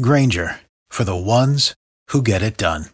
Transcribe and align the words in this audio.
Granger 0.00 0.60
for 0.90 1.04
the 1.04 1.16
ones 1.16 1.74
who 2.12 2.22
get 2.22 2.42
it 2.42 2.56
done. 2.56 2.86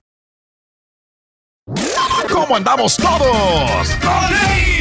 ¿Cómo 2.30 2.56
andamos 2.56 2.96
todos? 2.96 3.88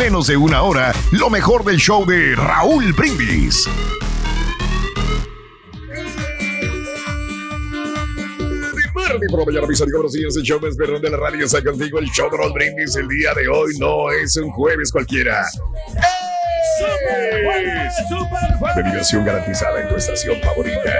menos 0.00 0.28
de 0.28 0.36
una 0.38 0.62
hora 0.62 0.94
lo 1.12 1.28
mejor 1.28 1.62
del 1.62 1.76
show 1.76 2.06
de 2.06 2.34
Raúl 2.34 2.94
Brindis. 2.94 3.68
Por 9.30 9.40
la 9.40 9.44
mañana, 9.44 9.66
mis 9.66 9.82
amigos, 9.82 10.16
y 10.16 10.24
el 10.24 10.30
show 10.30 10.58
más 10.58 10.74
perrón 10.74 11.02
de 11.02 11.10
la 11.10 11.18
radio 11.18 11.44
está 11.44 11.62
contigo. 11.62 11.98
El 11.98 12.06
show 12.06 12.30
de 12.30 12.38
Raúl 12.38 12.54
Brindis 12.54 12.96
el 12.96 13.08
día 13.08 13.34
de 13.34 13.46
hoy 13.48 13.74
no 13.78 14.10
es 14.10 14.38
un 14.38 14.50
jueves 14.50 14.90
cualquiera. 14.90 15.46
Dedicación 18.76 19.24
garantizada 19.24 19.80
en 19.80 19.88
tu 19.88 19.96
estación 19.96 20.40
favorita. 20.40 20.92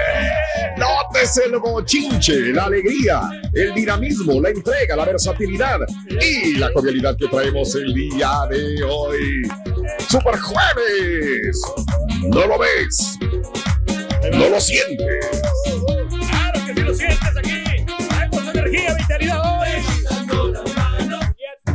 Nótese 0.77 1.45
el 1.45 1.57
bochinche, 1.57 2.53
la 2.53 2.65
alegría, 2.65 3.21
el 3.53 3.73
dinamismo, 3.73 4.41
la 4.41 4.49
entrega, 4.49 4.95
la 4.95 5.05
versatilidad 5.05 5.79
y 6.09 6.55
la 6.55 6.71
cordialidad 6.73 7.15
que 7.17 7.27
traemos 7.27 7.73
el 7.75 7.93
día 7.93 8.31
de 8.49 8.83
hoy. 8.83 9.41
Super 10.09 10.37
Jueves. 10.39 11.61
¿No 12.23 12.45
lo 12.45 12.59
ves? 12.59 13.17
¿No 14.33 14.49
lo 14.49 14.59
sientes? 14.59 15.41
Claro 16.29 16.65
que 16.65 16.73
sí 16.73 16.81
lo 16.81 16.93
sientes 16.93 17.37
aquí. 17.37 17.85
Traemos 18.09 18.47
energía, 18.53 18.93
vitalidad 18.95 19.41
hoy. 19.43 19.69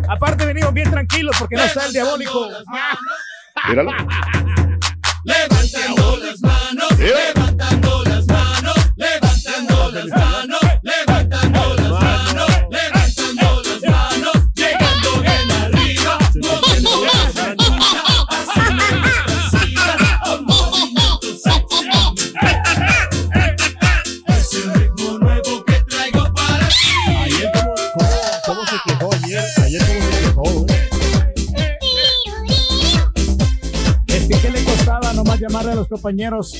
Aparte 0.08 0.46
venimos 0.46 0.72
bien 0.72 0.90
tranquilos 0.90 1.36
porque 1.38 1.56
no 1.56 1.64
está 1.64 1.86
el 1.86 1.92
diabólico. 1.92 2.48
Míralo. 3.68 3.90
Levantando 5.24 6.16
las 6.18 6.40
manos, 6.40 6.98
levantando 6.98 7.75
compañeros. 35.96 36.52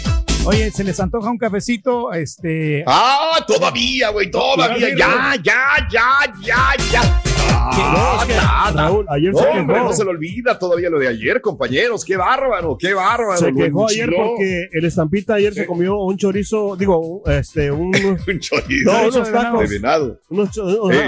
Oye, 0.47 0.71
se 0.71 0.83
les 0.85 0.99
antoja 0.99 1.31
un 1.31 1.39
cafecito, 1.39 2.13
este. 2.13 2.85
Ah, 2.87 3.45
todavía, 3.47 4.11
güey, 4.11 4.31
todavía. 4.31 4.89
Ya, 4.97 5.35
ya, 5.43 5.89
ya, 5.91 6.35
ya, 6.43 6.75
ya. 6.93 7.26
Ah, 7.73 8.19
es 8.21 8.27
que, 8.27 8.35
nada. 8.35 8.73
Raúl, 8.73 9.07
ayer 9.09 9.33
No, 9.33 9.39
se 9.39 9.47
hombre, 9.49 9.75
quejó. 9.77 9.87
no 9.89 9.93
se 9.93 10.05
le 10.05 10.11
olvida 10.11 10.59
todavía 10.59 10.91
lo 10.91 10.99
de 10.99 11.09
ayer, 11.09 11.41
compañeros. 11.41 12.05
Qué 12.05 12.17
bárbaro, 12.17 12.77
qué 12.79 12.95
bárbaro. 12.95 13.37
Se 13.39 13.53
quejó 13.53 13.89
ayer 13.89 14.11
porque 14.15 14.69
el 14.73 14.85
estampita 14.85 15.35
ayer 15.35 15.55
se 15.55 15.67
comió 15.67 15.97
un 15.99 16.17
chorizo, 16.17 16.77
digo, 16.77 17.23
este, 17.27 17.71
un, 17.71 17.87
Un 18.27 18.41
chorizo 18.41 18.93
no, 18.93 19.01
unos 19.09 19.15
de 19.15 19.21
venado. 19.21 19.33
de 19.33 19.33
tacos, 19.33 19.71
venado. 19.71 20.21
unos, 20.31 20.57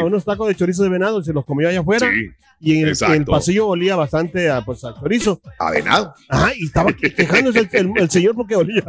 unos 0.04 0.24
tacos 0.24 0.48
de 0.48 0.54
chorizo 0.54 0.82
de 0.82 0.88
venado, 0.88 1.22
se 1.22 1.32
los 1.32 1.44
comió 1.44 1.68
allá 1.68 1.80
afuera. 1.80 2.06
Sí, 2.10 2.26
Y 2.60 2.80
en 2.82 2.88
el, 2.88 2.96
en 3.00 3.12
el 3.12 3.24
pasillo 3.24 3.68
olía 3.68 3.94
bastante 3.96 4.50
a, 4.50 4.62
pues, 4.64 4.84
a 4.84 4.94
chorizo. 4.98 5.40
a 5.58 5.70
venado. 5.70 6.14
Ajá, 6.28 6.52
y 6.56 6.66
estaba 6.66 6.92
que- 6.92 7.12
quejándose 7.14 7.60
el, 7.60 7.68
el- 7.72 7.92
el 7.96 8.10
señor 8.10 8.34
porque 8.34 8.56
olía, 8.56 8.82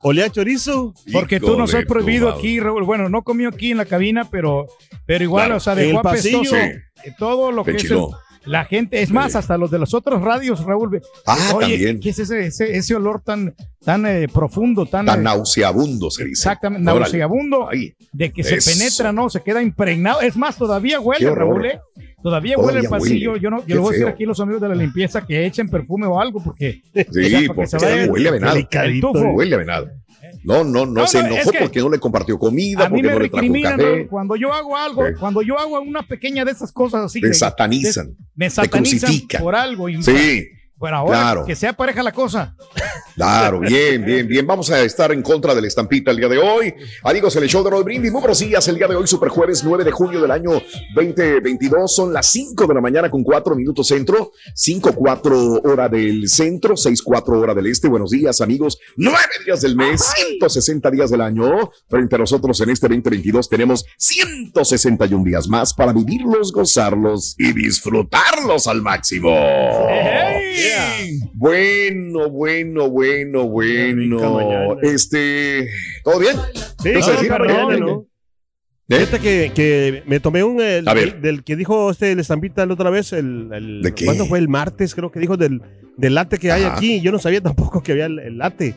olía 0.00 0.26
a 0.26 0.30
chorizo. 0.30 0.94
Porque 1.12 1.40
tú 1.40 1.56
nos 1.56 1.74
has 1.74 1.84
prohibido 1.84 2.28
aquí, 2.30 2.60
Raúl. 2.60 2.84
Bueno, 2.84 3.08
no 3.08 3.22
comió 3.22 3.48
aquí 3.48 3.70
en 3.72 3.78
la 3.78 3.84
cabina, 3.86 4.28
pero, 4.30 4.66
pero 5.06 5.24
igual, 5.24 5.46
Claro. 5.46 5.56
o 5.56 5.60
sea, 5.60 5.74
dejó 5.74 6.00
apestoso 6.00 6.54
Sí. 6.54 6.56
eh, 7.04 7.12
todo 7.18 7.52
lo 7.52 7.64
que 7.64 7.72
es 7.72 7.76
enchiló. 7.82 8.10
el- 8.10 8.16
la 8.46 8.64
gente. 8.64 9.02
Es 9.02 9.10
más, 9.10 9.34
hasta 9.34 9.58
los 9.58 9.72
de 9.72 9.80
las 9.80 9.92
otras 9.92 10.22
radios, 10.22 10.62
Raúl. 10.64 11.00
Ah, 11.26 11.36
Oye, 11.56 11.70
también. 11.72 11.98
¿qué 12.00 12.10
es 12.10 12.18
ese, 12.20 12.46
ese, 12.46 12.76
ese 12.76 12.94
olor 12.94 13.20
tan, 13.20 13.56
tan 13.84 14.06
eh, 14.06 14.28
profundo, 14.32 14.86
tan, 14.86 15.04
Tan 15.04 15.18
eh, 15.18 15.22
nauseabundo 15.24 16.12
se 16.12 16.22
dice. 16.22 16.30
exactamente 16.42 16.84
nauseabundo, 16.84 17.68
Ay, 17.68 17.94
de 18.12 18.32
que 18.32 18.44
se 18.44 18.58
penetra, 18.58 19.12
¿no? 19.12 19.28
Se 19.30 19.42
queda 19.42 19.60
impregnado. 19.62 20.20
Es 20.20 20.36
más, 20.36 20.56
todavía 20.56 21.00
huele. 21.00 21.28
Raúl. 21.34 21.66
¿eh? 21.66 21.80
Todavía, 22.26 22.58
huele 22.58 22.80
el 22.80 22.88
pasillo. 22.88 23.30
huele. 23.32 23.42
Yo 23.44 23.50
no, 23.50 23.64
yo 23.66 23.74
le 23.76 23.80
voy 23.80 23.88
a 23.90 23.92
decir 23.92 24.08
aquí 24.08 24.24
a 24.24 24.26
los 24.26 24.40
amigos 24.40 24.60
de 24.60 24.68
la 24.68 24.74
limpieza 24.74 25.24
que 25.24 25.46
echen 25.46 25.68
perfume 25.68 26.06
o 26.06 26.20
algo, 26.20 26.42
porque 26.42 26.82
sí, 27.12 27.46
porque 27.46 27.68
se 27.68 27.78
vaya 27.78 28.10
huele 28.10 28.28
a 28.28 28.32
venado. 28.32 28.56
Huele 29.34 29.54
a 29.54 29.58
venado. 29.58 29.88
No, 30.42 30.64
no, 30.64 30.84
no, 30.86 30.86
No, 30.86 31.06
se 31.06 31.20
no, 31.22 31.28
enojó 31.28 31.50
porque 31.60 31.78
no 31.78 31.88
le 31.88 31.98
compartió 32.00 32.36
comida, 32.36 32.86
A 32.86 32.88
mí 32.88 32.96
porque 32.96 33.08
me 33.08 33.14
no 33.14 33.20
le 33.20 33.28
trajo 33.28 33.76
café. 33.76 34.06
Cuando 34.08 34.34
yo 34.34 34.52
hago 34.52 34.76
algo, 34.76 35.06
Sí. 35.06 35.12
cuando 35.20 35.40
yo 35.42 35.56
hago 35.58 35.80
una 35.80 36.02
pequeña 36.02 36.44
de 36.44 36.50
esas 36.50 36.72
cosas 36.72 37.04
así. 37.04 37.20
Te 37.20 37.28
que- 37.28 37.34
satanizan. 37.34 38.16
Me 38.34 38.50
satanizan 38.50 39.12
por 39.40 39.54
algo. 39.54 39.88
Y, 39.88 40.02
Sí. 40.02 40.48
Bueno, 40.78 40.98
ahora 40.98 41.18
Claro. 41.20 41.44
que 41.46 41.56
sea 41.56 41.72
pareja 41.72 42.02
la 42.02 42.12
cosa. 42.12 42.54
Claro, 43.14 43.60
bien, 43.60 44.04
bien, 44.04 44.28
bien. 44.28 44.46
Vamos 44.46 44.70
a 44.70 44.82
estar 44.82 45.10
en 45.10 45.22
contra 45.22 45.54
de 45.54 45.62
la 45.62 45.68
estampita 45.68 46.10
el 46.10 46.18
día 46.18 46.28
de 46.28 46.36
hoy. 46.36 46.74
Amigos, 47.02 47.34
en 47.36 47.44
el 47.44 47.48
show 47.48 47.64
de 47.64 47.70
Roy 47.70 47.82
Brindis, 47.82 48.12
muy 48.12 48.20
buenos 48.20 48.38
días. 48.40 48.68
El 48.68 48.76
día 48.76 48.86
de 48.86 48.94
hoy, 48.94 49.06
super 49.06 49.30
jueves 49.30 49.64
9 49.64 49.84
de 49.84 49.90
junio 49.90 50.20
del 50.20 50.30
año 50.30 50.50
2022. 50.94 51.94
Son 51.94 52.12
las 52.12 52.26
5 52.30 52.66
de 52.66 52.74
la 52.74 52.82
mañana 52.82 53.10
con 53.10 53.22
4 53.24 53.54
minutos 53.56 53.86
centro, 53.86 54.32
5, 54.54 54.92
4 54.94 55.62
hora 55.64 55.88
del 55.88 56.28
centro, 56.28 56.76
6, 56.76 57.00
4 57.02 57.40
hora 57.40 57.54
del 57.54 57.68
este. 57.68 57.88
Buenos 57.88 58.10
días, 58.10 58.42
amigos. 58.42 58.78
9 58.98 59.18
días 59.46 59.62
del 59.62 59.76
mes, 59.76 60.02
160 60.14 60.90
días 60.90 61.08
del 61.10 61.22
año. 61.22 61.70
Frente 61.88 62.16
a 62.16 62.18
nosotros 62.18 62.60
en 62.60 62.68
este 62.68 62.86
2022 62.86 63.48
tenemos 63.48 63.86
161 63.96 65.24
días 65.24 65.48
más 65.48 65.72
para 65.72 65.94
vivirlos, 65.94 66.52
gozarlos 66.52 67.34
y 67.38 67.52
disfrutarlos 67.54 68.66
al 68.66 68.82
máximo. 68.82 69.30
Bueno, 71.34 72.30
bueno, 72.30 72.88
bueno, 72.88 73.46
bueno. 73.48 74.78
Este, 74.82 75.68
¿todo 76.04 76.18
bien? 76.20 76.36
Sí, 76.82 76.92
¿Vas 76.94 77.08
a 77.08 77.10
no, 77.10 77.16
decir? 77.16 77.28
perdón, 77.28 77.80
¿no? 77.80 78.06
¿Eh? 78.88 78.96
Fíjate 79.00 79.18
que, 79.18 79.52
que 79.54 80.02
me 80.06 80.20
tomé 80.20 80.44
un 80.44 80.60
el- 80.60 80.86
A 80.88 80.94
ver. 80.94 81.20
del 81.20 81.42
que 81.42 81.56
dijo 81.56 81.90
este 81.90 82.12
el 82.12 82.20
estampita 82.20 82.64
la 82.66 82.74
otra 82.74 82.90
vez, 82.90 83.12
el, 83.12 83.48
el- 83.52 83.82
¿De 83.82 83.92
qué? 83.94 84.04
¿cuándo 84.04 84.26
fue? 84.26 84.38
El 84.38 84.48
martes, 84.48 84.94
creo 84.94 85.10
que 85.10 85.18
dijo 85.18 85.36
del, 85.36 85.60
del 85.96 86.14
latte 86.14 86.38
que 86.38 86.52
hay 86.52 86.62
Ajá. 86.62 86.76
aquí. 86.76 87.00
Yo 87.00 87.10
no 87.10 87.18
sabía 87.18 87.40
tampoco 87.40 87.82
que 87.82 87.92
había 87.92 88.06
el, 88.06 88.18
el 88.20 88.38
latte 88.38 88.74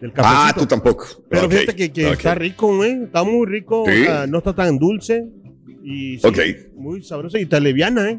del 0.00 0.12
cafecito. 0.12 0.40
Ah, 0.46 0.54
tú 0.56 0.66
tampoco. 0.66 1.06
Pero 1.28 1.44
Ok, 1.44 1.52
fíjate 1.52 1.76
que, 1.76 1.92
que 1.92 2.06
ok. 2.06 2.12
está 2.14 2.34
rico, 2.34 2.74
güey. 2.74 3.04
Está 3.04 3.22
muy 3.22 3.46
rico. 3.46 3.84
Sí. 3.86 4.04
sea, 4.04 4.26
no 4.26 4.38
está 4.38 4.54
tan 4.54 4.78
dulce. 4.78 5.26
Y 5.82 6.18
sí, 6.18 6.26
Ok. 6.26 6.38
muy 6.76 7.02
sabroso 7.02 7.36
y 7.36 7.44
te 7.44 7.56
aliviana, 7.56 8.10
¿eh? 8.10 8.18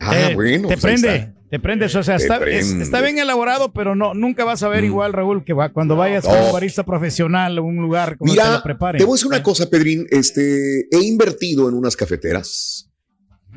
Ah, 0.00 0.30
Eh, 0.30 0.34
bueno. 0.34 0.66
te 0.66 0.74
pues 0.76 0.84
ahí 0.84 0.92
prende, 1.00 1.16
está. 1.16 1.34
Te 1.50 1.58
prendes. 1.58 1.94
O 1.96 2.02
sea, 2.02 2.16
Te 2.16 2.22
está, 2.22 2.36
es- 2.46 2.70
está 2.72 3.00
bien 3.00 3.18
elaborado, 3.18 3.72
pero 3.72 3.94
no, 3.94 4.14
nunca 4.14 4.44
vas 4.44 4.62
a 4.62 4.68
ver 4.68 4.82
Mm. 4.82 4.86
igual, 4.86 5.12
Raúl, 5.12 5.44
que 5.44 5.52
va, 5.52 5.72
cuando 5.72 5.96
vayas 5.96 6.24
No. 6.24 6.46
un 6.46 6.52
barista 6.52 6.84
profesional 6.84 7.58
a 7.58 7.60
un 7.60 7.76
lugar 7.76 8.16
como 8.16 8.32
te 8.32 8.38
Mira, 8.40 8.56
lo 8.56 8.62
preparen. 8.62 8.98
te 8.98 9.04
voy 9.04 9.12
a 9.12 9.16
decir 9.16 9.26
una 9.28 9.42
cosa, 9.42 9.68
Pedrín. 9.68 10.06
Este, 10.10 10.86
he 10.90 11.02
invertido 11.02 11.68
en 11.68 11.74
unas 11.74 11.96
cafeteras 11.96 12.88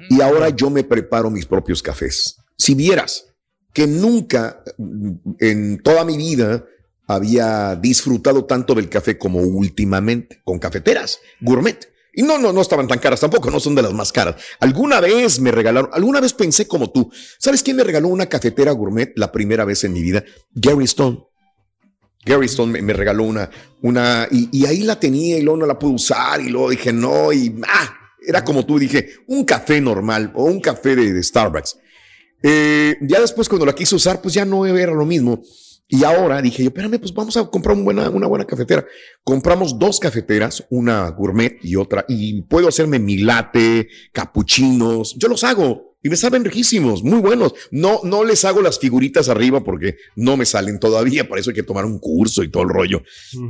y 0.10 0.22
ahora 0.22 0.50
yo 0.50 0.70
me 0.70 0.84
preparo 0.84 1.30
mis 1.30 1.46
propios 1.46 1.82
cafés. 1.84 2.38
Si 2.58 2.74
vieras 2.76 3.26
que 3.74 3.88
nunca 3.88 4.64
mm, 4.78 5.12
en 5.40 5.80
toda 5.80 6.04
mi 6.06 6.18
vida 6.18 6.66
había 7.08 7.76
disfrutado 7.76 8.46
tanto 8.46 8.74
del 8.76 8.90
café 8.90 9.18
como 9.18 9.40
últimamente 9.40 10.42
con 10.44 10.58
cafeteras 10.60 11.20
gourmet. 11.42 11.90
Y 12.14 12.22
no, 12.22 12.38
no, 12.38 12.54
no 12.54 12.62
estaban 12.62 12.88
tan 12.88 13.00
caras 13.00 13.20
tampoco, 13.20 13.50
no 13.50 13.60
son 13.60 13.76
de 13.76 13.82
las 13.82 13.94
más 13.94 14.12
caras. 14.12 14.36
Alguna 14.60 15.02
vez 15.02 15.40
me 15.40 15.52
regalaron, 15.52 15.90
alguna 15.94 16.22
vez 16.22 16.34
pensé 16.34 16.68
como 16.68 16.92
tú. 16.92 17.12
¿Sabes 17.40 17.64
quién 17.64 17.78
me 17.78 17.84
regaló 17.84 18.08
una 18.08 18.28
cafetera 18.28 18.72
gourmet 18.72 19.12
la 19.16 19.32
primera 19.32 19.66
vez 19.66 19.84
en 19.84 19.94
mi 19.94 20.02
vida? 20.02 20.24
Gary 20.54 20.86
Stone. 20.86 21.26
Gary 22.26 22.46
Stone 22.46 22.82
me, 22.82 22.94
regaló 22.94 23.24
una, 23.24 23.50
una 23.82 24.28
y, 24.32 24.48
y 24.52 24.66
ahí 24.66 24.84
la 24.84 25.00
tenía 25.00 25.38
y 25.38 25.42
luego 25.42 25.58
no 25.58 25.66
la 25.66 25.78
pude 25.78 25.96
usar 25.96 26.40
y 26.40 26.50
luego 26.50 26.70
dije 26.70 26.94
no 26.94 27.34
y 27.34 27.54
ah, 27.68 27.98
era 28.26 28.44
como 28.44 28.66
tú 28.66 28.80
dije, 28.80 29.10
un 29.28 29.44
café 29.44 29.82
normal 29.82 30.32
o 30.36 30.46
un 30.46 30.60
café 30.60 30.96
de, 30.96 31.14
de 31.14 31.24
Starbucks. 31.24 31.78
Eh, 32.42 32.98
ya 33.02 33.22
después 33.22 33.48
cuando 33.48 33.66
la 33.66 33.74
quise 33.74 33.96
usar, 33.96 34.22
pues 34.22 34.34
ya 34.34 34.46
no 34.46 34.66
era 34.66 34.94
lo 34.94 35.06
mismo. 35.06 35.42
Y 35.88 36.04
ahora 36.04 36.42
dije 36.42 36.64
yo, 36.64 36.70
espérame, 36.70 37.00
pues 37.00 37.14
vamos 37.14 37.38
a 37.38 37.46
comprar 37.46 37.78
un 37.78 37.86
buena, 37.86 38.10
una 38.10 38.28
buena 38.28 38.46
cafetera. 38.46 38.86
Compramos 39.24 39.78
dos 39.78 40.00
cafeteras, 40.00 40.66
una 40.70 41.10
gourmet 41.10 41.60
y 41.62 41.76
otra, 41.76 42.06
y 42.08 42.42
puedo 42.44 42.68
hacerme 42.68 43.00
mi 43.00 43.18
latte, 43.18 43.88
capuchinos, 44.12 45.16
yo 45.18 45.28
los 45.28 45.44
hago 45.44 45.94
y 46.04 46.10
me 46.10 46.18
saben 46.18 46.44
riquísimos, 46.44 47.02
muy 47.02 47.20
buenos. 47.20 47.54
No, 47.72 48.02
no 48.04 48.26
les 48.26 48.44
hago 48.44 48.62
las 48.62 48.78
figuritas 48.78 49.30
arriba 49.30 49.64
porque 49.64 49.96
no 50.18 50.36
me 50.36 50.46
salen 50.46 50.78
todavía, 50.78 51.30
para 51.30 51.40
eso 51.40 51.52
hay 51.52 51.56
que 51.56 51.64
tomar 51.64 51.86
un 51.86 51.98
curso 51.98 52.44
y 52.44 52.52
todo 52.52 52.64
el 52.64 52.70
rollo. 52.70 53.04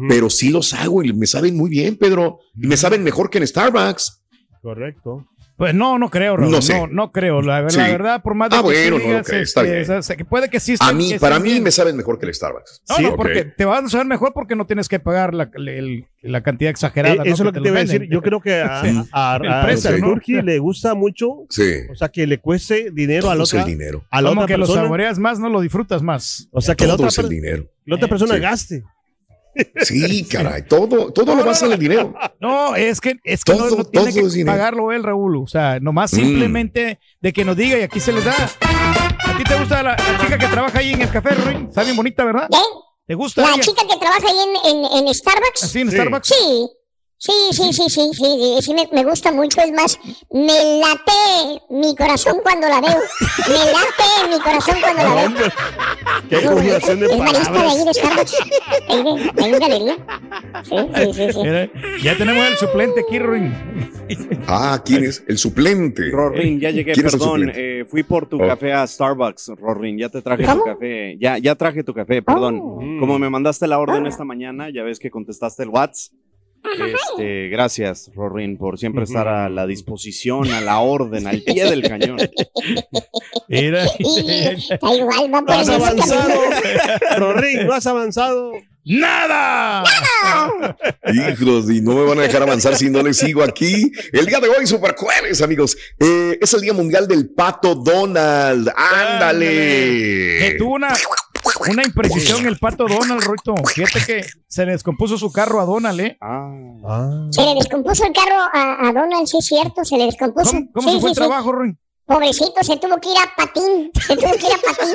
Pero 0.07 0.29
sí 0.29 0.51
los 0.51 0.71
hago 0.73 1.03
y 1.03 1.11
me 1.13 1.25
saben 1.25 1.57
muy 1.57 1.71
bien, 1.71 1.97
Pedro. 1.97 2.39
Y 2.55 2.67
me 2.67 2.77
saben 2.77 3.03
mejor 3.03 3.31
que 3.31 3.39
en 3.39 3.47
Starbucks. 3.47 4.21
Correcto. 4.61 5.25
Pues 5.55 5.75
no, 5.75 5.99
no 5.99 6.09
creo, 6.09 6.35
Raúl. 6.35 6.49
No 6.49 6.57
No, 6.57 6.61
sé. 6.63 6.87
no, 6.91 7.11
creo. 7.11 7.41
La, 7.43 7.61
la 7.61 7.69
Sí. 7.69 7.77
verdad, 7.77 8.23
por 8.23 8.33
más 8.33 8.49
de 8.49 8.55
Ah, 8.55 8.59
que 8.59 8.63
tú 8.89 8.97
bueno, 8.97 8.97
no, 9.13 9.19
ok, 9.19 9.29
está 9.33 9.61
este, 9.61 9.63
bien. 9.63 9.91
o 9.91 10.01
sea, 10.01 10.15
que 10.15 10.25
puede 10.25 10.49
que 10.49 10.59
sí 10.59 10.73
A 10.79 10.91
mí, 10.93 11.13
para 11.19 11.39
mí 11.39 11.51
bien. 11.51 11.63
me 11.63 11.69
saben 11.69 11.95
mejor 11.95 12.17
que 12.17 12.25
el 12.25 12.33
Starbucks. 12.33 12.81
No, 12.89 12.95
Sí, 12.95 13.03
no, 13.03 13.15
porque 13.15 13.45
te 13.45 13.63
vas 13.65 13.83
a 13.83 13.87
saber 13.89 14.07
mejor 14.07 14.33
porque 14.33 14.55
no 14.55 14.65
tienes 14.65 14.89
que 14.89 14.99
pagar 14.99 15.35
la, 15.35 15.51
el- 15.53 16.07
la 16.23 16.41
cantidad 16.41 16.71
exagerada. 16.71 17.15
Eh, 17.15 17.17
¿no? 17.17 17.23
eso 17.25 17.33
es 17.35 17.39
lo 17.41 17.51
que 17.53 17.59
te 17.59 17.65
lo 17.65 17.67
iba 17.69 17.77
a 17.77 17.83
decir. 17.83 18.07
Yo 18.09 18.21
creo 18.23 18.41
que 18.41 18.61
a, 18.61 18.81
Sí. 18.83 19.03
a, 19.11 19.37
El 19.41 19.47
a- 19.51 19.61
a 19.61 19.65
precio, 19.65 19.97
¿no? 19.99 20.07
Turkey 20.07 20.41
le 20.41 20.57
gusta 20.57 20.95
mucho, 20.95 21.45
Sí. 21.49 21.71
o 21.91 21.95
sea, 21.95 22.09
que 22.09 22.25
le 22.25 22.39
cueste 22.39 22.89
dinero 22.91 23.27
a 23.29 23.35
la 23.35 23.35
Todo 23.35 23.43
es 23.43 23.53
el 23.53 23.59
otra, 23.59 23.69
dinero. 23.71 24.03
a 24.09 24.21
la 24.23 24.29
Como 24.29 24.41
otra 24.41 24.55
que 24.55 24.57
lo 24.57 24.65
persona. 24.65 24.81
saboreas 24.83 25.19
más, 25.19 25.39
no 25.39 25.49
lo 25.49 25.61
disfrutas 25.61 26.01
más. 26.01 26.47
O 26.51 26.61
sea, 26.61 26.73
que 26.73 26.85
la 26.85 26.93
Todo 26.93 27.03
otra, 27.03 27.07
es 27.09 27.17
el 27.19 27.25
per- 27.25 27.29
dinero. 27.31 27.65
la 27.85 27.95
otra 27.95 28.07
persona 28.07 28.37
gaste. 28.37 28.83
Sí, 29.83 30.25
caray. 30.25 30.63
Todo, 30.67 31.11
todo 31.11 31.35
lo 31.35 31.43
basa 31.45 31.65
en 31.67 31.73
el 31.73 31.79
dinero. 31.79 32.13
No, 32.39 32.75
es 32.75 32.99
que, 33.01 33.15
es 33.23 33.43
que 33.43 33.53
no- 33.53 33.57
Todo- 33.59 33.77
no, 33.77 33.83
tiene 33.85 34.11
todo 34.13 34.31
que 34.31 34.45
pagarlo 34.45 34.91
él, 34.91 35.03
Raúl. 35.03 35.37
O 35.37 35.47
sea, 35.47 35.79
nomás 35.79 36.11
Mm. 36.13 36.15
simplemente 36.15 36.99
de 37.21 37.33
que 37.33 37.45
nos 37.45 37.55
diga 37.57 37.77
y 37.77 37.81
aquí 37.81 37.99
se 37.99 38.11
les 38.11 38.25
da. 38.25 38.33
¿A 38.33 39.37
ti 39.37 39.43
te 39.43 39.55
gusta 39.59 39.81
la, 39.83 39.91
la 39.95 40.19
chica 40.21 40.37
que 40.37 40.47
trabaja 40.47 40.79
ahí 40.79 40.93
en 40.93 41.01
el 41.01 41.09
café, 41.09 41.29
Ruin? 41.35 41.65
Está 41.67 41.83
bien 41.83 41.95
bonita, 41.95 42.23
¿verdad? 42.23 42.47
¿Eh? 42.51 42.57
¿Te 43.05 43.15
gusta 43.15 43.41
La 43.41 43.53
ella? 43.53 43.61
chica 43.61 43.81
que 43.89 43.97
trabaja 43.97 44.27
ahí 44.27 44.37
en, 44.71 44.77
en, 45.01 45.07
en 45.07 45.13
Starbucks. 45.13 45.63
¿Así 45.63 45.81
en 45.81 45.89
Sí. 45.89 45.95
Starbucks? 45.97 46.27
Sí. 46.27 46.69
Sí, 47.25 47.31
sí, 47.53 47.71
sí, 47.71 47.89
sí, 47.89 48.09
sí, 48.11 48.11
sí, 48.13 48.57
sí, 48.61 48.73
me, 48.73 48.85
me 48.91 49.05
gusta 49.09 49.31
mucho. 49.31 49.61
Es 49.61 49.71
más, 49.71 49.97
me 50.29 50.79
late 50.79 51.61
mi 51.69 51.95
corazón 51.95 52.39
cuando 52.43 52.67
la 52.67 52.81
veo. 52.81 52.97
Me 53.47 53.53
late 53.71 54.29
mi 54.29 54.39
corazón 54.43 54.75
cuando 54.81 55.03
la 55.03 55.15
veo. 55.29 55.51
Qué 56.29 56.41
No, 56.41 56.51
conjugación 56.51 56.99
de 56.99 57.05
es 57.05 57.17
barista 57.17 57.39
de 57.39 57.45
palabras. 57.45 57.75
ahí 57.77 57.85
de 57.85 57.93
Starbucks. 57.93 58.35
Ahí, 58.89 59.03
de, 59.03 59.41
ahí 59.41 59.53
en 59.53 59.59
galería. 59.59 59.97
Sí, 60.63 60.75
sí, 60.95 61.13
sí, 61.13 61.31
sí. 61.33 61.39
Mira, 61.43 61.69
ya 62.03 62.17
tenemos 62.17 62.45
el 62.45 62.57
suplente 62.57 62.99
aquí, 63.07 63.19
Ruin. 63.19 63.53
Ah, 64.47 64.81
¿quién 64.83 65.05
es? 65.05 65.23
El 65.25 65.37
suplente. 65.37 66.09
Rorin, 66.11 66.59
ya 66.59 66.71
llegué, 66.71 66.91
¿Quién 66.91 67.05
es 67.05 67.13
perdón. 67.13 67.51
eh, 67.55 67.85
fui 67.89 68.03
por 68.03 68.27
tu 68.27 68.35
Oh. 68.43 68.45
café 68.45 68.73
a 68.73 68.85
Starbucks, 68.85 69.47
Rorin. 69.61 69.97
Ya 69.97 70.09
te 70.09 70.21
traje 70.21 70.43
¿Cómo? 70.43 70.63
tu 70.65 70.71
café. 70.71 71.15
Ya, 71.21 71.37
ya 71.37 71.55
traje 71.55 71.85
tu 71.85 71.93
café, 71.93 72.21
perdón. 72.21 72.59
Oh. 72.61 72.79
Como 72.99 73.17
me 73.17 73.29
mandaste 73.29 73.65
la 73.65 73.79
orden 73.79 74.07
esta 74.07 74.25
mañana, 74.25 74.69
ya 74.69 74.83
ves 74.83 74.99
que 74.99 75.09
contestaste 75.09 75.63
el 75.63 75.69
WhatsApp. 75.69 76.11
Este, 76.63 77.49
gracias, 77.49 78.09
Rorin, 78.15 78.57
por 78.57 78.79
siempre 78.79 79.03
estar 79.03 79.27
a 79.27 79.49
la 79.49 79.67
disposición, 79.67 80.51
a 80.51 80.61
la 80.61 80.79
orden, 80.79 81.27
al 81.27 81.41
pie 81.41 81.69
del 81.69 81.81
cañón. 81.83 82.17
Mira. 83.47 83.85
Y 83.99 84.63
está 84.71 84.95
igual, 84.95 85.33
va 85.33 85.41
No 85.41 85.45
por 85.45 85.55
has 85.55 85.69
avanzado. 85.69 86.41
Rorín, 87.17 87.67
no 87.67 87.73
has 87.73 87.85
avanzado. 87.85 88.53
¡Nada! 88.85 89.83
Hijos, 91.13 91.69
y 91.69 91.79
no 91.79 91.95
me 91.95 92.03
van 92.03 92.19
a 92.19 92.23
dejar 92.23 92.41
avanzar 92.41 92.75
si 92.75 92.89
no 92.89 93.01
les 93.01 93.17
sigo 93.17 93.41
aquí. 93.41 93.91
El 94.11 94.25
día 94.25 94.41
de 94.41 94.49
hoy, 94.49 94.67
super 94.67 94.93
jueves, 94.95 95.41
amigos. 95.41 95.77
Eh, 95.99 96.37
es 96.41 96.53
el 96.53 96.61
Día 96.61 96.73
Mundial 96.73 97.07
del 97.07 97.29
Pato 97.29 97.75
Donald. 97.75 98.69
¡Ándale! 98.75 99.47
Que 100.39 100.55
tuvo 100.57 100.75
una, 100.75 100.93
una 101.69 101.83
imprecisión 101.83 102.45
el 102.45 102.57
pato 102.57 102.85
Donald, 102.87 103.21
Ruito. 103.23 103.55
Fíjate 103.65 103.99
que 104.05 104.25
se 104.47 104.65
le 104.65 104.73
descompuso 104.73 105.17
su 105.17 105.31
carro 105.31 105.59
a 105.61 105.65
Donald, 105.65 105.99
¿eh? 105.99 106.17
Ah. 106.21 107.27
Se 107.31 107.41
le 107.45 107.55
descompuso 107.55 108.05
el 108.05 108.13
carro 108.13 108.39
a, 108.53 108.87
a 108.89 108.93
Donald, 108.93 109.27
sí 109.27 109.37
es 109.37 109.45
cierto, 109.45 109.83
se 109.85 109.97
le 109.97 110.05
descompuso. 110.05 110.51
¿Cómo, 110.51 110.67
cómo 110.73 110.89
Sí, 110.89 110.95
se 110.95 111.01
fue 111.01 111.09
sí, 111.09 111.11
el 111.11 111.15
sí. 111.15 111.19
trabajo, 111.19 111.51
Ruin? 111.51 111.77
Pobrecito, 112.05 112.61
se 112.61 112.75
tuvo 112.77 112.99
que 112.99 113.09
ir 113.11 113.17
a 113.17 113.33
patín. 113.35 113.89
Se 114.05 114.15
tuvo 114.17 114.31
que 114.33 114.45
ir 114.45 114.53
a 114.53 114.57
patín. 114.57 114.93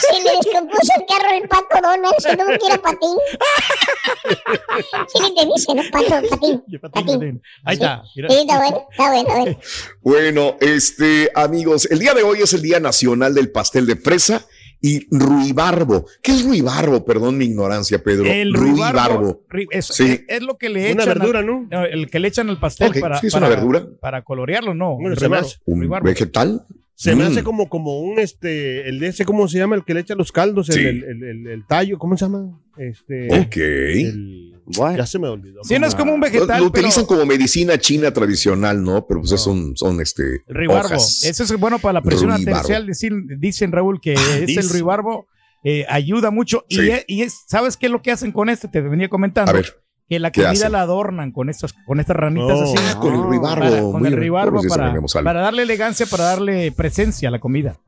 se 0.00 0.22
le 0.22 0.30
descompuso 0.36 0.92
el 0.96 1.06
carro 1.08 1.28
al 1.30 1.48
pato 1.48 1.80
Donald, 1.82 2.14
se 2.18 2.36
tuvo 2.36 2.46
que 2.46 2.66
ir 2.66 2.72
a 2.72 2.78
patín. 2.78 3.18
Sí, 5.08 5.18
le 5.20 5.30
te 5.34 5.46
dice, 5.46 5.74
¿no? 5.74 5.82
Pato, 5.90 6.28
patín. 6.30 6.64
Patín. 6.80 7.42
Ahí 7.64 7.74
está. 7.74 8.04
mira. 8.14 8.28
Sí, 8.28 8.36
está 8.36 8.58
bueno, 8.58 8.86
está 8.90 9.08
bueno, 9.08 9.28
está 9.28 9.40
bueno. 9.40 9.58
Bueno, 10.02 10.56
este, 10.60 11.30
amigos, 11.34 11.86
el 11.90 11.98
día 11.98 12.14
de 12.14 12.22
hoy 12.22 12.42
es 12.42 12.52
el 12.52 12.62
Día 12.62 12.78
Nacional 12.78 13.34
del 13.34 13.50
Pastel 13.50 13.86
de 13.86 13.96
Fresa 13.96 14.46
y 14.82 15.06
ruibarbo. 15.16 16.04
¿Qué 16.22 16.32
es 16.32 16.44
ruibarbo? 16.44 17.04
Perdón 17.04 17.38
mi 17.38 17.46
ignorancia, 17.46 18.02
Pedro. 18.02 18.26
El 18.26 18.52
ruibarbo 18.52 19.46
ri- 19.48 19.68
es, 19.70 19.86
Sí. 19.86 20.04
es, 20.04 20.24
es 20.28 20.42
lo 20.42 20.58
que 20.58 20.68
le 20.68 20.92
Una 20.92 21.04
echan. 21.04 21.18
verdura, 21.18 21.38
al- 21.38 21.46
¿no? 21.46 21.66
no, 21.70 21.84
el 21.84 22.10
que 22.10 22.18
le 22.18 22.28
echan 22.28 22.48
al 22.50 22.58
pastel 22.60 22.90
Ok, 22.90 23.00
para, 23.00 23.18
sí, 23.20 23.28
es 23.28 23.32
para, 23.32 23.46
una 23.46 23.54
verdura. 23.56 23.86
para 24.00 24.22
colorearlo, 24.22 24.74
no. 24.74 24.96
Bueno, 24.96 25.14
se 25.16 25.22
me 25.22 25.28
ruibarbo, 25.28 25.46
hace 25.46 25.58
¿Un 25.64 25.78
ruibarbo. 25.80 26.06
vegetal? 26.06 26.66
Se 26.94 27.16
me 27.16 27.24
Mm. 27.24 27.28
hace 27.28 27.42
como, 27.42 27.68
como 27.68 28.00
un, 28.00 28.18
este, 28.18 28.88
el 28.88 28.98
de 29.00 29.08
ese, 29.08 29.24
¿cómo 29.24 29.48
se 29.48 29.58
llama? 29.58 29.76
El 29.76 29.84
que 29.84 29.94
le 29.94 30.00
echa 30.00 30.14
los 30.14 30.30
caldos, 30.30 30.68
el, 30.68 30.74
Sí. 30.74 30.80
el, 30.80 31.04
el- 31.04 31.22
el- 31.24 31.46
el 31.46 31.66
tallo, 31.66 31.98
¿cómo 31.98 32.16
se 32.16 32.24
llama? 32.26 32.60
Este, 32.76 33.28
Ok. 33.32 33.56
What? 34.76 34.96
ya 34.96 35.06
se 35.06 35.18
me 35.18 35.28
olvidó. 35.28 35.62
Sí, 35.64 35.78
no 35.78 35.86
es 35.86 35.94
como 35.94 36.12
un 36.14 36.20
Lo, 36.20 36.26
vegetal, 36.26 36.60
lo 36.60 36.66
utilizan 36.68 37.04
pero 37.04 37.18
como 37.20 37.26
medicina 37.26 37.78
china 37.78 38.12
tradicional, 38.12 38.82
¿no? 38.82 39.06
Pero 39.06 39.20
pues 39.22 39.40
son, 39.40 39.76
son 39.76 40.00
este, 40.00 40.42
ruibarbo. 40.48 40.86
hojas. 40.88 41.24
Eso 41.24 41.42
es 41.42 41.52
bueno 41.58 41.78
para 41.78 41.94
la 41.94 42.02
presión 42.02 42.30
arterial. 42.30 42.86
Dicen, 42.86 43.26
dicen, 43.38 43.72
Raúl, 43.72 44.00
que 44.00 44.12
es 44.14 44.20
el 44.40 44.46
dice. 44.46 44.62
ruibarbo. 44.72 45.26
eh, 45.64 45.86
ayuda 45.88 46.32
mucho. 46.32 46.64
Y, 46.68 46.74
Sí. 46.76 46.90
es- 46.90 47.04
y 47.06 47.22
es- 47.22 47.44
¿sabes 47.46 47.76
qué 47.76 47.86
es 47.86 47.92
lo 47.92 48.02
que 48.02 48.10
hacen 48.10 48.32
con 48.32 48.48
este? 48.48 48.66
Te 48.66 48.80
venía 48.80 49.08
comentando. 49.08 49.50
A 49.50 49.54
ver. 49.54 49.76
que 50.08 50.18
la 50.18 50.30
¿Qué 50.32 50.40
comida 50.42 50.50
hacen? 50.52 50.72
la 50.72 50.82
adornan 50.82 51.30
con 51.32 51.48
estas, 51.48 51.72
con 51.86 51.98
estas 52.00 52.16
ramitas 52.16 52.58
Oh. 52.58 52.64
así. 52.64 52.74
Ah, 52.90 52.98
con 53.00 53.14
el 53.14 53.30
ribarbo, 53.30 53.60
Para- 53.64 53.80
muy 53.82 53.92
con 53.92 54.06
el 54.06 54.12
ribarbo 54.16 54.60
para, 54.68 55.40
darle 55.40 55.62
elegancia, 55.62 56.04
para 56.04 56.24
darle 56.24 56.70
presencia 56.72 57.28
a 57.28 57.30
la 57.30 57.38
comida. 57.38 57.78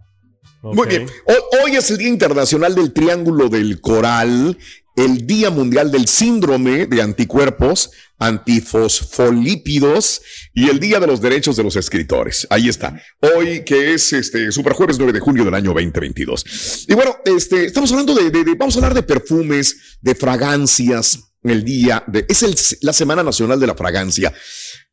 Muy 0.63 0.87
bien. 0.89 1.07
Hoy, 1.27 1.35
hoy 1.65 1.77
es 1.77 1.91
el 1.91 1.99
Día 1.99 2.09
Internacional 2.09 2.75
del 2.75 2.93
Triángulo 2.95 3.51
del 3.51 3.79
Coral, 3.83 4.57
el 4.97 5.27
Día 5.27 5.51
Mundial 5.51 5.91
del 5.91 6.07
Síndrome 6.07 6.87
de 6.87 7.03
Anticuerpos, 7.03 7.91
Antifosfolípidos 8.19 10.23
y 10.53 10.69
el 10.69 10.79
Día 10.79 11.01
de 11.01 11.07
los 11.07 11.21
Derechos 11.21 11.57
de 11.57 11.65
los 11.65 11.77
Escritores. 11.77 12.47
Ahí 12.51 12.69
está. 12.69 13.01
Hoy 13.21 13.65
que 13.65 13.95
es 13.95 14.13
este 14.13 14.53
Superjueves 14.53 14.99
9 14.99 15.13
de 15.13 15.21
junio 15.21 15.45
del 15.45 15.55
año 15.55 15.73
2022. 15.73 16.87
Y 16.89 16.95
bueno, 16.95 17.17
este, 17.25 17.67
estamos 17.67 17.91
hablando 17.91 18.15
de, 18.15 18.31
vamos 18.57 18.77
a 18.77 18.79
hablar 18.79 18.95
de 18.95 19.03
perfumes, 19.03 19.99
de 20.01 20.15
fragancias. 20.15 21.19
El 21.43 21.63
día 21.63 22.03
de, 22.07 22.25
es 22.27 22.79
la 22.81 22.95
Semana 22.95 23.23
Nacional 23.23 23.61
de 23.61 23.67
la 23.67 23.75
Fragancia. 23.75 24.33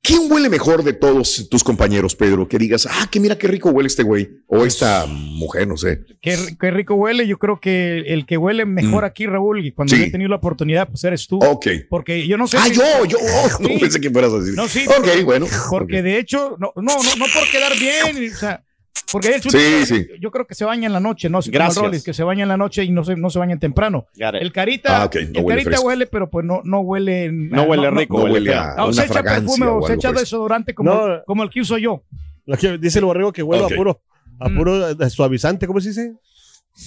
¿Quién 0.04 0.32
huele 0.32 0.50
mejor 0.50 0.84
de 0.84 0.94
todos 0.94 1.48
tus 1.48 1.64
compañeros, 1.64 2.16
Pedro? 2.16 2.48
Que 2.48 2.58
digas, 2.58 2.88
ah, 2.90 3.08
que 3.12 3.20
mira 3.20 3.38
qué 3.38 3.48
rico 3.48 3.70
huele 3.70 3.86
este 3.86 4.02
güey 4.02 4.30
o 4.48 4.66
esta 4.66 5.06
mujer, 5.06 5.68
no 5.68 5.78
sé. 5.78 6.02
Qué, 6.22 6.36
ri- 6.36 6.58
qué 6.60 6.72
rico 6.72 6.96
huele. 6.96 7.28
Yo 7.28 7.38
creo 7.38 7.60
que 7.60 8.00
el 8.08 8.26
que 8.26 8.36
huele 8.38 8.66
mejor 8.66 9.04
Mm. 9.04 9.06
aquí, 9.06 9.28
Raúl, 9.28 9.64
y 9.64 9.72
cuando 9.72 9.94
Sí. 9.96 10.02
yo 10.02 10.08
he 10.08 10.12
tenido 10.12 10.30
la 10.32 10.38
oportunidad, 10.38 10.88
pues 10.90 11.04
eres 11.04 11.28
tú. 11.28 11.38
Ok. 11.44 11.68
Porque 11.88 12.26
yo 12.28 12.36
no 12.36 12.48
sé. 12.48 12.58
Ah, 12.58 12.66
si- 12.66 12.74
yo, 12.74 13.06
yo, 13.08 13.18
oh, 13.22 13.48
no 13.62 13.68
Sí. 13.68 13.78
pensé 13.80 14.02
que 14.02 14.10
fueras 14.10 14.34
a 14.34 14.40
decir. 14.40 14.56
No, 14.56 14.68
sí. 14.68 14.86
Ok, 14.88 15.24
bueno. 15.24 15.46
Porque 15.70 16.02
de 16.02 16.18
hecho, 16.18 16.58
no, 16.60 16.74
no, 16.78 16.82
no, 16.82 17.16
no 17.18 17.26
por 17.32 17.48
quedar 17.52 17.74
bien, 17.78 18.32
o 18.34 18.36
sea, 18.38 18.64
porque 19.12 19.30
de 19.30 19.36
hecho, 19.38 19.50
Sí, 19.50 19.58
yo, 19.80 19.86
sí. 19.86 20.08
yo 20.20 20.32
creo 20.32 20.46
que 20.48 20.56
se 20.56 20.66
baña 20.66 20.88
en 20.88 20.94
la 20.94 21.00
noche, 21.00 21.30
no 21.30 21.40
como 21.40 21.52
Gracias. 21.52 21.78
el 21.78 21.84
Rollis, 21.84 22.04
que 22.04 22.14
se 22.14 22.24
baña 22.24 22.44
en 22.44 22.50
la 22.50 22.58
noche 22.58 22.84
y 22.84 22.92
no 22.92 23.04
se, 23.04 23.16
no 23.16 23.30
se 23.30 23.40
bañan 23.40 23.60
temprano. 23.60 24.06
El 24.18 24.52
carita, 24.52 25.04
Ah, 25.04 25.10
no 25.14 25.20
el 25.40 25.46
huele 25.46 25.64
carita 25.64 25.82
huele, 25.82 26.08
pero 26.08 26.30
pues 26.30 26.46
no, 26.46 26.62
no 26.64 26.80
huele. 26.80 27.32
No 27.32 27.64
huele 27.64 27.90
rico, 27.92 28.18
No 28.26 28.32
huele 28.34 28.54
a 28.54 28.72
Ah, 28.78 28.86
o 28.86 28.88
una 28.90 28.94
se 28.94 29.06
echa 29.06 29.24
perfume 29.24 29.66
o 29.68 29.78
o 29.78 29.88
se 29.88 29.94
echa 29.96 30.12
desodorante 30.12 30.74
como, 30.74 30.92
No. 30.94 31.24
como 31.26 31.44
el 31.44 31.50
que 31.50 31.62
uso 31.62 31.78
yo. 31.78 32.04
Lo 32.46 32.58
que 32.58 32.78
dice 32.78 33.00
el 33.00 33.06
borrego 33.06 33.32
que 33.32 33.44
huele 33.44 33.64
Ok. 33.64 33.72
a 33.72 33.76
puro, 33.76 34.02
a 34.40 34.50
Mm. 34.50 34.56
puro 34.58 34.90
eh, 34.90 35.10
suavizante, 35.10 35.68
¿cómo 35.68 35.80
se 35.80 35.90
dice? 35.90 36.14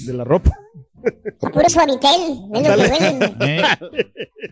De 0.06 0.12
la 0.12 0.24
ropa. 0.24 0.50
A 1.42 1.50
puro 1.50 1.68
suavitel. 1.68 2.10
Es 2.54 2.68
lo 2.68 2.74
que 2.76 2.90
huelen. 2.90 3.36
¿eh? 3.42 3.62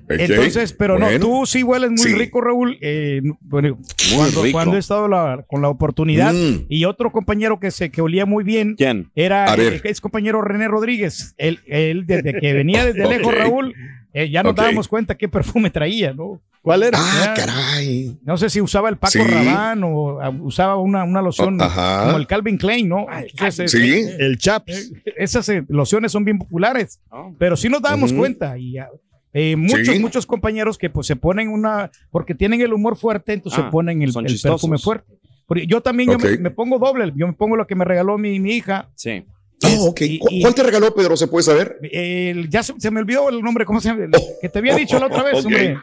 Entonces, 0.09 0.73
pero 0.73 0.99
no, 0.99 1.07
tú 1.19 1.47
sí 1.47 1.63
hueles 1.63 1.91
muy 1.91 1.99
Sí. 1.99 2.15
rico, 2.15 2.41
Raúl. 2.41 2.79
eh, 2.81 3.23
bueno, 3.41 3.79
cuando, 4.15 4.43
rico. 4.43 4.53
cuando 4.57 4.77
he 4.77 4.79
estado 4.79 5.09
la- 5.09 5.45
con 5.49 5.63
la 5.63 5.69
oportunidad 5.69 6.33
Mm. 6.35 6.67
y 6.69 6.85
otro 6.85 7.11
compañero 7.13 7.59
que 7.59 7.71
se 7.71 7.91
que 7.91 8.03
olía 8.03 8.27
muy 8.27 8.45
bien 8.45 8.75
¿Quién? 8.77 9.11
era 9.15 9.53
el 9.55 9.81
ex 9.85 10.01
compañero 10.01 10.43
René 10.43 10.69
Rodríguez. 10.69 11.35
Él, 11.39 11.61
él 11.67 12.05
desde 12.07 12.35
que 12.39 12.53
venía 12.53 12.85
desde 12.85 13.09
lejos. 13.09 13.35
Raúl, 13.35 13.75
eh, 14.13 14.29
ya 14.31 14.43
nos 14.43 14.55
dábamos 14.55 14.89
cuenta 14.89 15.17
qué 15.17 15.29
perfume 15.29 15.71
traía, 15.71 16.13
¿no? 16.13 16.41
¿Cuál 16.63 16.85
era? 16.85 16.97
Ah, 17.01 17.35
caray. 17.37 18.17
No 18.23 18.37
sé 18.37 18.49
si 18.49 18.61
usaba 18.61 18.89
el 18.89 18.97
Paco 18.97 19.13
Sí. 19.13 19.19
Rabanne 19.19 19.85
o 19.85 20.21
ah, 20.21 20.31
usaba 20.31 20.77
una, 20.77 21.03
una 21.03 21.21
loción 21.21 21.59
Ah, 21.61 22.05
como 22.07 22.19
el 22.19 22.27
Calvin 22.29 22.57
Klein, 22.57 22.89
¿no? 22.89 23.07
Sí. 23.51 23.79
eh, 23.79 24.17
El 24.21 24.39
Chaps. 24.39 24.73
eh, 24.73 25.13
esas 25.17 25.49
eh, 25.49 25.65
lociones 25.69 26.13
son 26.13 26.25
bien 26.25 26.39
populares, 26.39 27.01
pero 27.39 27.57
sí 27.57 27.69
nos 27.69 27.83
dábamos 27.83 28.13
Ujú. 28.13 28.21
cuenta 28.21 28.57
y 28.59 28.79
ah, 28.79 28.89
eh, 29.33 29.57
muchos, 29.57 29.89
Sí. 29.89 29.99
muchos 29.99 30.25
compañeros 30.25 30.79
que 30.79 30.89
pues 30.89 31.07
se 31.09 31.17
ponen 31.17 31.49
una, 31.49 31.91
porque 32.13 32.35
tienen 32.35 32.61
el 32.61 32.73
humor 32.73 32.97
fuerte, 32.97 33.33
entonces 33.33 33.59
Ah, 33.61 33.65
se 33.65 33.71
ponen 33.73 34.01
el, 34.03 34.11
el 34.17 34.41
perfume 34.41 34.79
fuerte. 34.79 35.13
Porque 35.47 35.67
yo 35.67 35.81
también 35.81 36.11
yo 36.13 36.19
me, 36.19 36.39
me 36.39 36.51
pongo 36.51 36.79
doble, 36.79 37.13
yo 37.17 37.27
me 37.27 37.33
pongo 37.33 37.57
lo 37.57 37.67
que 37.67 37.75
me 37.75 37.85
regaló 37.85 38.17
mi, 38.19 38.39
mi 38.39 38.53
hija. 38.53 38.89
Sí. 38.95 39.25
Oh, 39.65 39.87
ok. 39.91 40.01
y- 40.03 40.19
¿Cu- 40.19 40.29
y- 40.31 40.43
¿Cuál 40.43 40.55
te 40.55 40.63
regaló, 40.63 40.95
Pedro? 40.95 41.17
¿Se 41.17 41.27
puede 41.27 41.43
saber? 41.45 41.79
El- 41.83 42.49
ya 42.51 42.63
se, 42.63 42.73
se 42.79 42.91
me 42.91 43.01
olvidó 43.01 43.29
el 43.29 43.41
nombre, 43.43 43.65
¿cómo 43.65 43.81
se 43.81 43.89
llama? 43.89 44.05
El 44.05 44.11
que 44.41 44.49
te 44.49 44.59
había 44.61 44.75
dicho 44.77 44.99
la 44.99 45.07
otra 45.07 45.23
vez, 45.25 45.35
Ok. 45.41 45.47
hombre. 45.47 45.77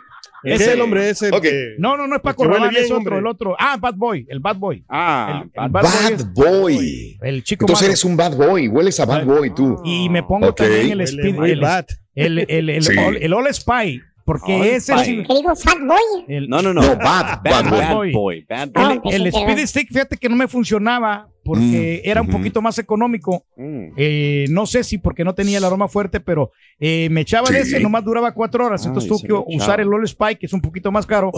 Es 0.43 0.61
Ese- 0.61 0.73
el 0.73 0.81
hombre 0.81 1.09
ese. 1.09 1.29
Ok. 1.29 1.41
que- 1.41 1.75
No, 1.79 1.97
no, 1.97 2.07
no 2.07 2.15
es 2.15 2.21
Paco 2.21 2.45
Rabanne, 2.45 2.79
es 2.79 2.85
otro, 2.85 2.97
hombre. 2.97 3.17
el 3.17 3.27
otro. 3.27 3.55
Ah, 3.59 3.77
Bad 3.79 3.95
Boy, 3.95 4.25
el 4.29 4.39
Bad 4.39 4.55
Boy. 4.57 4.83
Ah, 4.87 5.43
El- 5.43 5.63
el 5.65 5.69
bad- 5.69 5.83
Bad, 5.83 5.83
Bad 5.83 6.25
Boy. 6.33 6.73
es- 6.75 6.79
Boy. 6.79 7.17
El 7.21 7.43
chico 7.43 7.63
Entonces 7.65 7.83
malo. 7.83 7.91
eres 7.91 8.05
un 8.05 8.17
bad 8.17 8.35
boy. 8.37 8.67
Hueles 8.69 8.99
a 8.99 9.05
bad 9.05 9.25
boy 9.25 9.53
tú. 9.53 9.81
Y 9.83 10.07
me 10.09 10.23
pongo 10.23 10.53
también 10.53 10.91
el 10.91 11.01
Speed, 11.01 11.43
el, 11.43 11.59
bad. 11.59 11.85
el, 12.15 12.39
el, 12.47 12.69
el, 12.69 12.83
Sí. 12.83 12.97
All, 12.97 13.17
el 13.17 13.33
All 13.33 13.53
Spy, 13.53 14.01
porque 14.31 14.75
ese 14.75 14.93
es 14.93 15.01
¿Qué 15.01 15.11
digo? 15.11 15.55
Fat 15.55 15.79
Boy. 15.79 16.25
el, 16.27 16.47
No, 16.47 16.61
no, 16.61 16.71
no. 16.73 16.81
No, 16.81 16.95
bad, 16.97 17.41
Bad, 17.41 17.43
bad 17.43 17.69
boy. 17.69 17.79
bad 17.79 17.93
boy. 17.95 18.11
boy. 18.11 18.45
Bad 18.47 18.69
boy. 18.71 18.99
el, 19.13 19.21
el 19.21 19.27
Speed 19.27 19.45
pero- 19.55 19.67
Stick, 19.67 19.87
fíjate 19.87 20.17
que 20.17 20.29
no 20.29 20.35
me 20.35 20.47
funcionaba 20.47 21.27
porque 21.43 22.01
Mm, 22.05 22.09
era 22.09 22.21
un 22.21 22.27
poquito 22.27 22.61
más 22.61 22.77
económico. 22.77 23.43
Mm. 23.57 23.87
Eh, 23.97 24.45
no 24.49 24.67
sé 24.67 24.83
si 24.83 24.99
porque 24.99 25.23
no 25.23 25.33
tenía 25.33 25.57
el 25.57 25.63
aroma 25.63 25.87
fuerte, 25.87 26.19
pero 26.19 26.51
eh, 26.79 27.07
me 27.09 27.21
echaba 27.21 27.49
de 27.49 27.63
Sí. 27.65 27.75
ese, 27.75 27.79
nomás 27.79 28.03
duraba 28.05 28.31
cuatro 28.33 28.65
horas. 28.67 28.81
Ay, 28.83 28.89
Entonces 28.89 29.09
tuve 29.09 29.21
que 29.23 29.27
lo 29.29 29.45
usar 29.47 29.81
el 29.81 29.91
All 29.91 30.07
Spy, 30.07 30.35
que 30.35 30.45
es 30.45 30.53
un 30.53 30.61
poquito 30.61 30.91
más 30.91 31.07
caro, 31.07 31.31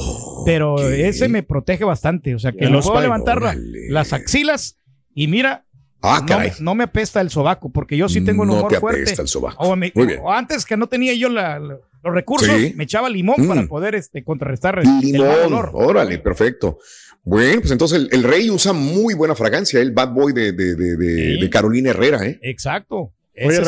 pero 0.45 0.73
Ok. 0.73 0.81
ese 0.81 1.29
me 1.29 1.43
protege 1.43 1.85
bastante. 1.85 2.35
O 2.35 2.39
sea, 2.39 2.51
que 2.51 2.65
All 2.65 2.71
puedo 2.73 2.81
Spy, 2.95 3.01
levantar 3.03 3.41
la- 3.41 3.55
las 3.89 4.11
axilas 4.11 4.77
y 5.15 5.27
mira, 5.27 5.65
Ah, 6.03 6.25
no, 6.27 6.39
no 6.61 6.73
me 6.75 6.85
apesta 6.85 7.21
el 7.21 7.29
sobaco, 7.29 7.69
porque 7.71 7.95
yo 7.95 8.09
sí 8.09 8.21
tengo 8.21 8.41
un 8.41 8.47
no 8.47 8.55
humor 8.55 8.71
te 8.71 8.79
fuerte. 8.79 9.03
apesta 9.03 9.21
el 9.21 9.27
sobaco. 9.27 9.63
O, 9.63 9.75
me- 9.75 9.91
Muy 9.93 10.07
bien. 10.07 10.19
o 10.23 10.31
antes 10.31 10.65
que 10.65 10.75
no 10.75 10.87
tenía 10.87 11.13
yo 11.13 11.29
la- 11.29 11.59
la- 11.59 11.77
los 12.03 12.13
recursos, 12.13 12.49
Sí. 12.49 12.73
me 12.75 12.83
echaba 12.85 13.09
limón 13.09 13.35
Mm. 13.39 13.47
para 13.47 13.67
poder 13.67 13.95
este, 13.95 14.23
contrarrestar 14.23 14.79
el, 14.79 14.87
el 14.87 14.99
Limón. 15.11 15.27
olor. 15.45 15.71
Órale, 15.73 16.17
perfecto. 16.19 16.79
Bueno, 17.23 17.61
pues 17.61 17.71
entonces 17.71 17.99
el, 17.99 18.09
el 18.11 18.23
rey 18.23 18.49
usa 18.49 18.73
muy 18.73 19.13
buena 19.13 19.35
fragancia, 19.35 19.79
el 19.79 19.91
bad 19.91 20.09
boy 20.11 20.33
de, 20.33 20.51
de, 20.53 20.75
de, 20.75 20.97
de- 20.97 21.35
Sí. 21.35 21.41
de 21.41 21.49
Carolina 21.49 21.91
Herrera, 21.91 22.25
¿eh? 22.25 22.39
Exacto. 22.41 23.13
Oye, 23.43 23.59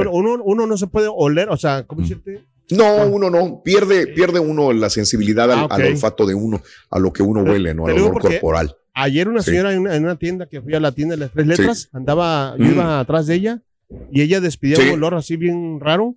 uno- 0.00 0.10
uno, 0.12 0.42
uno 0.44 0.66
no 0.66 0.76
se 0.76 0.86
puede 0.86 1.08
oler, 1.12 1.48
o 1.50 1.56
sea, 1.56 1.84
¿cómo 1.86 2.02
decirte? 2.02 2.44
No, 2.70 3.06
uno 3.06 3.30
no. 3.30 3.62
Pierde, 3.64 4.06
pierde 4.08 4.38
uno 4.38 4.72
la 4.72 4.90
sensibilidad 4.90 5.50
al, 5.50 5.58
Ah, 5.60 5.66
al 5.70 5.82
olfato 5.86 6.24
de 6.26 6.34
uno, 6.34 6.62
a 6.90 6.98
lo 6.98 7.12
que 7.12 7.22
uno 7.22 7.42
huele, 7.42 7.74
¿no? 7.74 7.86
Al 7.86 7.94
olor 7.98 8.20
corporal. 8.20 8.76
Ayer 8.94 9.28
una 9.28 9.42
Sí. 9.42 9.50
señora 9.50 9.72
en 9.72 9.80
una, 9.80 9.96
en 9.96 10.04
una 10.04 10.16
tienda 10.16 10.46
que 10.46 10.60
fui 10.60 10.74
a 10.74 10.80
la 10.80 10.92
tienda 10.92 11.14
de 11.16 11.20
las 11.20 11.32
tres 11.32 11.46
letras, 11.46 11.88
andaba, 11.92 12.54
yo 12.58 12.64
Mm. 12.66 12.70
iba 12.72 13.00
atrás 13.00 13.26
de 13.26 13.34
ella 13.34 13.62
y 14.10 14.22
ella 14.22 14.40
despidía 14.40 14.76
Sí. 14.76 14.82
un 14.88 14.90
olor 14.94 15.14
así 15.14 15.36
bien 15.36 15.78
raro, 15.80 16.14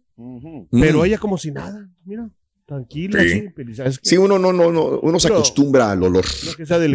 pero 0.72 1.00
Mm. 1.00 1.06
ella 1.06 1.18
como 1.18 1.38
si 1.38 1.52
nada, 1.52 1.90
mira, 2.06 2.30
tranquila, 2.66 3.22
Sí. 3.24 3.46
así. 3.84 4.00
Sí, 4.02 4.18
uno 4.18 4.40
no, 4.40 4.54
no, 4.54 4.72
no, 4.72 5.00
uno 5.02 5.20
se 5.20 5.28
acostumbra 5.28 5.92
al 5.92 6.04
olor. 6.04 6.26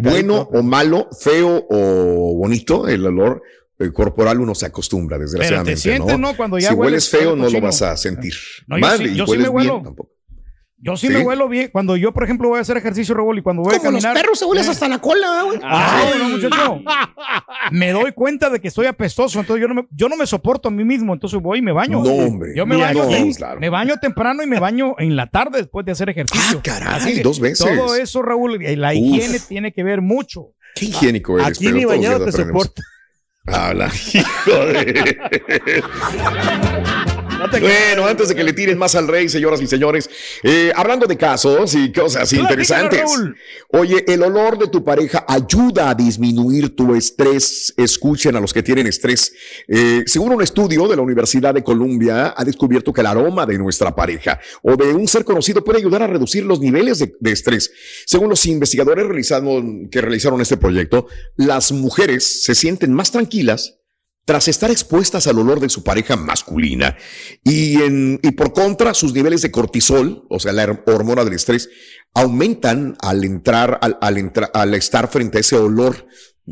Bueno 0.03 0.49
o 0.53 0.63
malo, 0.63 1.09
feo 1.21 1.67
o 1.71 2.35
bonito, 2.37 2.89
el 2.89 3.05
olor 3.07 3.43
eh, 3.81 3.93
corporal 3.93 4.41
uno 4.41 4.57
se 4.57 4.67
acostumbra, 4.67 5.17
Pero 5.19 5.29
te 5.29 5.31
desgraciadamente. 5.37 5.81
sientes, 5.81 6.19
¿no? 6.19 6.31
¿no? 6.33 6.37
Cuando 6.37 6.59
ya 6.59 6.71
si 6.71 6.75
hueles 6.75 6.91
hueles 7.05 7.09
feo, 7.11 7.31
no 7.37 7.45
lo 7.45 7.45
cochino. 7.45 7.63
vas 7.63 7.83
a 7.83 7.97
sentir. 7.97 8.35
No, 8.67 8.77
yo 8.77 8.81
Mal, 8.81 8.99
sí- 8.99 9.05
y 9.05 9.15
yo 9.15 9.25
sí 9.25 9.31
hueles 9.31 9.47
me 9.47 9.51
huelo. 9.51 9.73
bien 9.75 9.85
tampoco. 9.85 10.11
Yo 10.81 10.97
sí, 10.97 11.09
Sí. 11.09 11.13
me 11.13 11.21
huelo 11.21 11.49
bien. 11.49 11.71
Cuando 11.73 11.97
yo, 11.97 12.13
por 12.15 12.23
ejemplo, 12.23 12.49
voy 12.49 12.59
a 12.59 12.61
hacer 12.63 12.77
ejercicio, 12.77 13.13
Raúl, 13.15 13.37
y 13.39 13.43
cuando 13.43 13.63
voy 13.63 13.75
a 13.75 13.81
caminar. 13.81 14.17
se 14.35 14.45
hueles 14.45 14.69
hasta 14.69 14.87
la 14.89 14.99
cola, 15.01 15.43
güey. 15.45 15.59
Ah, 15.63 16.05
no, 16.19 16.29
muchacho. 16.29 16.81
Me 17.73 17.91
doy 17.91 18.13
cuenta 18.13 18.49
de 18.49 18.61
que 18.61 18.69
estoy 18.69 18.87
apestoso, 18.87 19.41
entonces 19.41 19.61
yo 19.61 19.67
no 19.69 19.75
me, 19.75 19.89
yo 19.91 20.09
no 20.09 20.17
me 20.17 20.25
soporto 20.27 20.69
a 20.69 20.71
mí 20.71 20.85
mismo, 20.85 21.13
entonces 21.13 21.41
voy 21.43 21.59
y 21.59 21.63
me 21.63 21.73
baño. 21.73 22.01
No, 22.03 22.11
hombre. 22.11 22.53
Yo 22.55 22.65
me 22.65 22.77
baño, 22.77 23.09
bien, 23.09 23.33
Claro. 23.35 23.59
me 23.61 23.69
baño 23.69 23.97
temprano 24.01 24.43
y 24.43 24.47
me 24.47 24.61
baño 24.61 24.95
en 24.99 25.17
la 25.17 25.27
tarde 25.27 25.59
después 25.59 25.85
de 25.85 25.93
hacer 25.93 26.11
ejercicio. 26.11 26.59
Ah, 26.59 26.63
caray, 26.63 27.21
dos 27.23 27.41
veces. 27.41 27.67
Todo 27.67 27.97
eso, 27.97 28.23
Raúl, 28.23 28.63
eh, 28.65 28.77
la 28.77 28.91
Uf. 28.91 28.95
higiene 28.97 29.41
tiene 29.41 29.73
que 29.73 29.83
ver 29.83 30.01
mucho. 30.01 30.53
Qué 30.77 30.85
higiénico 30.87 31.39
eres. 31.41 31.49
Aquí 31.49 31.65
pero 31.65 31.77
ni 31.77 31.83
los 31.83 31.91
bañado 31.91 32.25
te 32.25 32.31
soporta. 32.33 32.83
Habla, 33.47 33.91
hijo 34.15 34.57
de... 34.67 35.17
No 37.39 37.49
te- 37.49 37.61
Bueno, 37.61 38.05
antes 38.07 38.29
de 38.29 38.35
que 38.35 38.43
le 38.43 38.53
tiren 38.53 38.77
más 38.77 38.97
al 38.97 39.07
rey, 39.07 39.29
señoras 39.29 39.61
y 39.63 39.67
señores, 39.69 40.11
eh, 40.43 40.73
hablando 40.75 41.07
de 41.07 41.17
casos 41.17 41.73
y 41.77 41.93
cosas 41.93 42.33
interesantes. 42.33 43.01
Oye, 43.69 44.05
el 44.09 44.23
olor 44.25 44.59
de 44.59 44.67
tu 44.67 44.83
pareja 44.83 45.25
ayuda 45.29 45.91
a 45.91 45.95
disminuir 45.95 46.75
tu 46.75 46.97
estrés. 46.97 47.73
Escuchen 47.77 48.35
a 48.35 48.41
los 48.41 48.53
que 48.53 48.63
tienen 48.65 48.89
estrés. 48.89 49.33
Eh, 49.69 50.03
según 50.07 50.33
un 50.33 50.43
estudio 50.43 50.89
de 50.89 50.97
la 50.97 51.03
Universidad 51.03 51.55
de 51.55 51.63
Columbia, 51.63 52.35
ha 52.37 52.45
descubierto 52.45 52.93
que 52.93 53.03
el 53.03 53.07
aroma 53.07 53.47
de 53.47 53.57
nuestra 53.57 53.95
pareja 53.95 54.41
o 54.63 54.75
de 54.77 54.93
un 54.93 55.07
ser 55.07 55.25
conocido 55.25 55.63
puede 55.63 55.79
ayudar 55.79 56.03
a 56.03 56.09
reducir 56.09 56.45
los 56.45 56.59
niveles 56.61 56.99
de, 56.99 57.15
de 57.21 57.31
estrés. 57.33 57.71
Según 58.05 58.31
los 58.31 58.45
investigadores 58.47 59.07
realizaron, 59.07 59.89
que 59.91 60.01
realizaron 60.01 60.41
este 60.41 60.57
proyecto, 60.57 61.07
las 61.37 61.71
mujeres 61.71 62.43
se 62.45 62.57
sienten 62.57 62.93
más 62.93 63.13
tranquilas 63.13 63.78
tras 64.29 64.47
estar 64.47 64.71
expuestas 64.71 65.27
al 65.27 65.39
olor 65.39 65.59
de 65.59 65.71
su 65.71 65.83
pareja 65.83 66.15
masculina 66.15 66.99
y, 67.43 67.81
en, 67.81 68.21
y 68.23 68.33
por 68.33 68.53
contra 68.53 68.93
sus 68.93 69.15
niveles 69.15 69.41
de 69.41 69.51
cortisol, 69.51 70.27
o 70.29 70.39
sea, 70.39 70.53
la 70.53 70.83
hormona 70.87 71.25
del 71.25 71.33
estrés, 71.33 71.71
aumentan 72.13 72.95
al 73.01 73.25
entrar, 73.25 73.79
al, 73.81 73.97
al 74.03 74.19
entra- 74.19 74.51
al 74.53 74.75
estar 74.75 75.09
frente 75.11 75.39
a 75.39 75.41
ese 75.41 75.57
olor. 75.57 76.07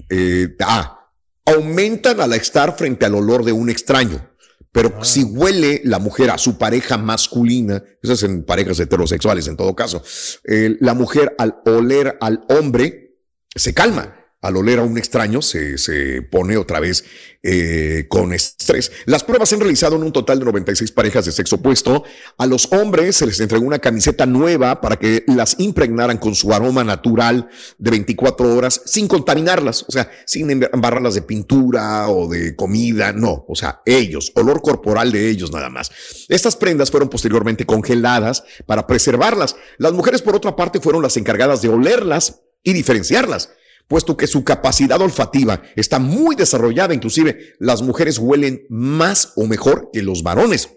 eh, 0.08 0.56
ah, 0.60 1.10
aumentan 1.44 2.18
al 2.22 2.32
estar 2.32 2.78
frente 2.78 3.04
al 3.04 3.14
olor 3.14 3.44
de 3.44 3.52
un 3.52 3.68
extraño. 3.68 4.26
Pero 4.72 5.04
si 5.04 5.22
huele 5.24 5.82
la 5.84 5.98
mujer 5.98 6.30
a 6.30 6.38
su 6.38 6.56
pareja 6.56 6.96
masculina, 6.96 7.82
eso 8.02 8.14
es 8.14 8.22
en 8.22 8.42
parejas 8.42 8.80
heterosexuales 8.80 9.48
en 9.48 9.56
todo 9.58 9.74
caso, 9.76 10.02
eh, 10.44 10.76
la 10.80 10.94
mujer 10.94 11.34
al 11.38 11.56
oler 11.66 12.16
al 12.22 12.42
hombre 12.48 13.18
se 13.54 13.74
calma. 13.74 14.14
Al 14.46 14.56
oler 14.56 14.78
a 14.78 14.82
un 14.82 14.96
extraño 14.96 15.42
se, 15.42 15.76
se 15.76 16.22
pone 16.22 16.56
otra 16.56 16.80
vez 16.80 17.04
eh, 17.42 18.06
con 18.08 18.32
estrés. 18.32 18.90
Las 19.04 19.22
pruebas 19.22 19.48
se 19.48 19.54
han 19.54 19.60
realizado 19.60 19.96
en 19.96 20.02
un 20.02 20.12
total 20.12 20.38
de 20.38 20.44
96 20.46 20.90
parejas 20.92 21.26
de 21.26 21.32
sexo 21.32 21.56
opuesto. 21.56 22.04
A 22.38 22.46
los 22.46 22.72
hombres 22.72 23.16
se 23.16 23.26
les 23.26 23.38
entregó 23.40 23.64
una 23.64 23.78
camiseta 23.78 24.26
nueva 24.26 24.80
para 24.80 24.96
que 24.96 25.24
las 25.28 25.56
impregnaran 25.58 26.18
con 26.18 26.34
su 26.34 26.52
aroma 26.52 26.82
natural 26.82 27.48
de 27.78 27.90
24 27.90 28.54
horas 28.54 28.82
sin 28.84 29.06
contaminarlas, 29.08 29.84
o 29.88 29.92
sea, 29.92 30.10
sin 30.26 30.50
embarrarlas 30.50 31.14
de 31.14 31.22
pintura 31.22 32.08
o 32.08 32.28
de 32.28 32.56
comida, 32.56 33.12
no, 33.12 33.44
o 33.48 33.54
sea, 33.54 33.80
ellos, 33.84 34.32
olor 34.34 34.60
corporal 34.62 35.12
de 35.12 35.28
ellos 35.28 35.52
nada 35.52 35.70
más. 35.70 35.90
Estas 36.28 36.56
prendas 36.56 36.90
fueron 36.90 37.08
posteriormente 37.08 37.64
congeladas 37.64 38.44
para 38.66 38.86
preservarlas. 38.86 39.56
Las 39.78 39.92
mujeres, 39.92 40.22
por 40.22 40.34
otra 40.34 40.56
parte, 40.56 40.80
fueron 40.80 41.02
las 41.02 41.16
encargadas 41.16 41.62
de 41.62 41.68
olerlas 41.68 42.42
y 42.62 42.72
diferenciarlas 42.72 43.50
puesto 43.88 44.16
que 44.16 44.26
su 44.26 44.44
capacidad 44.44 45.00
olfativa 45.00 45.62
está 45.76 45.98
muy 45.98 46.36
desarrollada, 46.36 46.94
inclusive 46.94 47.54
las 47.58 47.82
mujeres 47.82 48.18
huelen 48.18 48.66
más 48.68 49.32
o 49.36 49.46
mejor 49.46 49.90
que 49.92 50.02
los 50.02 50.22
varones. 50.22 50.70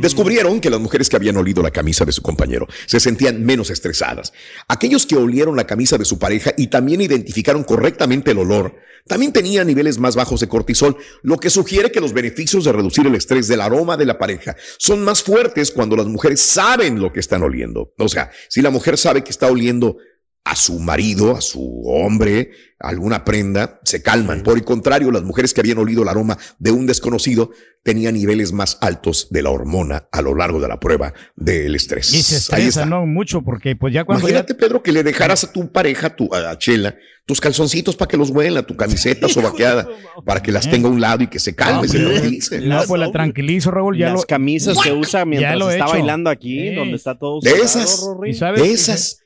Descubrieron 0.00 0.60
que 0.60 0.68
las 0.68 0.80
mujeres 0.80 1.08
que 1.08 1.14
habían 1.14 1.36
olido 1.36 1.62
la 1.62 1.70
camisa 1.70 2.04
de 2.04 2.10
su 2.10 2.22
compañero 2.22 2.66
se 2.86 2.98
sentían 2.98 3.44
menos 3.44 3.70
estresadas. 3.70 4.32
Aquellos 4.66 5.06
que 5.06 5.14
olieron 5.14 5.54
la 5.54 5.66
camisa 5.66 5.96
de 5.96 6.04
su 6.04 6.18
pareja 6.18 6.52
y 6.56 6.66
también 6.66 7.00
identificaron 7.00 7.62
correctamente 7.62 8.32
el 8.32 8.38
olor, 8.38 8.74
también 9.06 9.32
tenían 9.32 9.68
niveles 9.68 9.98
más 9.98 10.16
bajos 10.16 10.40
de 10.40 10.48
cortisol, 10.48 10.96
lo 11.22 11.38
que 11.38 11.50
sugiere 11.50 11.92
que 11.92 12.00
los 12.00 12.12
beneficios 12.12 12.64
de 12.64 12.72
reducir 12.72 13.06
el 13.06 13.14
estrés 13.14 13.46
del 13.46 13.60
aroma 13.60 13.96
de 13.96 14.06
la 14.06 14.18
pareja 14.18 14.56
son 14.76 15.04
más 15.04 15.22
fuertes 15.22 15.70
cuando 15.70 15.94
las 15.96 16.06
mujeres 16.06 16.40
saben 16.40 17.00
lo 17.00 17.12
que 17.12 17.20
están 17.20 17.44
oliendo. 17.44 17.94
O 17.96 18.08
sea, 18.08 18.32
si 18.48 18.62
la 18.62 18.70
mujer 18.70 18.98
sabe 18.98 19.22
que 19.22 19.30
está 19.30 19.46
oliendo 19.46 19.98
a 20.44 20.56
su 20.56 20.78
marido, 20.80 21.36
a 21.36 21.40
su 21.40 21.82
hombre, 21.84 22.50
alguna 22.78 23.24
prenda, 23.24 23.78
se 23.84 24.02
calman. 24.02 24.42
Por 24.42 24.56
el 24.56 24.64
contrario, 24.64 25.10
las 25.10 25.22
mujeres 25.22 25.52
que 25.52 25.60
habían 25.60 25.78
olido 25.78 26.02
el 26.02 26.08
aroma 26.08 26.38
de 26.58 26.70
un 26.70 26.86
desconocido 26.86 27.50
tenían 27.82 28.14
niveles 28.14 28.52
más 28.52 28.78
altos 28.80 29.28
de 29.30 29.42
la 29.42 29.50
hormona 29.50 30.08
a 30.10 30.22
lo 30.22 30.34
largo 30.34 30.58
de 30.60 30.68
la 30.68 30.80
prueba 30.80 31.12
del 31.36 31.74
estrés. 31.74 32.12
Y 32.14 32.22
se 32.22 32.36
estresa, 32.36 32.66
está. 32.82 32.86
¿no? 32.86 33.06
Mucho, 33.06 33.42
porque 33.42 33.76
pues 33.76 33.92
ya 33.94 34.04
cuando 34.04 34.26
ya- 34.26 34.30
Imagínate, 34.32 34.54
Pedro, 34.54 34.82
que 34.82 34.92
le 34.92 35.02
dejaras 35.02 35.44
a 35.44 35.52
tu 35.52 35.70
pareja, 35.70 36.16
tu, 36.16 36.34
a 36.34 36.56
Chela, 36.58 36.96
tus 37.26 37.40
calzoncitos 37.40 37.96
para 37.96 38.08
que 38.08 38.16
los 38.16 38.30
huela, 38.30 38.62
tu 38.64 38.76
camiseta 38.76 39.28
sobaqueada, 39.28 39.86
para 40.24 40.42
que 40.42 40.50
las 40.52 40.68
tenga 40.68 40.88
a 40.88 40.90
un 40.90 41.00
lado 41.00 41.22
y 41.22 41.26
que 41.28 41.38
se 41.38 41.54
calme, 41.54 41.86
se 41.86 41.98
tranquilice. 42.00 42.60
No, 42.60 42.82
pues 42.88 42.98
la 43.00 43.12
tranquilizo, 43.12 43.70
Raúl. 43.70 43.96
Ya 43.96 44.06
Las 44.10 44.20
lo, 44.22 44.26
camisas 44.26 44.78
que 44.82 44.92
usa 44.92 45.24
mientras 45.26 45.54
he 45.54 45.72
está 45.72 45.84
hecho. 45.84 45.92
bailando 45.92 46.28
aquí, 46.30 46.74
donde 46.74 46.96
está 46.96 47.16
todo 47.18 47.40
De 47.40 47.50
sudado, 47.50 47.64
esas. 47.64 48.08
¿Y 48.26 48.32
sabes? 48.34 48.62
de 48.62 48.72
esas. 48.72 49.19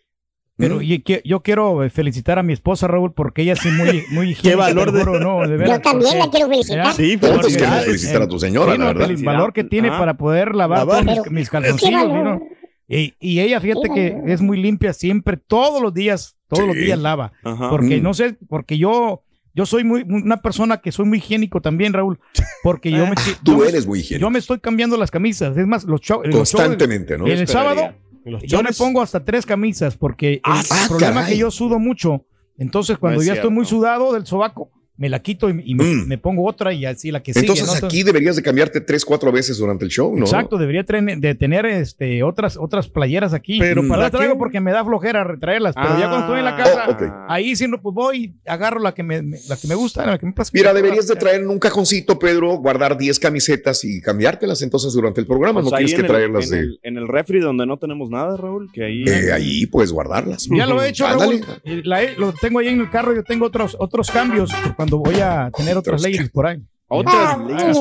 Pero 0.56 0.76
Mm. 0.76 0.82
y 0.82 0.98
que- 1.00 1.20
yo 1.24 1.42
quiero 1.42 1.82
eh, 1.82 1.90
felicitar 1.90 2.38
a 2.38 2.44
mi 2.44 2.52
esposa, 2.52 2.86
Raúl, 2.86 3.12
porque 3.12 3.42
ella 3.42 3.56
sí 3.56 3.68
muy, 3.70 4.04
muy 4.10 4.30
higiénica. 4.30 4.56
valor 4.62 4.92
te 4.92 4.98
de- 4.98 5.04
juro, 5.04 5.18
no, 5.18 5.48
de 5.48 5.56
veras, 5.56 5.78
Yo 5.78 5.82
también 5.82 6.10
porque- 6.12 6.18
la 6.26 6.30
quiero 6.30 6.48
felicitar. 6.48 6.92
Sí, 6.94 7.16
Todos 7.16 7.16
porque- 7.16 7.24
queremos 7.24 7.44
felicidades. 7.46 7.84
felicitar 7.86 8.22
a 8.22 8.28
tu 8.28 8.38
señora, 8.38 8.72
Sí, 8.72 8.78
la 8.78 8.84
no, 8.84 8.94
verdad. 8.94 9.10
el 9.10 9.24
valor 9.24 9.52
que 9.52 9.64
tiene 9.64 9.88
Ajá. 9.88 9.98
para 9.98 10.14
poder 10.16 10.54
lavar, 10.54 10.86
mis, 11.04 11.18
Pero- 11.18 11.30
mis 11.32 11.48
¿Qué 11.50 11.52
calzoncillos. 11.52 12.08
valor? 12.08 12.24
¿no? 12.24 12.40
Y, 12.86 13.14
y 13.18 13.40
ella, 13.40 13.60
fíjate 13.60 13.88
que 13.92 14.16
es 14.26 14.42
muy 14.42 14.60
limpia 14.62 14.92
siempre, 14.92 15.38
todos 15.38 15.82
los 15.82 15.92
días, 15.92 16.36
todos 16.48 16.66
los 16.68 16.76
días 16.76 16.98
lava. 16.98 17.32
Ajá. 17.42 17.70
Porque 17.70 17.98
Mm. 17.98 18.02
no 18.02 18.14
sé, 18.14 18.36
porque 18.48 18.76
yo, 18.78 19.22
yo 19.54 19.66
soy 19.66 19.82
muy 19.84 20.02
una 20.08 20.36
persona 20.42 20.76
que 20.82 20.92
soy 20.92 21.06
muy 21.06 21.18
higiénico 21.18 21.60
también, 21.62 21.92
Raúl. 21.94 22.20
Porque 22.62 22.90
yo 22.90 23.06
me, 23.08 23.14
Tú 23.42 23.52
yo 23.52 23.58
me- 23.58 23.68
eres 23.68 23.86
muy 23.86 24.00
higiénico. 24.00 24.26
yo 24.26 24.30
me 24.30 24.38
estoy 24.38 24.60
cambiando 24.60 24.96
las 24.98 25.10
camisas. 25.10 25.56
Es 25.56 25.66
más, 25.66 25.84
los 25.84 26.00
shows. 26.00 26.26
Constantemente, 26.30 27.16
¿no? 27.18 27.26
El, 27.26 27.40
Esperaría. 27.42 27.74
sábado 27.82 27.94
Los 28.24 28.42
yo 28.42 28.58
me 28.58 28.64
chores. 28.64 28.78
pongo 28.78 29.02
hasta 29.02 29.24
tres 29.24 29.44
camisas 29.46 29.96
porque 29.96 30.34
el 30.34 30.40
Ah, 30.44 30.62
problema 30.88 31.22
es 31.22 31.28
que 31.28 31.38
yo 31.38 31.50
sudo 31.50 31.78
mucho. 31.78 32.24
Entonces, 32.56 32.98
cuando 32.98 33.16
No 33.16 33.22
es 33.22 33.26
ya 33.26 33.34
estoy 33.34 33.50
muy 33.50 33.64
sudado 33.64 34.12
del 34.12 34.26
sobaco, 34.26 34.70
me 34.96 35.08
la 35.08 35.20
quito 35.20 35.50
y, 35.50 35.60
y 35.64 35.74
me, 35.74 35.84
Mm. 35.84 36.06
me 36.08 36.18
pongo 36.18 36.46
otra 36.46 36.72
y 36.72 36.84
así 36.86 37.10
la 37.10 37.22
que 37.22 37.32
sigue. 37.34 37.46
Entonces 37.46 37.80
¿no? 37.80 37.86
aquí 37.88 38.02
deberías 38.04 38.36
de 38.36 38.42
cambiarte 38.42 38.80
tres, 38.80 39.04
cuatro 39.04 39.32
veces 39.32 39.58
durante 39.58 39.84
el 39.84 39.90
show, 39.90 40.14
¿no? 40.16 40.24
Exacto, 40.24 40.56
debería 40.56 40.84
de 40.84 41.34
tener 41.34 41.66
este, 41.66 42.22
otras, 42.22 42.56
otras 42.56 42.88
playeras 42.88 43.34
aquí. 43.34 43.58
Pero 43.58 43.82
no 43.82 43.88
¿para 43.88 44.02
las 44.02 44.12
traigo 44.12 44.34
qué? 44.34 44.38
porque 44.38 44.60
me 44.60 44.70
da 44.72 44.84
flojera 44.84 45.24
retraerlas, 45.24 45.74
pero 45.74 45.98
ya 45.98 46.08
cuando 46.08 46.20
estoy 46.26 46.38
en 46.38 46.44
la 46.44 46.54
Ah, 46.54 46.56
casa, 46.56 46.84
Oh, 46.88 47.32
ahí 47.32 47.56
sí, 47.56 47.66
no, 47.66 47.80
pues 47.82 47.94
voy, 47.94 48.34
agarro 48.46 48.78
la 48.80 48.94
que 48.94 49.02
me, 49.02 49.22
me- 49.22 49.38
la 49.48 49.56
que 49.56 49.66
me 49.66 49.74
gusta, 49.74 50.06
la 50.06 50.18
que 50.18 50.26
me 50.26 50.32
pasa. 50.32 50.50
Mira, 50.54 50.72
deberías 50.72 51.06
de 51.08 51.16
traer 51.16 51.40
en 51.42 51.48
un 51.50 51.58
cajoncito, 51.58 52.18
Pedro, 52.18 52.56
guardar 52.58 52.96
10 52.96 53.18
camisetas 53.18 53.84
y 53.84 54.00
cambiártelas 54.00 54.62
entonces 54.62 54.92
durante 54.92 55.20
el 55.20 55.26
programa. 55.26 55.60
Pues 55.60 55.72
no 55.72 55.76
tienes 55.76 55.94
que 55.94 56.02
el- 56.02 56.06
traerlas 56.06 56.44
en 56.46 56.50
de... 56.50 56.58
el, 56.60 56.80
en 56.82 56.96
el 56.98 57.08
refri 57.08 57.40
donde 57.40 57.66
no 57.66 57.78
tenemos 57.78 58.10
nada, 58.10 58.36
Raúl, 58.36 58.70
que 58.72 58.84
ahí... 58.84 59.04
eh, 59.06 59.32
ahí 59.32 59.66
puedes 59.66 59.90
guardarlas. 59.92 60.48
Ya 60.50 60.66
lo 60.66 60.82
he 60.82 60.88
hecho. 60.90 61.06
Raúl. 61.06 61.40
La 61.84 62.00
lo 62.16 62.32
tengo 62.32 62.60
ahí 62.60 62.68
en 62.68 62.80
el 62.80 62.90
carro. 62.90 63.14
Yo 63.14 63.24
tengo 63.24 63.46
otros, 63.46 63.76
otros 63.78 64.10
cambios 64.10 64.50
cuando 64.84 64.98
voy 64.98 65.18
a 65.20 65.50
tener 65.56 65.78
otras 65.78 66.02
ladies 66.02 66.28
por 66.30 66.46
ahí. 66.46 66.60
Otras 66.88 67.14
Ah, 67.16 67.38
leyes. 67.38 67.78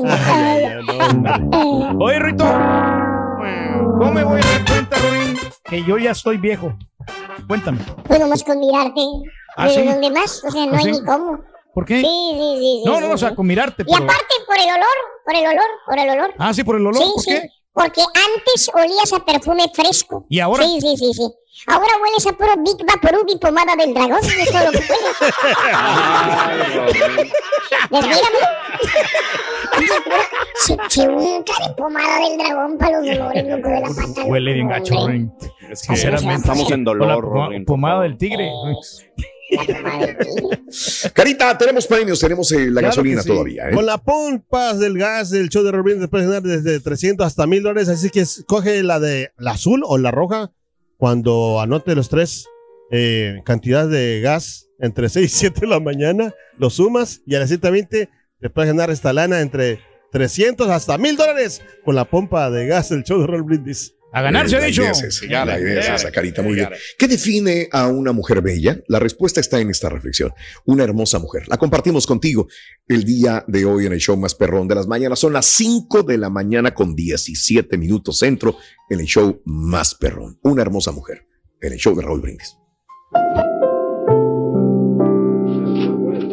Oye, 2.00 2.19
Rito, 2.19 2.45
¿cómo 2.45 4.12
me 4.13 4.24
voy 4.24 4.39
a 4.39 4.45
dar 4.45 4.65
cuenta, 4.65 4.98
Robin, 5.00 5.38
que 5.65 5.83
yo 5.83 5.98
ya 5.98 6.12
estoy 6.12 6.38
viejo? 6.38 6.74
Cuéntame. 7.45 7.79
Pues 8.07 8.19
nomás 8.22 8.41
con 8.45 8.57
mirarte. 8.57 9.01
¿Ah, 9.57 9.67
¿De 9.67 9.74
sí? 9.74 9.83
dónde 9.86 10.12
más? 10.12 10.41
O 10.45 10.50
sea, 10.50 10.65
no 10.65 10.74
¿Ah, 10.75 10.77
hay 10.77 10.83
sí? 10.86 10.91
ni 10.93 11.03
cómo. 11.05 11.39
¿Por 11.74 11.86
qué? 11.86 12.00
Sí, 12.00 12.05
sí, 12.05 12.58
sí. 12.60 12.84
No, 12.86 12.95
sí, 12.95 13.01
no, 13.01 13.12
o 13.13 13.17
sea, 13.17 13.36
con 13.36 13.45
mirarte. 13.47 13.84
Y 13.86 13.91
pero- 13.91 14.04
aparte 14.06 14.34
por 14.47 14.56
el 14.58 14.69
olor, 14.69 14.97
por 15.25 15.36
el 15.36 15.45
olor, 15.45 15.69
por 15.86 15.99
el 15.99 16.10
olor. 16.10 16.34
Ah, 16.38 16.54
sí, 16.54 16.63
por 16.63 16.77
el 16.77 16.88
olor. 16.88 17.04
sí, 17.04 17.12
¿Por 17.15 17.21
sí. 17.23 17.32
qué? 17.32 17.49
Porque 17.73 18.01
antes 18.01 18.69
olías 18.73 19.12
a 19.13 19.25
perfume 19.25 19.69
fresco. 19.73 20.25
¿Y 20.29 20.39
ahora? 20.39 20.63
Sí, 20.63 20.79
sí, 20.79 20.95
sí, 20.97 21.13
sí. 21.13 21.33
Ahora 21.67 21.93
hueles 22.01 22.25
a 22.27 22.33
puro 22.33 22.53
Big 22.57 22.86
Vaporub 22.86 23.25
y 23.27 23.38
pomada 23.38 23.75
del 23.75 23.93
dragón. 23.93 24.19
Eso 24.21 24.31
es 24.39 24.51
todo 24.51 24.65
lo 24.65 24.71
que 24.71 24.79
hueles. 24.79 25.17
Se, 30.55 30.77
se 30.88 31.07
unta 31.07 31.53
de 31.67 31.73
pomada 31.75 32.19
del 32.19 32.38
dragón 32.38 32.77
para 32.77 33.01
los 33.01 33.17
dolores, 33.17 33.45
loco, 33.45 33.69
de 33.69 33.81
la 33.81 33.88
pata. 33.88 34.23
Huele 34.25 34.53
bien 34.53 34.67
gacho, 34.67 34.95
estamos 35.69 36.71
en 36.71 36.83
dolor, 36.83 37.65
pomada 37.65 38.01
del 38.01 38.17
tigre. 38.17 38.51
Carita, 41.13 41.57
tenemos 41.57 41.87
premios, 41.87 42.19
tenemos 42.19 42.51
eh, 42.51 42.65
la 42.67 42.81
Claro 42.81 42.87
gasolina 42.87 43.21
sí. 43.21 43.27
todavía. 43.29 43.69
¿eh? 43.69 43.73
Con 43.73 43.85
la 43.85 43.97
pompas 43.97 44.79
del 44.79 44.97
gas 44.97 45.29
del 45.29 45.49
show 45.49 45.63
de 45.63 45.71
Robin 45.71 45.99
después 45.99 46.25
ganar 46.25 46.41
desde 46.41 46.79
300 46.79 47.25
hasta 47.25 47.47
1000 47.47 47.63
dólares. 47.63 47.89
Así 47.89 48.09
que 48.09 48.21
escoge 48.21 48.83
la 48.83 48.99
de 48.99 49.31
la 49.37 49.51
azul 49.51 49.83
o 49.85 49.97
la 49.97 50.11
roja 50.11 50.51
cuando 50.97 51.59
anote 51.61 51.95
los 51.95 52.09
tres 52.09 52.47
eh, 52.91 53.41
cantidad 53.45 53.87
de 53.87 54.21
gas 54.21 54.69
entre 54.79 55.09
6 55.09 55.25
y 55.25 55.29
7 55.35 55.61
de 55.61 55.67
la 55.67 55.79
mañana. 55.79 56.33
Lo 56.57 56.69
sumas 56.69 57.21
y 57.25 57.35
a 57.35 57.39
las 57.39 57.51
7.20 57.51 58.09
te 58.39 58.49
puedes 58.49 58.69
ganar 58.69 58.89
esta 58.89 59.13
lana 59.13 59.41
entre 59.41 59.79
300 60.11 60.69
hasta 60.69 60.97
1000 60.97 61.17
dólares 61.17 61.61
con 61.83 61.95
la 61.95 62.05
pompa 62.05 62.49
de 62.51 62.67
gas 62.67 62.89
del 62.89 63.03
show 63.03 63.19
de 63.19 63.27
Roll 63.27 63.43
Brindis. 63.43 63.95
A 64.13 64.21
ganar 64.21 64.47
se 64.47 64.56
ha 64.56 64.62
dicho. 64.62 64.84
la 64.84 65.60
idea 65.60 65.80
es 65.80 66.02
esa, 66.02 66.12
Carita, 66.12 66.43
muy 66.43 66.54
bien. 66.54 66.69
¿Qué 66.99 67.08
define 67.08 67.67
a 67.71 67.88
una 67.88 68.12
mujer 68.12 68.41
bella? 68.41 68.80
La 68.88 68.99
respuesta 68.99 69.39
está 69.39 69.60
en 69.60 69.71
esta 69.71 69.89
reflexión. 69.89 70.32
Una 70.65 70.84
hermosa 70.84 71.17
mujer. 71.17 71.47
La 71.47 71.58
compartimos 71.58 72.06
contigo 72.06 72.47
el 72.88 73.04
día 73.06 73.43
de 73.47 73.65
hoy 73.65 73.88
en 73.88 73.93
el 73.93 73.99
show 73.99 74.15
más 74.15 74.36
perrón 74.36 74.67
de 74.67 74.76
las 74.76 74.88
mañanas. 74.88 75.17
Son 75.17 75.34
las 75.34 75.47
5 75.47 76.04
de 76.04 76.19
la 76.19 76.30
mañana 76.30 76.76
con 76.76 76.95
17 76.95 77.76
minutos 77.80 78.19
centro 78.19 78.56
en 78.88 78.99
el 78.99 79.08
show 79.08 79.41
más 79.45 79.95
perrón. 79.95 80.38
Una 80.43 80.62
hermosa 80.62 80.91
mujer 80.91 81.26
en 81.60 81.73
el 81.73 81.80
show 81.80 81.95
de 81.95 82.04
Raúl 82.04 82.21
Brindis. 82.21 82.56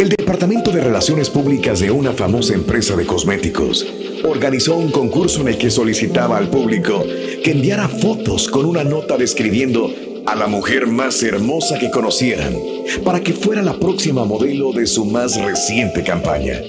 El 0.01 0.09
Departamento 0.09 0.73
de 0.73 0.81
Relaciones 0.81 1.29
Públicas 1.29 1.79
de 1.79 1.91
una 1.91 2.15
famosa 2.15 2.55
empresa 2.55 2.97
de 2.97 3.05
cosméticos 3.05 3.87
organizó 4.25 4.79
un 4.79 4.91
concurso 4.91 5.43
en 5.43 5.49
el 5.49 5.59
que 5.59 5.71
solicitaba 5.71 6.39
al 6.39 6.49
público 6.49 7.05
que 7.45 7.51
enviara 7.51 7.87
fotos 7.87 8.49
con 8.49 8.65
una 8.65 8.83
nota 8.83 9.19
describiendo 9.19 9.93
a 10.25 10.35
la 10.37 10.47
mujer 10.47 10.87
más 10.87 11.23
hermosa 11.23 11.79
que 11.79 11.91
conocieran 11.91 12.57
para 13.05 13.21
que 13.21 13.35
fuera 13.35 13.61
la 13.61 13.79
próxima 13.79 14.25
modelo 14.25 14.73
de 14.73 14.87
su 14.87 15.05
más 15.05 15.39
reciente 15.39 16.03
campaña. 16.03 16.63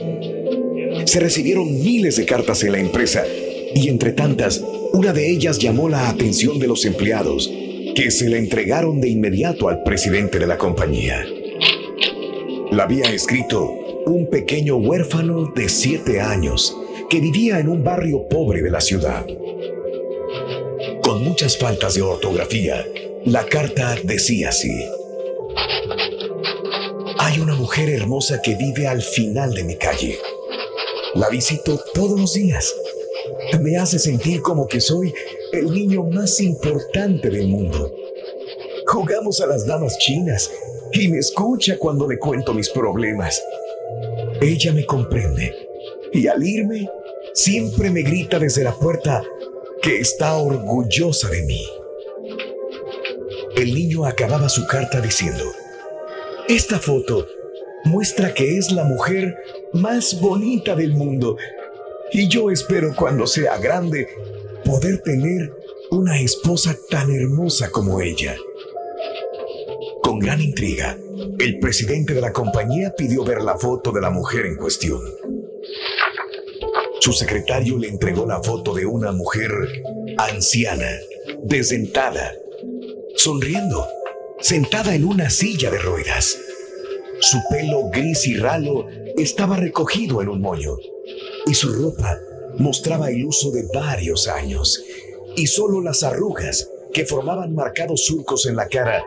Se 1.05 1.21
recibieron 1.21 1.81
miles 1.81 2.17
de 2.17 2.25
cartas 2.25 2.61
en 2.63 2.73
la 2.73 2.79
empresa 2.79 3.23
y 3.73 3.87
entre 3.87 4.11
tantas, 4.11 4.61
una 4.91 5.13
de 5.13 5.31
ellas 5.31 5.57
llamó 5.57 5.87
la 5.87 6.09
atención 6.09 6.59
de 6.59 6.67
los 6.67 6.83
empleados 6.83 7.49
que 7.95 8.11
se 8.11 8.27
la 8.27 8.35
entregaron 8.35 8.99
de 8.99 9.07
inmediato 9.07 9.69
al 9.69 9.83
presidente 9.83 10.37
de 10.37 10.47
la 10.47 10.57
compañía. 10.57 11.25
La 12.71 12.83
había 12.83 13.11
escrito 13.11 13.69
un 14.05 14.29
pequeño 14.29 14.77
huérfano 14.77 15.51
de 15.53 15.67
siete 15.67 16.21
años 16.21 16.73
que 17.09 17.19
vivía 17.19 17.59
en 17.59 17.67
un 17.67 17.83
barrio 17.83 18.29
pobre 18.29 18.61
de 18.61 18.71
la 18.71 18.79
ciudad. 18.79 19.25
Con 21.03 21.21
muchas 21.21 21.57
faltas 21.57 21.95
de 21.95 22.01
ortografía, 22.01 22.87
la 23.25 23.43
carta 23.45 23.97
decía 24.05 24.49
así. 24.49 24.71
Hay 27.19 27.41
una 27.41 27.55
mujer 27.55 27.89
hermosa 27.89 28.41
que 28.41 28.55
vive 28.55 28.87
al 28.87 29.01
final 29.01 29.53
de 29.53 29.65
mi 29.65 29.75
calle. 29.75 30.17
La 31.13 31.27
visito 31.27 31.77
todos 31.93 32.17
los 32.17 32.33
días. 32.35 32.73
Me 33.59 33.75
hace 33.75 33.99
sentir 33.99 34.41
como 34.41 34.69
que 34.69 34.79
soy 34.79 35.13
el 35.51 35.73
niño 35.73 36.05
más 36.05 36.39
importante 36.39 37.29
del 37.29 37.49
mundo. 37.49 37.93
Jugamos 38.87 39.41
a 39.41 39.47
las 39.47 39.67
damas 39.67 39.97
chinas 39.97 40.49
y 40.93 41.07
me 41.07 41.19
escucha 41.19 41.77
cuando 41.77 42.07
le 42.07 42.17
cuento 42.17 42.53
mis 42.53 42.69
problemas. 42.69 43.41
Ella 44.41 44.73
me 44.73 44.85
comprende 44.85 45.55
y 46.13 46.27
al 46.27 46.43
irme 46.45 46.89
siempre 47.33 47.89
me 47.89 48.01
grita 48.01 48.39
desde 48.39 48.63
la 48.63 48.73
puerta 48.73 49.23
que 49.81 49.99
está 49.99 50.35
orgullosa 50.35 51.29
de 51.29 51.43
mí. 51.43 51.65
El 53.55 53.73
niño 53.73 54.05
acababa 54.05 54.49
su 54.49 54.65
carta 54.67 55.01
diciendo, 55.01 55.43
esta 56.47 56.79
foto 56.79 57.27
muestra 57.85 58.33
que 58.33 58.57
es 58.57 58.71
la 58.71 58.83
mujer 58.83 59.35
más 59.73 60.19
bonita 60.19 60.75
del 60.75 60.93
mundo 60.93 61.37
y 62.11 62.27
yo 62.27 62.51
espero 62.51 62.93
cuando 62.95 63.25
sea 63.27 63.57
grande 63.57 64.07
poder 64.65 65.01
tener 65.01 65.53
una 65.91 66.19
esposa 66.19 66.77
tan 66.89 67.11
hermosa 67.11 67.69
como 67.69 68.01
ella. 68.01 68.35
Con 70.01 70.19
gran 70.19 70.41
intriga, 70.41 70.97
el 71.39 71.59
presidente 71.59 72.13
de 72.13 72.21
la 72.21 72.33
compañía 72.33 72.93
pidió 72.97 73.23
ver 73.23 73.41
la 73.41 73.57
foto 73.57 73.91
de 73.91 74.01
la 74.01 74.09
mujer 74.09 74.45
en 74.45 74.55
cuestión. 74.55 74.99
Su 76.99 77.13
secretario 77.13 77.77
le 77.77 77.87
entregó 77.87 78.25
la 78.25 78.41
foto 78.41 78.73
de 78.73 78.85
una 78.85 79.11
mujer 79.11 79.51
anciana, 80.17 80.89
desdentada, 81.43 82.33
sonriendo, 83.15 83.87
sentada 84.39 84.95
en 84.95 85.05
una 85.05 85.29
silla 85.29 85.69
de 85.71 85.79
ruedas. 85.79 86.37
Su 87.19 87.37
pelo 87.49 87.89
gris 87.91 88.27
y 88.27 88.35
ralo 88.35 88.87
estaba 89.17 89.57
recogido 89.57 90.21
en 90.21 90.29
un 90.29 90.41
moño 90.41 90.77
y 91.45 91.53
su 91.53 91.71
ropa 91.73 92.19
mostraba 92.57 93.09
el 93.09 93.25
uso 93.25 93.51
de 93.51 93.67
varios 93.73 94.27
años 94.27 94.83
y 95.35 95.47
solo 95.47 95.81
las 95.81 96.03
arrugas 96.03 96.69
que 96.93 97.05
formaban 97.05 97.55
marcados 97.55 98.05
surcos 98.05 98.45
en 98.45 98.55
la 98.55 98.67
cara 98.67 99.03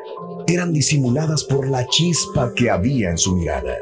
eran 0.46 0.72
disimuladas 0.72 1.44
por 1.44 1.68
la 1.68 1.86
chispa 1.86 2.52
que 2.54 2.70
había 2.70 3.10
en 3.10 3.18
su 3.18 3.36
mirada. 3.36 3.78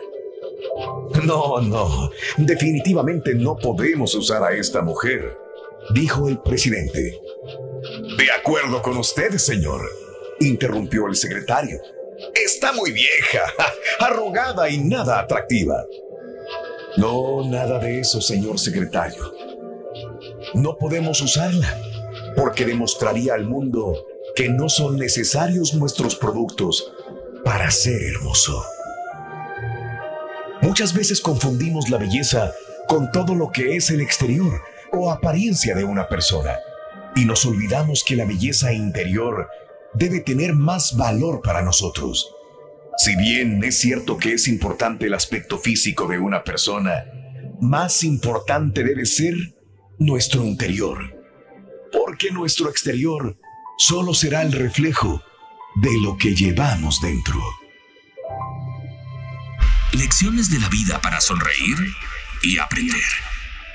No, 1.25 1.61
no, 1.61 2.11
definitivamente 2.39 3.35
no 3.35 3.57
podemos 3.57 4.15
usar 4.15 4.43
a 4.43 4.53
esta 4.53 4.83
mujer, 4.83 5.37
dijo 5.95 6.29
el 6.29 6.39
presidente. 6.41 7.21
De 8.17 8.31
acuerdo 8.39 8.81
con 8.81 8.97
usted, 8.97 9.37
señor, 9.37 9.83
interrumpió 10.41 11.07
el 11.07 11.17
secretario. 11.17 11.81
Está 12.35 12.73
muy 12.73 12.93
vieja, 12.93 13.41
arrugada 13.99 14.69
y 14.71 14.79
nada 14.79 15.21
atractiva. 15.21 15.85
No, 16.97 17.45
nada 17.45 17.79
de 17.79 18.01
eso, 18.01 18.21
señor 18.21 18.59
secretario. 18.59 19.33
No 20.55 20.77
podemos 20.77 21.21
usarla 21.21 21.92
porque 22.37 22.65
demostraría 22.65 23.35
al 23.35 23.47
mundo 23.47 24.07
que 24.35 24.49
no 24.49 24.69
son 24.69 24.97
necesarios 24.97 25.75
nuestros 25.75 26.17
productos 26.17 26.93
para 27.45 27.71
ser 27.71 28.03
hermoso. 28.03 28.65
Muchas 30.63 30.95
veces 30.95 31.21
confundimos 31.21 31.91
la 31.91 31.99
belleza 31.99 32.53
con 32.89 33.11
todo 33.11 33.35
lo 33.35 33.51
que 33.51 33.77
es 33.77 33.91
el 33.91 34.01
exterior 34.01 34.61
o 34.93 35.11
apariencia 35.11 35.75
de 35.75 35.85
una 35.85 36.09
persona 36.09 36.59
y 37.17 37.25
nos 37.25 37.45
olvidamos 37.45 38.05
que 38.05 38.17
la 38.17 38.25
belleza 38.25 38.73
interior 38.73 39.49
debe 39.95 40.21
tener 40.21 40.55
más 40.55 40.97
valor 40.97 41.43
para 41.43 41.63
nosotros. 41.63 42.35
Si 42.97 43.17
bien 43.17 43.63
es 43.65 43.81
cierto 43.81 44.17
que 44.17 44.35
es 44.35 44.49
importante 44.49 45.07
el 45.07 45.15
aspecto 45.15 45.59
físico 45.59 46.07
de 46.07 46.19
una 46.19 46.45
persona, 46.45 47.07
más 47.61 48.05
importante 48.05 48.85
debe 48.85 49.07
ser 49.07 49.35
nuestro 49.99 50.45
interior, 50.45 51.22
porque 51.93 52.31
nuestro 52.31 52.69
exterior 52.71 53.39
solo 53.79 54.15
será 54.15 54.43
el 54.43 54.53
reflejo 54.53 55.23
de 55.77 55.91
lo 56.01 56.17
que 56.17 56.35
llevamos 56.35 57.01
dentro. 57.01 57.41
Lecciones 59.93 60.51
de 60.51 60.59
la 60.59 60.69
vida 60.69 61.01
para 61.01 61.21
sonreír 61.21 61.77
y 62.43 62.59
aprender. 62.59 63.03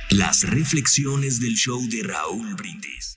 Las 0.10 0.44
reflexiones 0.44 1.40
del 1.40 1.56
show 1.56 1.80
de 1.90 2.04
Raúl 2.04 2.56
Brindis. 2.56 3.17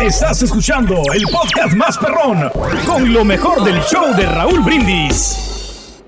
Estás 0.00 0.42
escuchando 0.42 0.94
el 1.14 1.22
podcast 1.24 1.74
más 1.74 1.98
perrón 1.98 2.50
con 2.86 3.12
lo 3.12 3.24
mejor 3.24 3.64
del 3.64 3.80
show 3.82 4.14
de 4.16 4.26
Raúl 4.26 4.60
Brindis. 4.60 6.02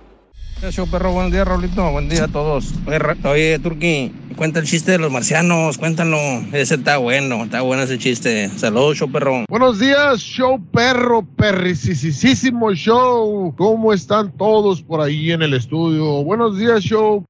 Show 0.71 0.87
perro, 0.89 1.13
buenos 1.13 1.33
días, 1.33 1.47
Raulito. 1.47 1.91
Buen 1.91 2.09
día 2.09 2.25
a 2.25 2.29
todos. 2.29 2.73
Oye, 2.87 2.99
Ra- 2.99 3.17
Oye, 3.25 3.59
Turki, 3.59 4.13
cuenta 4.37 4.61
el 4.61 4.67
chiste 4.67 4.93
de 4.93 4.99
los 4.99 5.11
marcianos, 5.11 5.77
cuéntalo. 5.77 6.17
Ese 6.53 6.77
está 6.77 6.99
bueno, 6.99 7.43
está 7.45 7.63
bueno 7.63 7.83
ese 7.83 7.99
chiste. 7.99 8.49
Saludos, 8.57 8.99
show 8.99 9.11
perro. 9.11 9.45
Buenos 9.49 9.81
días, 9.81 10.21
show 10.21 10.61
perro, 10.73 11.27
perricisísimo 11.37 12.73
show. 12.75 13.53
¿Cómo 13.57 13.93
están 13.93 14.31
todos 14.37 14.83
por 14.83 15.01
ahí 15.01 15.33
en 15.33 15.43
el 15.43 15.55
estudio? 15.55 16.23
Buenos 16.23 16.57
días, 16.57 16.81
show. 16.83 17.25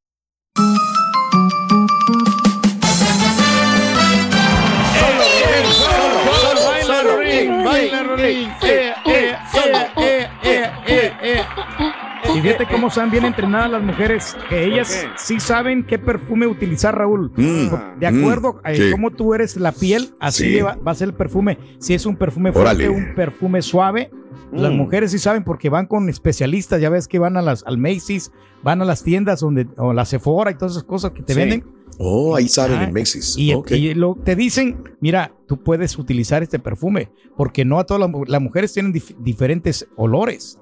Y 12.34 12.40
fíjate 12.40 12.66
cómo 12.70 12.86
están 12.88 13.10
bien 13.10 13.24
entrenadas 13.24 13.70
las 13.70 13.82
mujeres, 13.82 14.36
que 14.48 14.64
ellas 14.64 15.06
sí 15.16 15.38
saben 15.40 15.84
qué 15.84 15.98
perfume 15.98 16.46
utilizar, 16.46 16.96
Raúl. 16.96 17.30
Mm, 17.36 17.98
de 17.98 18.06
acuerdo 18.06 18.60
a 18.64 18.70
mm, 18.70 18.74
sí. 18.74 18.90
cómo 18.92 19.10
tú 19.10 19.34
eres 19.34 19.56
la 19.56 19.72
piel, 19.72 20.14
así 20.20 20.44
Sí. 20.54 20.60
va, 20.60 20.76
va 20.76 20.92
a 20.92 20.94
ser 20.94 21.08
el 21.08 21.14
perfume. 21.14 21.58
Si 21.78 21.94
es 21.94 22.06
un 22.06 22.16
perfume 22.16 22.52
fuerte, 22.52 22.70
Órale. 22.70 22.88
un 22.88 23.14
perfume 23.14 23.60
suave. 23.60 24.10
Las 24.52 24.70
Mm. 24.70 24.76
mujeres 24.76 25.10
sí 25.10 25.18
saben 25.18 25.44
porque 25.44 25.68
van 25.68 25.86
con 25.86 26.08
especialistas, 26.08 26.80
ya 26.80 26.90
ves 26.90 27.08
que 27.08 27.18
van 27.18 27.36
a 27.36 27.42
las 27.42 27.64
al 27.66 27.76
Macy's, 27.78 28.32
van 28.62 28.80
a 28.82 28.84
las 28.84 29.02
tiendas 29.02 29.40
donde 29.40 29.66
o 29.76 29.92
la 29.92 30.04
Sephora 30.04 30.50
y 30.50 30.54
todas 30.54 30.72
esas 30.72 30.84
cosas 30.84 31.10
que 31.12 31.22
te 31.22 31.34
Sí. 31.34 31.38
venden. 31.40 31.64
Oh, 31.98 32.34
ahí 32.34 32.48
saben 32.48 32.78
Ah, 32.78 32.84
en 32.84 32.92
Macy's. 32.92 33.36
Y, 33.36 33.52
Ok. 33.54 33.70
y 33.72 33.94
lo, 33.94 34.14
te 34.24 34.34
dicen, 34.36 34.82
mira, 35.00 35.32
tú 35.46 35.62
puedes 35.62 35.98
utilizar 35.98 36.42
este 36.42 36.58
perfume, 36.58 37.10
porque 37.36 37.64
no 37.64 37.78
a 37.78 37.84
todas 37.84 38.00
las, 38.10 38.28
las 38.28 38.40
mujeres 38.40 38.72
tienen 38.72 38.92
dif- 38.92 39.16
diferentes 39.18 39.86
olores. 39.96 40.58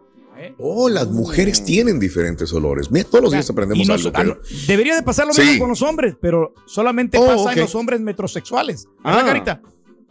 Oh, 0.58 0.88
las 0.88 1.08
mujeres 1.10 1.62
tienen 1.64 2.00
diferentes 2.00 2.50
olores. 2.54 2.90
Mira, 2.90 3.04
todos 3.08 3.24
los 3.24 3.32
días 3.32 3.48
aprendemos 3.50 3.88
algo. 3.90 4.08
ah, 4.08 4.12
pero- 4.16 4.40
debería 4.66 4.94
de 4.96 5.02
pasar 5.02 5.26
lo 5.26 5.34
Sí. 5.34 5.42
mismo 5.42 5.60
con 5.60 5.68
los 5.68 5.82
hombres, 5.82 6.16
pero 6.20 6.54
solamente 6.66 7.18
Oh, 7.18 7.26
pasa 7.26 7.52
en 7.52 7.60
los 7.60 7.74
hombres 7.74 8.00
metrosexuales. 8.00 8.88
Ah. 9.04 9.16
¿Verdad, 9.16 9.26
Carita? 9.26 9.62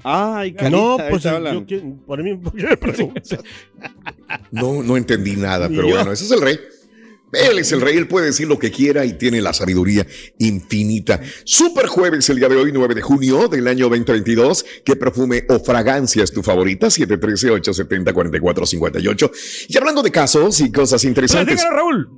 Ay, 0.04 0.54
Que 0.54 0.70
no, 0.70 0.96
carita, 0.98 1.10
pues 1.10 1.24
yo, 1.24 1.66
¿quién- 1.66 1.98
por 2.06 2.24
mí, 2.24 2.36
¿por 2.44 2.54
qué 2.56 2.64
me 2.68 2.78
preguntas? 2.78 3.40
No, 4.52 4.82
no 4.84 4.96
entendí 4.98 5.36
nada, 5.36 5.68
pero 5.68 5.88
bueno, 5.90 6.12
ese 6.12 6.26
es 6.26 6.32
el 6.32 6.42
rey. 6.42 6.58
Él 7.32 7.60
es 7.60 7.72
el 7.72 7.82
rey, 7.82 7.96
él 7.98 8.08
puede 8.08 8.26
decir 8.28 8.48
lo 8.48 8.58
que 8.58 8.72
quiera 8.72 9.06
y 9.06 9.14
tiene 9.14 9.40
la 9.42 9.54
sabiduría 9.54 10.08
infinita. 10.40 11.22
Super 11.44 11.86
jueves 11.88 12.28
el 12.30 12.38
día 12.38 12.50
de 12.50 12.56
hoy, 12.56 12.72
9 12.72 12.96
de 12.96 13.02
junio 13.02 13.48
del 13.48 13.68
año 13.68 13.90
2022. 13.90 14.66
¿Qué 14.84 14.96
perfume 14.96 15.46
o 15.50 15.60
fragancia 15.60 16.24
es 16.24 16.32
tu 16.32 16.42
favorita? 16.42 16.88
713-870-4458. 16.88 19.32
Y 19.68 19.78
hablando 19.78 20.02
de 20.02 20.10
casos 20.12 20.60
y 20.62 20.72
cosas 20.72 21.04
interesantes. 21.04 21.62
Platícanos, 21.62 21.78
Raúl. 21.78 22.10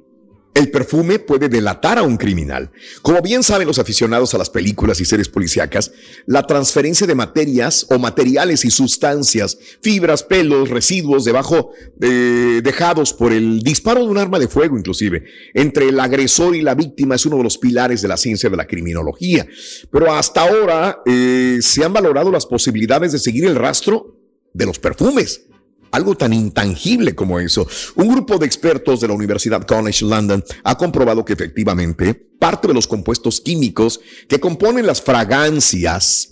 El 0.53 0.69
perfume 0.69 1.17
puede 1.19 1.47
delatar 1.47 1.97
a 1.97 2.03
un 2.03 2.17
criminal. 2.17 2.71
Como 3.01 3.21
bien 3.21 3.41
saben 3.41 3.67
los 3.67 3.79
aficionados 3.79 4.33
a 4.33 4.37
las 4.37 4.49
películas 4.49 4.99
y 4.99 5.05
series 5.05 5.29
policíacas, 5.29 5.93
la 6.25 6.45
transferencia 6.45 7.07
de 7.07 7.15
materias 7.15 7.87
o 7.89 7.97
materiales 7.97 8.65
y 8.65 8.71
sustancias, 8.71 9.57
fibras, 9.81 10.23
pelos, 10.23 10.69
residuos 10.69 11.23
debajo 11.23 11.71
eh, 12.01 12.59
dejados 12.63 13.13
por 13.13 13.31
el 13.31 13.61
disparo 13.61 14.01
de 14.01 14.07
un 14.07 14.17
arma 14.17 14.39
de 14.39 14.49
fuego, 14.49 14.77
inclusive, 14.77 15.23
entre 15.53 15.87
el 15.87 15.99
agresor 15.99 16.53
y 16.53 16.61
la 16.61 16.75
víctima 16.75 17.15
es 17.15 17.25
uno 17.25 17.37
de 17.37 17.43
los 17.43 17.57
pilares 17.57 18.01
de 18.01 18.09
la 18.09 18.17
ciencia 18.17 18.49
de 18.49 18.57
la 18.57 18.67
criminología. 18.67 19.47
Pero 19.89 20.13
hasta 20.13 20.41
ahora 20.41 21.01
eh, 21.05 21.59
se 21.61 21.85
han 21.85 21.93
valorado 21.93 22.29
las 22.29 22.45
posibilidades 22.45 23.13
de 23.13 23.19
seguir 23.19 23.45
el 23.45 23.55
rastro 23.55 24.17
de 24.53 24.65
los 24.65 24.79
perfumes 24.79 25.45
algo 25.91 26.15
tan 26.15 26.33
intangible 26.33 27.15
como 27.15 27.39
eso. 27.39 27.67
Un 27.95 28.07
grupo 28.09 28.37
de 28.37 28.45
expertos 28.45 29.01
de 29.01 29.07
la 29.07 29.13
Universidad 29.13 29.65
College 29.65 30.05
London 30.05 30.43
ha 30.63 30.77
comprobado 30.77 31.25
que 31.25 31.33
efectivamente 31.33 32.13
parte 32.13 32.67
de 32.67 32.73
los 32.73 32.87
compuestos 32.87 33.41
químicos 33.41 33.99
que 34.27 34.39
componen 34.39 34.87
las 34.87 35.01
fragancias 35.01 36.29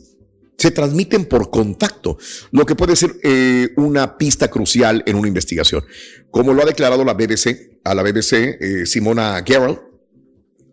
se 0.58 0.72
transmiten 0.72 1.26
por 1.26 1.50
contacto, 1.50 2.18
lo 2.52 2.66
que 2.66 2.76
puede 2.76 2.96
ser 2.96 3.16
eh, 3.24 3.70
una 3.78 4.18
pista 4.18 4.50
crucial 4.50 5.04
en 5.06 5.16
una 5.16 5.30
investigación. 5.30 5.86
Como 6.30 6.54
lo 6.54 6.62
ha 6.62 6.66
declarado 6.66 7.06
la 7.06 7.14
BBC, 7.14 7.80
a 7.86 7.96
la 7.96 8.04
BBC, 8.04 8.58
eh, 8.60 8.86
Simona 8.86 9.42
Gerald, 9.46 9.80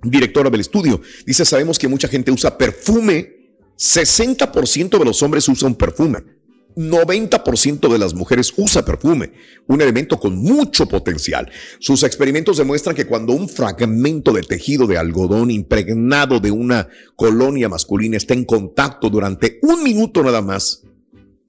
directora 0.03 0.51
del 0.51 0.61
estudio, 0.61 1.01
dice, 1.25 1.44
sabemos 1.44 1.79
que 1.79 1.87
mucha 1.87 2.09
gente 2.09 2.33
usa 2.33 2.59
perfume, 2.59 3.53
60% 3.79 4.99
de 4.99 5.05
los 5.05 5.22
hombres 5.22 5.49
usan 5.49 5.77
perfume. 5.77 6.36
90% 6.76 7.90
de 7.90 7.98
las 7.98 8.14
mujeres 8.14 8.52
usa 8.56 8.84
perfume, 8.84 9.32
un 9.66 9.80
elemento 9.80 10.20
con 10.20 10.36
mucho 10.36 10.86
potencial. 10.86 11.50
Sus 11.78 12.02
experimentos 12.02 12.58
demuestran 12.58 12.94
que 12.94 13.06
cuando 13.06 13.32
un 13.32 13.48
fragmento 13.48 14.32
de 14.32 14.42
tejido 14.42 14.86
de 14.86 14.98
algodón 14.98 15.50
impregnado 15.50 16.38
de 16.38 16.50
una 16.50 16.88
colonia 17.16 17.68
masculina 17.68 18.18
está 18.18 18.34
en 18.34 18.44
contacto 18.44 19.08
durante 19.08 19.58
un 19.62 19.82
minuto 19.82 20.22
nada 20.22 20.42
más, 20.42 20.82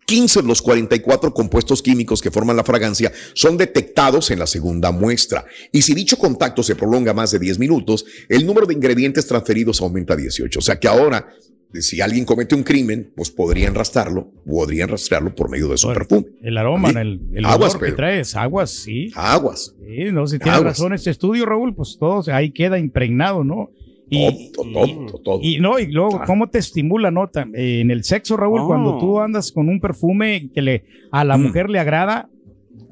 15 0.08 0.42
de 0.42 0.48
los 0.48 0.62
44 0.62 1.34
compuestos 1.34 1.82
químicos 1.82 2.22
que 2.22 2.32
forman 2.32 2.56
la 2.56 2.64
fragancia 2.64 3.12
son 3.34 3.58
detectados 3.58 4.32
en 4.32 4.40
la 4.40 4.48
segunda 4.48 4.92
muestra. 4.92 5.46
Y 5.74 5.82
si 5.82 5.94
dicho 5.94 6.18
contacto 6.18 6.64
se 6.64 6.78
prolonga 6.78 7.14
más 7.14 7.32
de 7.32 7.40
10 7.40 7.60
minutos, 7.60 8.06
el 8.30 8.46
número 8.46 8.66
de 8.66 8.74
ingredientes 8.74 9.28
transferidos 9.28 9.82
aumenta 9.82 10.14
a 10.14 10.18
18. 10.18 10.60
O 10.60 10.62
sea 10.62 10.80
que 10.80 10.88
ahora, 10.88 11.28
si 11.74 12.02
alguien 12.02 12.26
comete 12.26 12.56
un 12.56 12.64
crimen, 12.64 13.12
pues 13.16 13.30
podrían 13.30 13.76
rastrearlo, 13.76 14.32
podrían 14.46 14.90
rastrearlo 14.90 15.36
por 15.36 15.50
medio 15.50 15.68
de 15.68 15.78
su 15.78 15.88
perfume. 15.90 16.26
El 16.42 16.58
aroma, 16.58 16.90
Sí. 16.92 16.98
el, 16.98 17.22
el 17.34 17.46
Aguas, 17.46 17.76
olor 17.76 17.86
que 17.88 17.92
traes, 17.94 18.36
aguas, 18.36 18.72
sí. 18.72 19.12
Aguas. 19.16 19.76
Sí, 19.86 20.06
no, 20.12 20.26
si 20.28 20.38
tienes 20.40 20.56
Aguas. 20.60 20.74
razón 20.78 20.94
este 20.94 21.10
estudio, 21.12 21.46
Raúl, 21.46 21.76
pues 21.76 21.98
todo 22.00 22.24
ahí 22.34 22.52
queda 22.52 22.80
impregnado, 22.80 23.44
¿no? 23.44 23.70
Y, 24.10 24.52
todo, 24.54 25.20
todo. 25.22 25.40
y 25.44 25.60
no, 25.60 25.78
y 25.80 25.92
luego, 25.92 26.22
¿cómo 26.26 26.48
te 26.50 26.60
estimula, 26.60 27.12
no? 27.12 27.30
En 27.54 27.92
el 27.92 28.06
sexo, 28.06 28.38
Raúl, 28.38 28.62
Oh. 28.62 28.68
cuando 28.68 28.98
tú 29.00 29.20
andas 29.20 29.52
con 29.52 29.68
un 29.68 29.82
perfume 29.82 30.50
que 30.54 30.62
le, 30.62 30.86
a 31.12 31.26
la 31.26 31.36
mujer 31.38 31.70
le 31.70 31.80
agrada, 31.80 32.30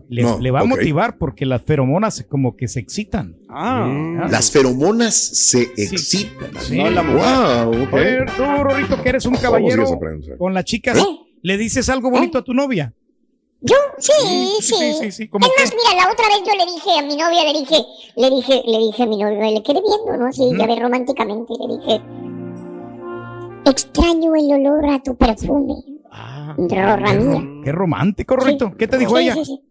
le, 0.09 0.23
No, 0.23 0.39
le 0.39 0.51
va 0.51 0.61
a 0.61 0.63
motivar 0.65 1.17
porque 1.17 1.45
las 1.45 1.61
feromonas 1.63 2.25
como 2.29 2.55
que 2.55 2.67
se 2.67 2.79
excitan. 2.79 3.35
Ah. 3.49 4.27
Las 4.29 4.51
feromonas 4.51 5.15
se 5.15 5.63
excitan. 5.77 6.51
Sí. 6.59 6.77
No 6.77 6.89
la 6.89 7.03
mujer. 7.03 7.65
Wow, 7.65 7.83
ok. 7.83 7.93
Oye, 7.93 8.25
tú, 8.37 8.43
Rorrito, 8.63 9.01
que 9.01 9.09
eres 9.09 9.25
un 9.25 9.33
los 9.33 9.41
caballero 9.41 9.83
¿eh? 9.83 10.37
con 10.37 10.53
las 10.53 10.65
chicas, 10.65 10.97
¿le 11.41 11.57
dices 11.57 11.89
algo 11.89 12.09
bonito 12.09 12.37
a 12.37 12.43
tu 12.43 12.53
novia? 12.53 12.93
¿Yo? 13.61 13.75
Sí, 13.97 14.11
sí. 14.61 14.61
sí, 14.61 14.93
sí, 14.99 15.11
sí, 15.11 15.23
es 15.23 15.29
¿cómo 15.29 15.47
más, 15.47 15.73
mira, 15.73 16.05
la 16.05 16.11
otra 16.11 16.27
vez 16.27 16.43
yo 16.45 16.53
le 16.53 16.71
dije 16.71 16.99
a 16.99 17.01
mi 17.01 17.15
novia, 17.15 17.43
le 17.51 17.59
dije, 17.59 17.83
le 18.15 18.29
dije, 18.29 18.61
le 18.63 18.77
dije 18.77 19.03
a 19.03 19.05
mi 19.07 19.17
novia, 19.17 19.49
le 19.49 19.63
quedé 19.63 19.81
viendo, 19.81 20.17
¿no? 20.17 20.27
Así, 20.27 20.51
ya 20.55 20.67
ves, 20.67 20.79
románticamente, 20.79 21.53
le 21.59 21.77
dije, 21.77 22.01
extraño 23.65 24.35
el 24.35 24.51
olor 24.67 24.85
a 24.89 25.01
tu 25.01 25.15
perfume. 25.15 25.75
Rorra 26.57 27.13
mía. 27.13 27.61
Qué 27.63 27.71
romántico, 27.71 28.35
Rorrito. 28.35 28.75
¿Qué 28.77 28.87
te 28.87 28.97
dijo 28.97 29.17
Sí, 29.17 29.23
ella? 29.23 29.33
sí, 29.33 29.45
sí. 29.45 29.61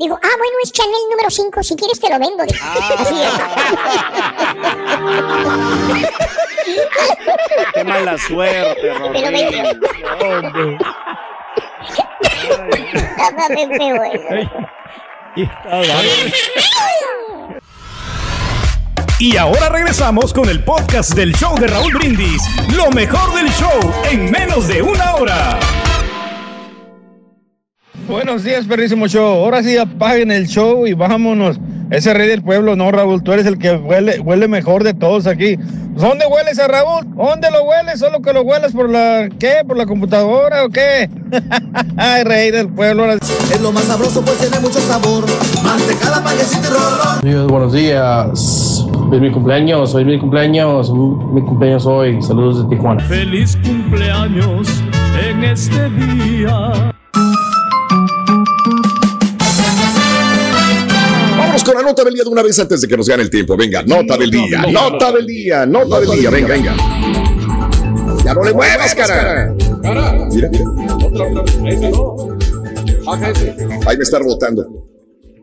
Digo, 0.00 0.18
ah, 0.22 0.28
bueno, 0.38 0.54
es 0.64 0.72
Chanel 0.72 0.94
número 1.10 1.28
5, 1.28 1.62
si 1.62 1.76
quieres 1.76 2.00
te 2.00 2.08
lo 2.08 2.18
vendo. 2.18 2.42
Así 2.42 2.54
Qué 7.74 7.84
mala 7.84 8.16
suerte, 8.16 8.80
Te 8.80 8.94
lo 8.98 9.10
vendo. 9.30 9.78
Ah. 15.70 15.82
Y 19.18 19.36
ahora 19.36 19.68
regresamos 19.68 20.32
con 20.32 20.48
el 20.48 20.64
podcast 20.64 21.12
del 21.12 21.34
show 21.34 21.54
de 21.58 21.66
Raúl 21.66 21.92
Brindis. 21.92 22.42
Lo 22.74 22.90
mejor 22.90 23.34
del 23.34 23.52
show 23.52 23.78
en 24.10 24.30
menos 24.30 24.66
de 24.66 24.80
una 24.80 25.16
hora. 25.16 25.58
Buenos 28.10 28.42
días, 28.42 28.66
perrísimo 28.66 29.06
show. 29.06 29.44
Ahora 29.44 29.62
sí 29.62 29.78
apaguen 29.78 30.32
el 30.32 30.48
show 30.48 30.84
y 30.84 30.94
vámonos. 30.94 31.60
Ese 31.92 32.12
rey 32.12 32.26
del 32.26 32.42
pueblo, 32.42 32.74
no, 32.74 32.90
Raúl, 32.90 33.22
tú 33.22 33.32
eres 33.32 33.46
el 33.46 33.56
que 33.56 33.76
huele, 33.76 34.18
huele 34.18 34.48
mejor 34.48 34.82
de 34.82 34.94
todos 34.94 35.28
aquí. 35.28 35.56
¿Dónde 35.94 36.26
hueles 36.26 36.58
a 36.58 36.66
Raúl? 36.66 37.06
¿Dónde 37.14 37.52
lo 37.52 37.62
hueles? 37.62 38.00
¿Solo 38.00 38.20
que 38.20 38.32
lo 38.32 38.42
hueles 38.42 38.72
por 38.72 38.90
la, 38.90 39.28
qué? 39.38 39.62
¿Por 39.64 39.76
la 39.76 39.86
computadora 39.86 40.64
o 40.64 40.70
qué? 40.70 41.08
Ay, 41.96 42.24
rey 42.24 42.50
del 42.50 42.68
pueblo. 42.68 43.12
Es 43.12 43.60
lo 43.60 43.70
más 43.70 43.84
sabroso, 43.84 44.24
pues 44.24 44.38
tiene 44.38 44.58
mucho 44.58 44.80
sabor. 44.80 45.24
Mantecada, 45.62 46.20
y 46.34 46.66
rolón. 46.66 47.18
Amigos, 47.22 47.46
buenos 47.46 47.72
días. 47.72 48.86
Es 49.12 49.20
mi 49.20 49.30
cumpleaños, 49.30 49.94
hoy 49.94 50.02
es 50.02 50.08
mi 50.08 50.18
cumpleaños, 50.18 50.92
mi 50.92 51.42
cumpleaños 51.42 51.86
hoy. 51.86 52.20
Saludos 52.22 52.64
de 52.64 52.74
Tijuana. 52.74 53.04
Feliz 53.04 53.56
cumpleaños 53.64 54.82
en 55.24 55.44
este 55.44 55.90
día. 55.90 56.90
Con 61.64 61.74
la 61.74 61.82
nota 61.82 62.04
del 62.04 62.14
día 62.14 62.24
de 62.24 62.30
una 62.30 62.42
vez 62.42 62.58
antes 62.58 62.80
de 62.80 62.88
que 62.88 62.96
nos 62.96 63.08
gane 63.08 63.22
el 63.22 63.30
tiempo. 63.30 63.56
Venga, 63.56 63.82
nota 63.82 64.16
del 64.16 64.30
día, 64.30 64.62
nota 64.70 65.12
del 65.12 65.26
día, 65.26 65.66
nota 65.66 66.00
del 66.00 66.10
día. 66.10 66.30
Venga, 66.30 66.48
venga. 66.48 66.76
Ya 68.24 68.34
no 68.34 68.44
le 68.44 68.52
muevas, 68.52 68.94
cara. 68.94 69.54
Mira, 70.32 70.48
mira. 70.50 70.50
Ahí 73.86 73.96
me 73.96 74.02
está 74.04 74.18
rebotando. 74.18 74.86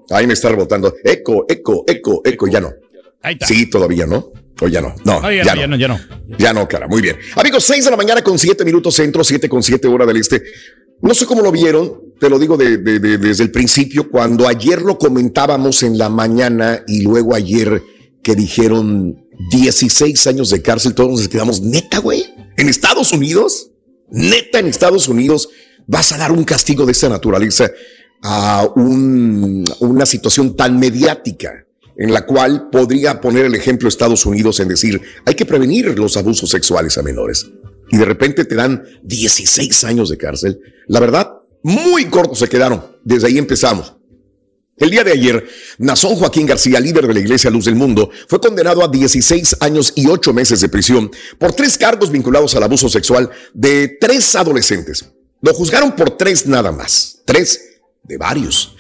Ahí 0.10 0.28
me 0.28 0.34
está 0.34 0.50
rebotando. 0.50 0.94
Eco, 1.04 1.46
eco, 1.50 1.84
eco, 1.88 2.22
eco. 2.26 2.48
Ya 2.48 2.62
no. 2.62 2.74
Ahí 3.22 3.34
está. 3.34 3.46
Sí, 3.48 3.70
todavía 3.70 4.06
no. 4.06 4.32
O 4.60 4.68
ya 4.68 4.82
no. 4.82 4.96
No, 5.06 5.20
Ah, 5.24 5.32
ya, 5.32 5.44
ya, 5.44 5.56
no, 5.56 5.62
ya 5.62 5.68
no. 5.68 5.68
no, 5.68 5.78
ya 5.78 5.88
no. 5.88 6.38
Ya 6.38 6.54
no, 6.54 6.68
cara, 6.68 6.88
muy 6.88 7.02
bien. 7.02 7.18
Amigos, 7.36 7.64
6 7.66 7.86
de 7.86 7.92
la 7.92 7.98
mañana 7.98 8.24
con 8.24 8.40
7 8.40 8.66
minutos 8.66 8.96
centro, 8.96 9.24
7 9.24 9.48
con 9.48 9.62
7 9.62 9.88
hora 9.88 10.06
del 10.06 10.18
este. 10.18 10.42
No 11.02 11.14
sé 11.14 11.26
cómo 11.28 11.42
lo 11.44 11.52
vieron, 11.52 12.02
te 12.20 12.30
lo 12.30 12.40
digo 12.40 12.58
de- 12.58 12.78
de- 12.78 13.00
de- 13.00 13.18
desde 13.18 13.44
el 13.44 13.52
principio, 13.52 14.10
cuando 14.10 14.48
ayer 14.48 14.82
lo 14.82 14.98
comentábamos 14.98 15.84
en 15.84 15.98
la 15.98 16.10
mañana 16.10 16.84
y 16.88 17.02
luego 17.02 17.36
ayer 17.36 17.82
que 18.24 18.36
dijeron 18.36 19.18
16 19.52 20.26
años 20.28 20.50
de 20.50 20.62
cárcel, 20.62 20.94
todos 20.96 21.12
nos 21.20 21.28
quedamos, 21.30 21.62
neta, 21.62 22.00
güey, 22.00 22.26
en 22.58 22.68
Estados 22.70 23.14
Unidos, 23.14 23.70
neta, 24.10 24.60
en 24.60 24.68
Estados 24.68 25.08
Unidos, 25.08 25.50
vas 25.86 26.12
a 26.12 26.18
dar 26.18 26.32
un 26.32 26.44
castigo 26.44 26.86
de 26.86 26.92
esta 26.92 27.08
naturaleza 27.10 27.70
a 28.24 28.68
un- 28.76 29.64
una 29.80 30.06
situación 30.06 30.56
tan 30.56 30.80
mediática 30.80 31.66
en 31.98 32.12
la 32.14 32.26
cual 32.26 32.70
podría 32.72 33.22
poner 33.22 33.46
el 33.46 33.56
ejemplo 33.56 33.88
Estados 33.88 34.26
Unidos 34.26 34.60
en 34.60 34.68
decir, 34.68 35.02
hay 35.26 35.36
que 35.36 35.46
prevenir 35.46 35.98
los 35.98 36.18
abusos 36.18 36.50
sexuales 36.50 36.98
a 36.98 37.04
menores. 37.04 37.48
Y 37.90 37.98
de 37.98 38.06
repente 38.06 38.44
te 38.46 38.56
dan 38.56 38.84
16 39.04 39.84
años 39.84 40.10
de 40.10 40.18
cárcel. 40.18 40.60
La 40.88 41.00
verdad, 41.00 41.37
muy 41.64 42.06
cortos 42.06 42.40
se 42.40 42.48
quedaron. 42.48 42.86
Desde 43.04 43.28
ahí 43.28 43.38
empezamos. 43.38 43.94
El 44.78 44.92
día 44.92 45.04
de 45.04 45.12
ayer, 45.12 45.48
Nazón 45.80 46.16
Joaquín 46.16 46.46
García, 46.46 46.80
líder 46.80 47.08
de 47.08 47.14
la 47.14 47.20
Iglesia 47.20 47.50
Luz 47.50 47.66
del 47.66 47.76
Mundo, 47.76 48.12
fue 48.28 48.40
condenado 48.40 48.84
a 48.84 48.88
16 48.88 49.58
años 49.62 49.92
y 49.96 50.06
8 50.06 50.34
meses 50.34 50.62
de 50.62 50.70
prisión 50.70 51.10
por 51.40 51.54
tres 51.54 51.80
cargos 51.80 52.12
vinculados 52.12 52.56
al 52.56 52.62
abuso 52.62 52.88
sexual 52.88 53.32
de 53.54 53.98
tres 54.00 54.36
adolescentes. 54.36 55.06
Lo 55.42 55.54
juzgaron 55.54 55.96
por 55.96 56.12
tres 56.12 56.46
nada 56.46 56.72
más. 56.72 57.20
Tres 57.26 57.60
de 58.08 58.18
varios, 58.18 58.76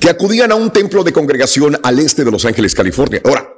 que 0.00 0.10
acudían 0.10 0.50
a 0.50 0.56
un 0.56 0.72
templo 0.72 1.04
de 1.04 1.12
congregación 1.12 1.78
al 1.82 1.98
este 2.00 2.24
de 2.24 2.30
Los 2.32 2.44
Ángeles, 2.44 2.74
California. 2.74 3.20
Ahora, 3.24 3.48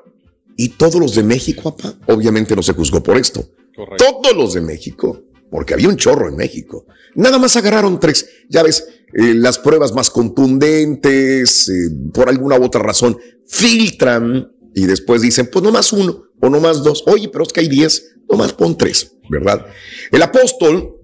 ¿y 0.57 0.71
todos 0.71 0.97
los 0.97 1.15
de 1.15 1.23
México, 1.23 1.75
papá? 1.75 1.95
Obviamente 2.13 2.55
no 2.55 2.63
se 2.63 2.75
juzgó 2.75 3.03
por 3.03 3.17
esto. 3.17 3.49
Todos 3.97 4.37
los 4.37 4.55
de 4.55 4.61
México. 4.61 5.23
Porque 5.55 5.73
había 5.73 5.89
un 5.89 5.97
chorro 5.97 6.29
en 6.29 6.35
México. 6.35 6.85
Nada 7.15 7.39
más 7.39 7.55
agarraron 7.55 8.01
tres. 8.01 8.29
Ya 8.49 8.65
ves, 8.65 8.89
eh, 9.13 9.35
las 9.35 9.61
pruebas 9.61 9.93
más 9.93 10.11
contundentes, 10.11 11.69
eh, 11.69 11.91
por 12.13 12.29
alguna 12.29 12.59
u 12.59 12.65
otra 12.65 12.83
razón, 12.83 13.17
filtran 13.47 14.51
y 14.75 14.85
después 14.87 15.23
dicen, 15.23 15.49
pues 15.53 15.63
no 15.63 15.71
más 15.71 15.93
uno 15.93 16.25
o 16.41 16.51
no 16.51 16.59
más 16.59 16.83
dos. 16.83 17.05
Oye, 17.07 17.29
pero 17.29 17.45
es 17.45 17.53
que 17.53 17.61
hay 17.61 17.69
diez, 17.69 18.17
no 18.29 18.37
más 18.37 18.53
pon 18.53 18.77
tres, 18.77 19.13
¿verdad? 19.31 19.65
El 20.11 20.23
apóstol, 20.23 20.97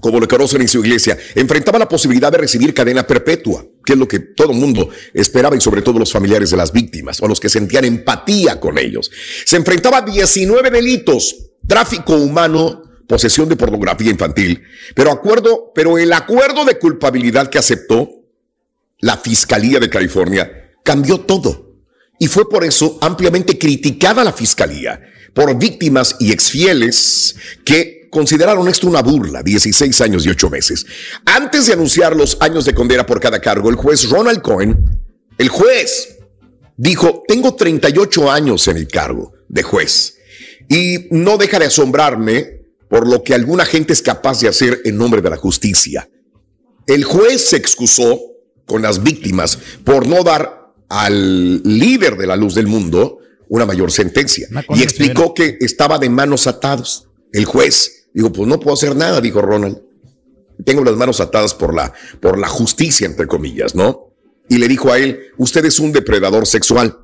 como 0.00 0.18
lo 0.18 0.26
conocen 0.26 0.62
en 0.62 0.68
su 0.68 0.80
iglesia, 0.80 1.16
enfrentaba 1.36 1.78
la 1.78 1.88
posibilidad 1.88 2.32
de 2.32 2.38
recibir 2.38 2.74
cadena 2.74 3.06
perpetua, 3.06 3.64
que 3.84 3.92
es 3.92 3.98
lo 4.00 4.08
que 4.08 4.18
todo 4.18 4.50
el 4.50 4.58
mundo 4.58 4.88
esperaba 5.14 5.54
y 5.54 5.60
sobre 5.60 5.82
todo 5.82 6.00
los 6.00 6.10
familiares 6.10 6.50
de 6.50 6.56
las 6.56 6.72
víctimas 6.72 7.22
o 7.22 7.28
los 7.28 7.38
que 7.38 7.48
sentían 7.48 7.84
empatía 7.84 8.58
con 8.58 8.76
ellos. 8.76 9.08
Se 9.46 9.54
enfrentaba 9.54 9.98
a 9.98 10.02
19 10.02 10.68
delitos, 10.68 11.36
tráfico 11.68 12.16
humano, 12.16 12.90
posesión 13.12 13.46
de 13.46 13.56
pornografía 13.56 14.10
infantil, 14.10 14.62
pero 14.94 15.12
acuerdo, 15.12 15.70
pero 15.74 15.98
el 15.98 16.14
acuerdo 16.14 16.64
de 16.64 16.78
culpabilidad 16.78 17.50
que 17.50 17.58
aceptó 17.58 18.08
la 19.00 19.18
Fiscalía 19.18 19.78
de 19.78 19.90
California 19.90 20.70
cambió 20.82 21.20
todo. 21.20 21.74
Y 22.18 22.28
fue 22.28 22.48
por 22.48 22.64
eso 22.64 22.96
ampliamente 23.02 23.58
criticada 23.58 24.24
la 24.24 24.32
Fiscalía 24.32 24.98
por 25.34 25.58
víctimas 25.58 26.16
y 26.20 26.32
exfieles 26.32 27.36
que 27.66 28.08
consideraron 28.10 28.66
esto 28.66 28.86
una 28.86 29.02
burla, 29.02 29.42
16 29.42 30.00
años 30.00 30.24
y 30.24 30.30
8 30.30 30.48
meses. 30.48 30.86
Antes 31.26 31.66
de 31.66 31.74
anunciar 31.74 32.16
los 32.16 32.38
años 32.40 32.64
de 32.64 32.72
condena 32.72 33.04
por 33.04 33.20
cada 33.20 33.42
cargo, 33.42 33.68
el 33.68 33.76
juez 33.76 34.08
Ronald 34.08 34.40
Cohen, 34.40 35.02
el 35.36 35.50
juez, 35.50 36.16
dijo, 36.78 37.24
tengo 37.28 37.56
38 37.56 38.30
años 38.30 38.66
en 38.68 38.78
el 38.78 38.88
cargo 38.88 39.34
de 39.50 39.62
juez 39.62 40.16
y 40.66 41.08
no 41.10 41.36
deja 41.36 41.58
de 41.58 41.66
asombrarme 41.66 42.61
por 42.92 43.08
lo 43.08 43.22
que 43.24 43.32
alguna 43.32 43.64
gente 43.64 43.94
es 43.94 44.02
capaz 44.02 44.40
de 44.40 44.48
hacer 44.48 44.82
en 44.84 44.98
nombre 44.98 45.22
de 45.22 45.30
la 45.30 45.38
justicia. 45.38 46.10
El 46.86 47.04
juez 47.04 47.40
se 47.40 47.56
excusó 47.56 48.20
con 48.66 48.82
las 48.82 49.02
víctimas 49.02 49.58
por 49.82 50.06
no 50.06 50.22
dar 50.22 50.74
al 50.90 51.62
líder 51.62 52.18
de 52.18 52.26
la 52.26 52.36
luz 52.36 52.54
del 52.54 52.66
mundo 52.66 53.16
una 53.48 53.64
mayor 53.64 53.90
sentencia 53.90 54.46
y 54.74 54.82
explicó 54.82 55.32
que 55.32 55.56
estaba 55.60 55.98
de 55.98 56.10
manos 56.10 56.46
atados. 56.46 57.08
El 57.32 57.46
juez 57.46 58.08
dijo, 58.12 58.30
pues 58.30 58.46
no 58.46 58.60
puedo 58.60 58.74
hacer 58.74 58.94
nada, 58.94 59.22
dijo 59.22 59.40
Ronald. 59.40 59.80
Tengo 60.62 60.84
las 60.84 60.96
manos 60.96 61.18
atadas 61.22 61.54
por 61.54 61.74
la, 61.74 61.94
por 62.20 62.36
la 62.36 62.48
justicia, 62.48 63.06
entre 63.06 63.26
comillas, 63.26 63.74
¿no? 63.74 64.08
Y 64.50 64.58
le 64.58 64.68
dijo 64.68 64.92
a 64.92 64.98
él, 64.98 65.28
usted 65.38 65.64
es 65.64 65.78
un 65.78 65.92
depredador 65.92 66.46
sexual. 66.46 67.01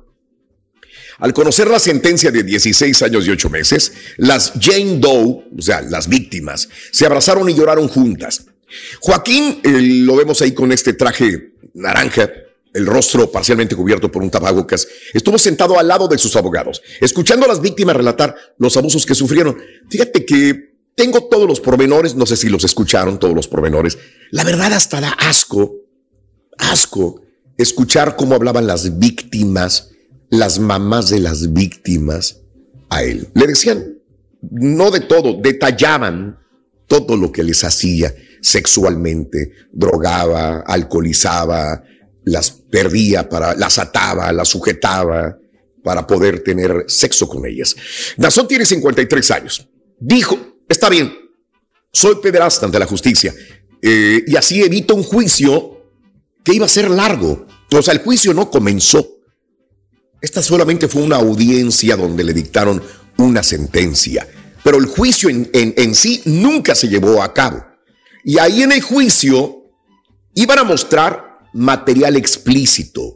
Al 1.19 1.33
conocer 1.33 1.67
la 1.69 1.79
sentencia 1.79 2.31
de 2.31 2.43
16 2.43 3.01
años 3.01 3.27
y 3.27 3.31
8 3.31 3.49
meses, 3.49 3.91
las 4.17 4.53
Jane 4.59 4.99
Doe, 4.99 5.43
o 5.57 5.61
sea, 5.61 5.81
las 5.81 6.07
víctimas, 6.07 6.69
se 6.91 7.05
abrazaron 7.05 7.49
y 7.49 7.53
lloraron 7.53 7.89
juntas. 7.89 8.45
Joaquín, 9.01 9.59
eh, 9.63 9.81
lo 10.03 10.15
vemos 10.15 10.41
ahí 10.41 10.53
con 10.53 10.71
este 10.71 10.93
traje 10.93 11.51
naranja, 11.73 12.29
el 12.73 12.85
rostro 12.85 13.31
parcialmente 13.31 13.75
cubierto 13.75 14.11
por 14.11 14.21
un 14.21 14.29
tapabocas, 14.29 14.87
estuvo 15.13 15.37
sentado 15.37 15.77
al 15.77 15.87
lado 15.87 16.07
de 16.07 16.17
sus 16.17 16.35
abogados, 16.35 16.81
escuchando 17.01 17.45
a 17.45 17.49
las 17.49 17.61
víctimas 17.61 17.97
relatar 17.97 18.35
los 18.57 18.77
abusos 18.77 19.05
que 19.05 19.15
sufrieron. 19.15 19.57
Fíjate 19.89 20.25
que 20.25 20.69
tengo 20.95 21.25
todos 21.25 21.47
los 21.47 21.59
pormenores, 21.59 22.15
no 22.15 22.25
sé 22.25 22.37
si 22.37 22.47
los 22.47 22.63
escucharon, 22.63 23.19
todos 23.19 23.35
los 23.35 23.47
pormenores. 23.47 23.97
La 24.31 24.43
verdad 24.43 24.71
hasta 24.71 25.01
da 25.01 25.11
asco, 25.11 25.75
asco, 26.57 27.21
escuchar 27.57 28.15
cómo 28.15 28.35
hablaban 28.35 28.67
las 28.67 28.99
víctimas 28.99 29.88
las 30.29 30.59
mamás 30.59 31.09
de 31.09 31.19
las 31.19 31.53
víctimas 31.53 32.37
a 32.89 33.03
él. 33.03 33.29
Le 33.33 33.47
decían, 33.47 33.97
no 34.41 34.91
de 34.91 35.01
todo, 35.01 35.33
detallaban 35.33 36.37
todo 36.87 37.17
lo 37.17 37.31
que 37.31 37.43
les 37.43 37.63
hacía 37.63 38.13
sexualmente, 38.41 39.53
drogaba, 39.71 40.61
alcoholizaba, 40.61 41.83
las 42.23 42.51
perdía 42.51 43.27
para, 43.27 43.55
las 43.55 43.79
ataba, 43.79 44.31
las 44.31 44.47
sujetaba 44.49 45.37
para 45.83 46.05
poder 46.05 46.43
tener 46.43 46.85
sexo 46.87 47.27
con 47.27 47.45
ellas. 47.45 47.75
Nazón 48.17 48.47
tiene 48.47 48.65
53 48.65 49.31
años. 49.31 49.67
Dijo, 49.99 50.37
está 50.67 50.89
bien, 50.89 51.11
soy 51.91 52.15
pederasta 52.21 52.65
ante 52.65 52.79
la 52.79 52.85
justicia 52.85 53.33
eh, 53.81 54.23
y 54.25 54.35
así 54.35 54.61
evito 54.61 54.95
un 54.95 55.03
juicio 55.03 55.83
que 56.43 56.53
iba 56.53 56.65
a 56.65 56.69
ser 56.69 56.89
largo. 56.89 57.45
O 57.71 57.81
sea, 57.81 57.93
el 57.93 58.01
juicio 58.01 58.33
no 58.33 58.49
comenzó. 58.49 59.18
Esta 60.21 60.41
solamente 60.41 60.87
fue 60.87 61.01
una 61.01 61.15
audiencia 61.15 61.95
donde 61.95 62.23
le 62.23 62.33
dictaron 62.33 62.81
una 63.17 63.41
sentencia, 63.41 64.27
pero 64.63 64.77
el 64.77 64.85
juicio 64.85 65.29
en, 65.29 65.49
en, 65.53 65.95
sí 65.95 66.21
nunca 66.25 66.75
se 66.75 66.87
llevó 66.87 67.23
a 67.23 67.33
cabo. 67.33 67.63
Y 68.23 68.37
ahí 68.37 68.63
en 68.63 68.71
el 68.71 68.81
juicio 68.81 69.63
iban 70.35 70.59
a 70.59 70.63
mostrar 70.63 71.39
material 71.53 72.17
explícito, 72.17 73.15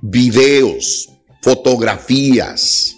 videos, 0.00 1.10
fotografías, 1.42 2.96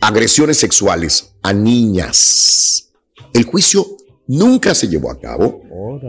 agresiones 0.00 0.56
sexuales 0.56 1.32
a 1.42 1.52
niñas. 1.52 2.90
El 3.32 3.44
juicio 3.44 3.86
nunca 4.28 4.74
se 4.74 4.88
llevó 4.88 5.10
a 5.10 5.20
cabo, 5.20 5.62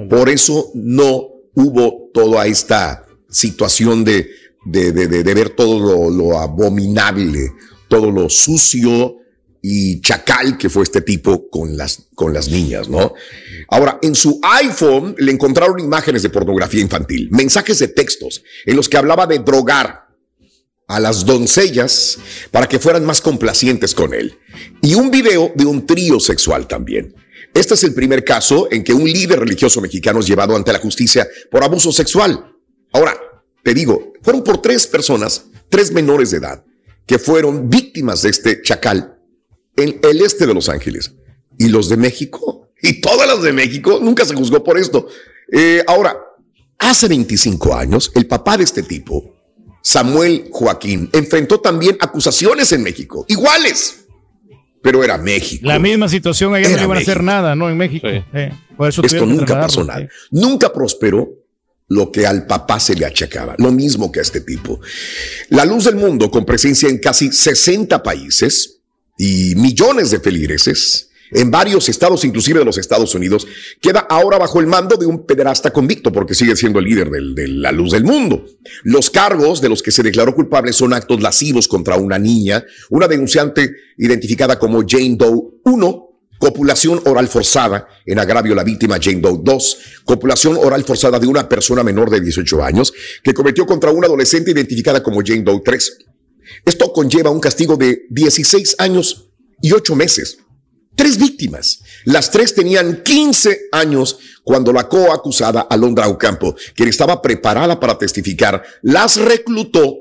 por 0.10 0.30
eso 0.30 0.72
no 0.76 1.30
hubo 1.56 2.10
toda 2.14 2.46
esta 2.46 3.06
situación 3.30 4.04
de 4.04 4.30
de, 4.66 4.92
de, 4.92 5.34
ver 5.34 5.52
todo 5.52 6.10
lo, 6.10 6.40
abominable, 6.40 7.52
todo 7.88 8.12
lo 8.12 8.30
sucio 8.30 9.18
y 9.62 10.02
chacal 10.02 10.58
que 10.58 10.70
fue 10.70 10.84
este 10.84 11.02
tipo 11.02 11.50
con 11.50 11.78
las, 11.78 12.08
con 12.16 12.34
las 12.34 12.50
niñas, 12.50 12.90
¿no? 12.90 13.14
Ahora, 13.70 14.00
en 14.02 14.14
su 14.16 14.40
iPhone 14.44 15.16
le 15.18 15.32
encontraron 15.32 15.80
imágenes 15.80 16.24
de 16.24 16.30
pornografía 16.30 16.82
infantil, 16.82 17.30
mensajes 17.32 17.80
de 17.80 17.88
textos 17.88 18.44
en 18.66 18.76
los 18.76 18.90
que 18.90 18.98
hablaba 18.98 19.26
de 19.26 19.40
drogar 19.40 20.06
a 20.88 21.00
las 21.00 21.26
doncellas 21.26 22.18
para 22.52 22.68
que 22.68 22.80
fueran 22.80 23.06
más 23.06 23.22
complacientes 23.22 23.96
con 23.96 24.14
él. 24.14 24.38
Y 24.82 24.96
un 24.96 25.10
video 25.10 25.52
de 25.56 25.66
un 25.66 25.86
trío 25.86 26.20
sexual 26.20 26.68
también. 26.68 27.16
Este 27.54 27.74
es 27.74 27.84
el 27.84 27.94
primer 27.94 28.24
caso 28.24 28.68
en 28.70 28.84
que 28.84 28.94
un 28.94 29.06
líder 29.06 29.40
religioso 29.40 29.82
mexicano 29.82 30.20
es 30.20 30.28
llevado 30.28 30.56
ante 30.56 30.74
la 30.74 30.80
justicia 30.80 31.28
por 31.50 31.64
abuso 31.64 31.92
sexual. 31.92 32.52
Ahora, 32.92 33.18
te 33.66 33.74
digo, 33.74 34.14
fueron 34.22 34.44
por 34.44 34.62
tres 34.62 34.86
personas, 34.86 35.46
tres 35.70 35.92
menores 35.92 36.30
de 36.30 36.38
edad, 36.38 36.64
que 37.08 37.18
fueron 37.18 37.68
víctimas 37.68 38.22
de 38.22 38.30
este 38.30 38.62
chacal 38.62 39.18
en 39.76 40.00
el 40.04 40.22
este 40.22 40.46
de 40.46 40.54
Los 40.54 40.70
Ángeles. 40.70 41.14
Y 41.58 41.70
los 41.70 41.90
de 41.90 41.98
México, 41.98 42.70
y 42.80 43.02
todas 43.02 43.28
las 43.28 43.42
de 43.42 43.52
México, 43.54 43.98
nunca 44.00 44.24
se 44.24 44.36
juzgó 44.36 44.64
por 44.64 44.78
esto. 44.78 45.08
Eh, 45.52 45.84
ahora, 45.88 46.16
hace 46.78 47.08
25 47.08 47.74
años, 47.76 48.12
el 48.14 48.28
papá 48.28 48.56
de 48.56 48.66
este 48.66 48.84
tipo, 48.84 49.34
Samuel 49.82 50.48
Joaquín, 50.52 51.10
enfrentó 51.12 51.60
también 51.60 51.98
acusaciones 52.00 52.72
en 52.72 52.84
México, 52.84 53.26
iguales, 53.30 54.06
pero 54.84 55.04
era 55.04 55.18
México. 55.18 55.66
La 55.66 55.80
misma 55.80 56.08
situación, 56.08 56.54
allá 56.54 56.70
no 56.70 56.84
iban 56.84 56.98
a 57.00 57.02
hacer 57.02 57.24
nada, 57.24 57.56
¿no? 57.56 57.68
En 57.68 57.78
México. 57.78 58.06
Eh, 58.08 58.54
por 58.78 58.90
eso 58.90 59.02
Esto 59.04 59.26
nunca 59.26 59.60
pasó 59.60 59.84
nada. 59.84 60.08
Nunca 60.30 60.72
prosperó 60.72 61.30
lo 61.88 62.12
que 62.12 62.26
al 62.26 62.48
papá 62.48 62.80
se 62.80 62.96
le 62.96 63.06
achacaba, 63.06 63.56
lo 63.58 63.72
mismo 63.72 64.12
que 64.12 64.20
a 64.20 64.24
este 64.24 64.42
tipo. 64.42 64.80
La 65.50 65.66
luz 65.66 65.86
del 65.86 65.96
mundo, 65.96 66.32
con 66.32 66.46
presencia 66.46 66.90
en 66.90 66.98
casi 66.98 67.32
60 67.32 68.02
países 68.02 68.82
y 69.18 69.54
millones 69.56 70.12
de 70.12 70.20
feligreses, 70.20 71.10
en 71.32 71.50
varios 71.50 71.90
estados, 71.90 72.24
inclusive 72.24 72.60
de 72.60 72.66
los 72.66 72.78
Estados 72.78 73.16
Unidos, 73.16 73.48
queda 73.82 74.02
ahora 74.10 74.38
bajo 74.38 74.60
el 74.60 74.68
mando 74.68 74.96
de 74.96 75.06
un 75.06 75.26
pederasta 75.26 75.72
convicto, 75.72 76.12
porque 76.12 76.36
sigue 76.36 76.56
siendo 76.56 76.80
el 76.80 76.86
líder 76.86 77.10
de 77.10 77.48
la 77.48 77.72
luz 77.72 77.92
del 77.92 78.04
mundo. 78.04 78.46
Los 78.84 79.10
cargos 79.10 79.60
de 79.60 79.70
los 79.70 79.82
que 79.82 79.92
se 79.92 80.04
declaró 80.04 80.36
culpable 80.36 80.72
son 80.72 80.94
actos 80.94 81.22
lascivos 81.22 81.68
contra 81.68 81.98
una 81.98 82.20
niña, 82.20 82.64
una 82.90 83.08
denunciante 83.08 83.72
identificada 83.98 84.60
como 84.60 84.84
Jane 84.88 85.16
Doe 85.18 85.60
1, 85.64 86.10
Copulación 86.38 87.02
oral 87.06 87.28
forzada 87.28 87.88
en 88.06 88.20
agravio 88.20 88.54
a 88.54 88.58
la 88.58 88.64
víctima 88.64 89.00
Jane 89.02 89.22
Doe 89.22 89.40
2. 89.42 89.78
Copulación 90.04 90.58
oral 90.58 90.84
forzada 90.84 91.20
de 91.20 91.28
una 91.28 91.48
persona 91.48 91.84
menor 91.84 92.10
de 92.10 92.22
18 92.22 92.64
años 92.64 92.94
que 93.24 93.34
cometió 93.34 93.66
contra 93.66 93.92
una 93.92 94.08
adolescente 94.08 94.52
identificada 94.52 95.02
como 95.02 95.22
Jane 95.26 95.44
Doe 95.44 95.62
3. 95.64 95.98
Esto 96.66 96.92
conlleva 96.92 97.30
un 97.30 97.40
castigo 97.40 97.78
de 97.78 98.04
16 98.10 98.76
años 98.80 99.30
y 99.62 99.72
8 99.72 99.96
meses. 99.96 100.38
Tres 100.96 101.18
víctimas. 101.18 101.82
Las 102.06 102.32
tres 102.32 102.56
tenían 102.56 103.04
15 103.04 103.68
años 103.74 104.18
cuando 104.44 104.72
la 104.72 104.88
coacusada 104.88 105.68
Alondra 105.70 106.08
Ocampo, 106.08 106.56
quien 106.74 106.88
estaba 106.88 107.22
preparada 107.22 107.80
para 107.80 107.98
testificar, 107.98 108.64
las 108.82 109.18
reclutó 109.18 109.98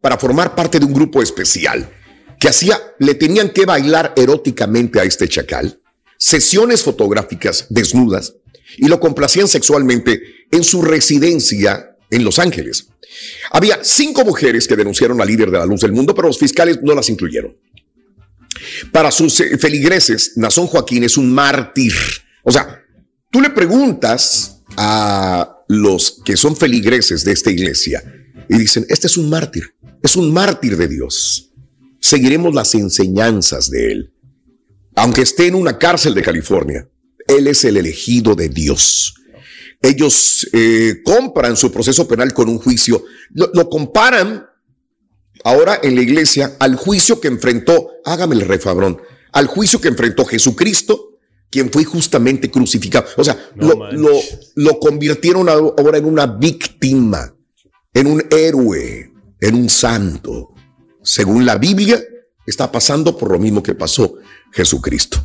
para 0.00 0.16
formar 0.16 0.54
parte 0.54 0.78
de 0.78 0.86
un 0.86 0.94
grupo 0.94 1.22
especial 1.22 1.90
que 2.40 2.48
hacía, 2.48 2.80
le 2.98 3.14
tenían 3.14 3.50
que 3.50 3.66
bailar 3.66 4.12
eróticamente 4.16 5.00
a 5.00 5.04
este 5.04 5.28
chacal, 5.28 5.78
sesiones 6.16 6.82
fotográficas 6.82 7.66
desnudas 7.68 8.34
y 8.76 8.88
lo 8.88 9.00
complacían 9.00 9.48
sexualmente 9.48 10.20
en 10.50 10.64
su 10.64 10.82
residencia 10.82 11.96
en 12.10 12.24
Los 12.24 12.38
Ángeles. 12.38 12.88
Había 13.50 13.80
cinco 13.82 14.24
mujeres 14.24 14.68
que 14.68 14.76
denunciaron 14.76 15.20
al 15.20 15.28
líder 15.28 15.50
de 15.50 15.58
la 15.58 15.66
luz 15.66 15.80
del 15.80 15.92
mundo, 15.92 16.14
pero 16.14 16.28
los 16.28 16.38
fiscales 16.38 16.78
no 16.82 16.94
las 16.94 17.08
incluyeron. 17.08 17.56
Para 18.92 19.10
sus 19.10 19.40
eh, 19.40 19.58
feligreses, 19.58 20.32
Nazón 20.36 20.66
Joaquín 20.66 21.04
es 21.04 21.16
un 21.16 21.32
mártir 21.32 21.92
O 22.42 22.50
sea, 22.50 22.82
tú 23.30 23.40
le 23.40 23.50
preguntas 23.50 24.60
a 24.76 25.62
los 25.68 26.20
que 26.24 26.36
son 26.36 26.56
feligreses 26.56 27.24
de 27.24 27.32
esta 27.32 27.50
iglesia 27.50 28.02
y 28.48 28.56
dicen, 28.56 28.86
este 28.88 29.06
es 29.06 29.16
un 29.16 29.28
mártir, 29.28 29.74
es 30.02 30.16
un 30.16 30.32
mártir 30.32 30.76
de 30.76 30.88
Dios. 30.88 31.47
Seguiremos 32.00 32.54
las 32.54 32.74
enseñanzas 32.74 33.70
de 33.70 33.92
él. 33.92 34.12
Aunque 34.94 35.22
esté 35.22 35.46
en 35.46 35.54
una 35.54 35.78
cárcel 35.78 36.14
de 36.14 36.22
California, 36.22 36.88
él 37.26 37.46
es 37.46 37.64
el 37.64 37.76
elegido 37.76 38.34
de 38.34 38.48
Dios. 38.48 39.14
Ellos 39.80 40.48
eh, 40.52 41.02
compran 41.04 41.56
su 41.56 41.70
proceso 41.70 42.08
penal 42.08 42.32
con 42.32 42.48
un 42.48 42.58
juicio, 42.58 43.04
lo, 43.30 43.50
lo 43.54 43.68
comparan 43.68 44.44
ahora 45.44 45.78
en 45.82 45.94
la 45.94 46.02
iglesia 46.02 46.56
al 46.58 46.74
juicio 46.74 47.20
que 47.20 47.28
enfrentó, 47.28 47.92
hágame 48.04 48.34
el 48.34 48.40
refabrón, 48.40 49.00
al 49.32 49.46
juicio 49.46 49.80
que 49.80 49.88
enfrentó 49.88 50.24
Jesucristo, 50.24 51.10
quien 51.50 51.70
fue 51.70 51.84
justamente 51.84 52.50
crucificado. 52.50 53.06
O 53.16 53.24
sea, 53.24 53.50
lo, 53.54 53.90
lo, 53.92 54.10
lo 54.56 54.80
convirtieron 54.80 55.48
ahora 55.48 55.98
en 55.98 56.04
una 56.04 56.26
víctima, 56.26 57.32
en 57.94 58.06
un 58.06 58.24
héroe, 58.30 59.10
en 59.40 59.54
un 59.54 59.68
santo. 59.68 60.54
Según 61.08 61.46
la 61.46 61.56
Biblia, 61.56 62.02
está 62.46 62.70
pasando 62.70 63.16
por 63.16 63.32
lo 63.32 63.38
mismo 63.38 63.62
que 63.62 63.74
pasó 63.74 64.16
Jesucristo. 64.52 65.24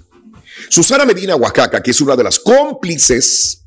Susana 0.70 1.04
Medina 1.06 1.36
Oaxaca, 1.36 1.84
que 1.84 1.92
es 1.92 2.00
una 2.00 2.16
de 2.16 2.24
las 2.24 2.40
cómplices, 2.40 3.64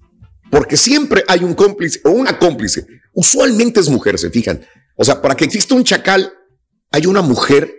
porque 0.50 0.76
siempre 0.78 1.24
hay 1.28 1.44
un 1.44 1.52
cómplice 1.54 2.00
o 2.04 2.10
una 2.10 2.38
cómplice, 2.38 2.86
usualmente 3.12 3.80
es 3.80 3.90
mujer, 3.90 4.18
se 4.18 4.30
fijan. 4.30 4.64
O 4.96 5.04
sea, 5.04 5.20
para 5.20 5.34
que 5.36 5.44
exista 5.44 5.74
un 5.74 5.84
chacal, 5.84 6.32
hay 6.90 7.04
una 7.06 7.20
mujer 7.20 7.70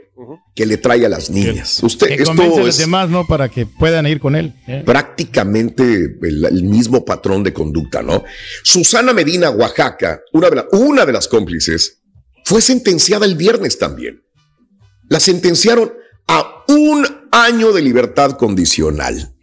que 0.56 0.66
le 0.68 0.78
trae 0.78 1.04
a 1.06 1.10
las 1.10 1.30
niñas. 1.32 1.82
Usted, 1.82 2.08
Que 2.10 2.24
convence 2.24 2.44
a 2.44 2.48
esto 2.50 2.60
los 2.66 2.70
es 2.76 2.78
demás, 2.78 3.10
¿no? 3.10 3.26
Para 3.26 3.50
que 3.50 3.66
puedan 3.66 4.06
ir 4.08 4.20
con 4.20 4.36
él. 4.36 4.54
¿eh? 4.68 4.84
prácticamente 4.86 5.84
el, 6.22 6.46
el 6.46 6.64
mismo 6.64 7.04
patrón 7.06 7.44
de 7.44 7.54
conducta, 7.54 8.02
¿no? 8.04 8.24
Susana 8.64 9.14
Medina 9.14 9.50
Oaxaca, 9.50 10.22
una 10.34 10.50
de, 10.50 10.56
la- 10.58 10.68
una 10.74 11.06
de 11.06 11.14
las 11.14 11.28
cómplices, 11.28 12.00
fue 12.46 12.62
sentenciada 12.62 13.26
el 13.26 13.36
viernes 13.36 13.78
también. 13.80 14.22
La 15.10 15.20
sentenciaron 15.20 15.94
a 16.28 16.64
un 16.68 17.06
año 17.32 17.72
de 17.72 17.82
libertad 17.82 18.32
condicional. 18.38 19.34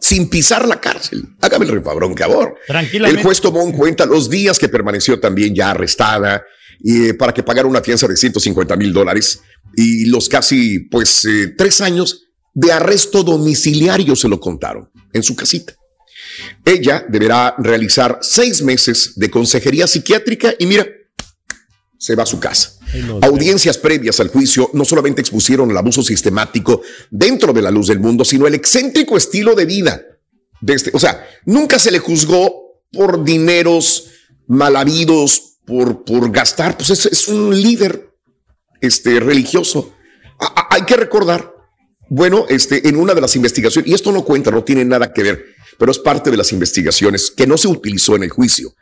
Sin 0.00 0.28
pisar 0.28 0.66
la 0.66 0.80
cárcel. 0.80 1.24
Hágame 1.40 1.66
el 1.66 1.72
refabrón, 1.72 2.14
cabrón. 2.14 2.54
Tranquilamente. 2.66 3.20
El 3.20 3.26
juez 3.26 3.40
tomó 3.40 3.62
en 3.62 3.72
cuenta 3.72 4.06
los 4.06 4.30
días 4.30 4.58
que 4.58 4.68
permaneció 4.68 5.18
también 5.18 5.54
ya 5.54 5.70
arrestada 5.70 6.44
y, 6.80 7.08
eh, 7.08 7.14
para 7.14 7.34
que 7.34 7.42
pagara 7.42 7.66
una 7.66 7.80
fianza 7.80 8.06
de 8.06 8.16
150 8.16 8.76
mil 8.76 8.92
dólares 8.92 9.40
y 9.76 10.06
los 10.06 10.28
casi, 10.28 10.80
pues, 10.80 11.24
eh, 11.24 11.54
tres 11.56 11.80
años 11.80 12.28
de 12.54 12.72
arresto 12.72 13.22
domiciliario 13.22 14.16
se 14.16 14.28
lo 14.28 14.40
contaron 14.40 14.88
en 15.12 15.22
su 15.22 15.34
casita. 15.34 15.74
Ella 16.64 17.04
deberá 17.08 17.54
realizar 17.58 18.18
seis 18.22 18.62
meses 18.62 19.12
de 19.16 19.30
consejería 19.30 19.86
psiquiátrica 19.86 20.54
y 20.58 20.66
mira, 20.66 20.86
se 21.98 22.14
va 22.14 22.22
a 22.22 22.26
su 22.26 22.38
casa. 22.38 22.72
Audiencias 23.22 23.76
previas 23.76 24.20
al 24.20 24.28
juicio 24.28 24.70
no 24.72 24.84
solamente 24.84 25.20
expusieron 25.20 25.70
el 25.70 25.76
abuso 25.76 26.02
sistemático 26.02 26.80
dentro 27.10 27.52
de 27.52 27.60
la 27.62 27.70
luz 27.70 27.88
del 27.88 27.98
mundo, 28.00 28.24
sino 28.24 28.46
el 28.46 28.54
excéntrico 28.54 29.16
estilo 29.16 29.54
de 29.54 29.64
vida. 29.66 30.02
De 30.60 30.74
este, 30.74 30.90
o 30.94 30.98
sea, 30.98 31.26
nunca 31.44 31.78
se 31.78 31.90
le 31.90 31.98
juzgó 31.98 32.80
por 32.92 33.24
dineros 33.24 34.06
mal 34.46 34.76
habidos, 34.76 35.58
por, 35.66 36.04
por 36.04 36.30
gastar. 36.30 36.76
Pues 36.76 36.90
es, 36.90 37.06
es 37.06 37.28
un 37.28 37.60
líder 37.60 38.08
este, 38.80 39.20
religioso. 39.20 39.92
A- 40.40 40.46
a- 40.62 40.74
hay 40.76 40.82
que 40.82 40.96
recordar, 40.96 41.52
bueno, 42.08 42.46
este, 42.48 42.88
en 42.88 42.96
una 42.96 43.12
de 43.14 43.20
las 43.20 43.36
investigaciones, 43.36 43.90
y 43.90 43.94
esto 43.94 44.12
no 44.12 44.24
cuenta, 44.24 44.50
no 44.50 44.64
tiene 44.64 44.84
nada 44.84 45.12
que 45.12 45.22
ver, 45.22 45.44
pero 45.78 45.90
es 45.92 45.98
parte 45.98 46.30
de 46.30 46.36
las 46.36 46.52
investigaciones 46.52 47.30
que 47.30 47.46
no 47.46 47.58
se 47.58 47.68
utilizó 47.68 48.16
en 48.16 48.22
el 48.22 48.30
juicio. 48.30 48.72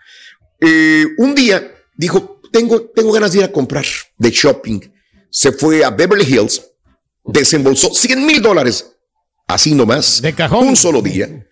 Eh, 0.60 1.04
un 1.18 1.34
día 1.34 1.72
dijo, 1.96 2.35
tengo, 2.56 2.80
tengo 2.94 3.12
ganas 3.12 3.32
de 3.32 3.38
ir 3.38 3.44
a 3.44 3.52
comprar 3.52 3.84
de 4.16 4.30
shopping. 4.30 4.80
Se 5.30 5.52
fue 5.52 5.84
a 5.84 5.90
Beverly 5.90 6.24
Hills, 6.24 6.62
desembolsó 7.24 7.92
100 7.92 8.24
mil 8.24 8.40
dólares, 8.40 8.86
así 9.46 9.74
nomás, 9.74 10.22
de 10.22 10.32
cajón. 10.32 10.68
un 10.68 10.76
solo 10.76 11.02
día, 11.02 11.46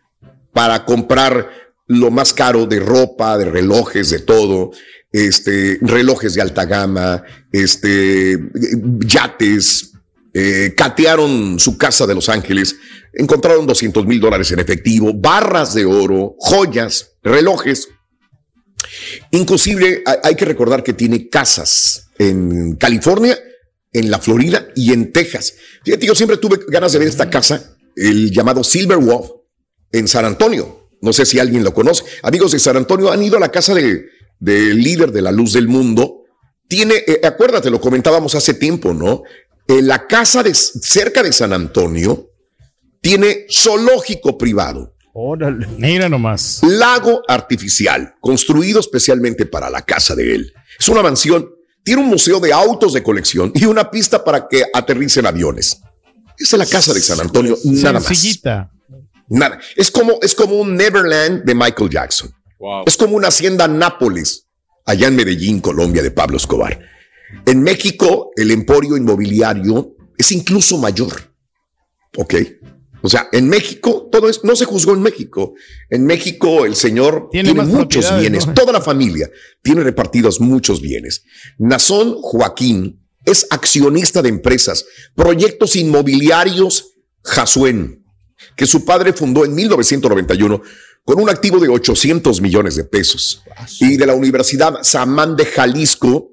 para 0.53 0.85
comprar 0.85 1.51
lo 1.87 2.11
más 2.11 2.33
caro 2.33 2.65
de 2.65 2.81
ropa, 2.81 3.37
de 3.37 3.45
relojes, 3.45 4.09
de 4.09 4.21
todo, 4.21 4.71
este, 5.13 5.79
relojes 5.83 6.33
de 6.35 6.41
alta 6.41 6.65
gama, 6.65 7.23
este, 7.53 8.39
yates, 9.01 9.91
eh, 10.33 10.73
catearon 10.75 11.59
su 11.61 11.77
casa 11.77 12.07
de 12.07 12.15
Los 12.15 12.31
Ángeles, 12.31 12.77
encontraron 13.13 13.67
200 13.67 14.07
mil 14.07 14.21
dólares 14.21 14.51
en 14.53 14.61
efectivo, 14.61 15.13
barras 15.13 15.75
de 15.75 15.85
oro, 15.85 16.35
joyas, 16.39 17.11
relojes. 17.23 17.89
Inclusive 19.31 20.03
hay- 20.23 20.35
que 20.35 20.45
recordar 20.45 20.83
que 20.83 20.93
tiene 20.93 21.29
casas 21.29 22.09
en 22.19 22.77
California, 22.77 23.39
en 23.93 24.11
la 24.11 24.19
Florida 24.19 24.67
y 24.75 24.93
en 24.93 25.13
Texas. 25.13 25.55
Fíjate, 25.85 26.07
yo 26.07 26.15
siempre 26.15 26.37
tuve 26.37 26.59
ganas 26.69 26.93
de 26.93 26.99
ver 26.99 27.09
esta 27.09 27.31
casa, 27.31 27.77
el 27.97 28.31
llamado 28.31 28.65
Silver 28.65 28.99
Wolf, 28.99 29.31
en 29.93 30.09
San 30.09 30.25
Antonio. 30.25 30.89
No 31.01 31.13
sé 31.13 31.27
si 31.27 31.39
alguien 31.39 31.63
lo 31.63 31.73
conoce. 31.75 32.05
Amigos 32.23 32.53
de 32.53 32.59
San 32.59 32.77
Antonio 32.77 33.11
han 33.13 33.23
ido 33.23 33.37
a 33.37 33.41
la 33.41 33.51
casa 33.51 33.75
de- 33.75 34.07
del 34.41 34.79
líder 34.83 35.13
de 35.13 35.23
la 35.23 35.31
luz 35.31 35.53
del 35.53 35.69
mundo. 35.69 36.23
Tiene, 36.67 36.95
eh, 37.07 37.21
acuérdate, 37.23 37.71
lo 37.71 37.81
comentábamos 37.81 38.35
hace 38.35 38.55
tiempo, 38.55 38.93
¿no? 38.95 39.23
Eh, 39.69 39.83
la 39.83 40.07
casa 40.07 40.43
de 40.43 40.55
cerca 40.55 41.23
de 41.23 41.33
San 41.33 41.53
Antonio 41.53 42.31
tiene 43.01 43.47
zoológico 43.51 44.37
privado. 44.39 44.94
Mira 45.79 46.09
nomás. 46.09 46.61
Lago 46.63 47.23
artificial, 47.29 48.15
construido 48.21 48.81
especialmente 48.81 49.47
para 49.47 49.71
la 49.71 49.83
casa 49.83 50.15
de 50.15 50.35
él. 50.35 50.53
Es 50.79 50.89
una 50.89 51.03
mansión, 51.03 51.49
tiene 51.85 52.03
un 52.03 52.09
museo 52.09 52.41
de 52.41 52.53
autos 52.53 52.93
de 52.93 53.03
colección 53.03 53.53
y 53.55 53.65
una 53.65 53.91
pista 53.91 54.25
para 54.25 54.49
que 54.49 54.65
aterricen 54.75 55.25
aviones. 55.25 55.79
Esa 56.37 56.57
es 56.57 56.59
la 56.59 56.67
casa 56.67 56.93
de 56.93 57.01
San 57.01 57.21
Antonio, 57.21 57.57
nada 57.65 57.93
más. 57.93 58.05
Nada. 59.29 59.61
Es 59.77 59.91
como, 59.91 60.19
es 60.21 60.35
como 60.35 60.57
un 60.57 60.77
Neverland 60.77 61.45
de 61.45 61.55
Michael 61.55 61.91
Jackson. 61.91 62.35
Es 62.87 62.97
como 62.97 63.15
una 63.17 63.29
hacienda 63.29 63.69
Nápoles, 63.69 64.47
allá 64.85 65.07
en 65.07 65.17
Medellín, 65.17 65.61
Colombia, 65.61 66.03
de 66.03 66.11
Pablo 66.11 66.39
Escobar. 66.39 66.81
En 67.47 67.63
México, 67.63 68.33
el 68.37 68.51
emporio 68.51 68.97
inmobiliario 68.97 69.93
es 70.19 70.33
incluso 70.33 70.77
mayor. 70.79 71.13
¿Ok? 72.17 72.35
O 73.07 73.09
sea, 73.11 73.29
en 73.33 73.51
México, 73.51 74.09
todo 74.11 74.31
es, 74.31 74.45
no 74.45 74.57
se 74.57 74.65
juzgó 74.65 74.95
en 74.95 75.03
México. 75.03 75.53
En 75.91 76.07
México, 76.07 76.65
el 76.65 76.75
señor 76.75 77.29
Tiene 77.31 77.53
muchos 77.53 78.19
bienes, 78.19 78.47
¿no? 78.47 78.55
toda 78.55 78.73
la 78.73 78.81
familia 78.81 79.31
tiene 79.63 79.83
repartidos 79.83 80.41
muchos 80.41 80.81
bienes. 80.81 81.23
Nazón 81.59 82.15
Joaquín 82.23 83.05
es 83.27 83.47
accionista 83.51 84.23
de 84.23 84.31
empresas, 84.31 84.87
proyectos 85.15 85.77
inmobiliarios 85.77 86.93
Jasuen, 87.23 88.03
que 88.57 88.65
su 88.65 88.87
padre 88.87 89.13
fundó 89.13 89.45
en 89.45 89.55
1991 89.55 90.63
con 91.05 91.21
un 91.21 91.29
activo 91.29 91.59
de 91.59 91.69
800 91.69 92.41
millones 92.41 92.75
de 92.75 92.85
pesos. 92.85 93.43
Y 93.81 93.99
de 93.99 94.07
la 94.07 94.15
Universidad 94.15 94.79
Samán 94.81 95.37
de 95.37 95.45
Jalisco, 95.45 96.31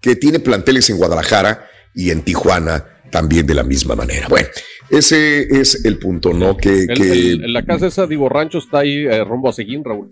que 0.00 0.16
tiene 0.16 0.40
planteles 0.40 0.90
en 0.90 0.96
Guadalajara 0.96 1.70
y 1.94 2.10
en 2.10 2.22
Tijuana 2.24 2.84
también 3.12 3.46
de 3.46 3.54
la 3.54 3.62
misma 3.62 3.94
manera. 3.94 4.26
Bueno, 4.28 4.48
ese 4.90 5.42
es 5.60 5.84
el 5.84 5.98
punto, 5.98 6.32
¿no? 6.32 6.56
Que, 6.56 6.82
El- 6.84 6.94
que 6.94 7.12
el- 7.12 7.44
en 7.44 7.52
la 7.52 7.64
casa 7.64 7.86
esa 7.86 8.06
Divo 8.06 8.28
Rancho 8.28 8.58
está 8.58 8.80
ahí 8.80 9.06
eh, 9.06 9.24
rumbo 9.24 9.48
a 9.48 9.52
Seguín, 9.52 9.84
Raúl. 9.84 10.10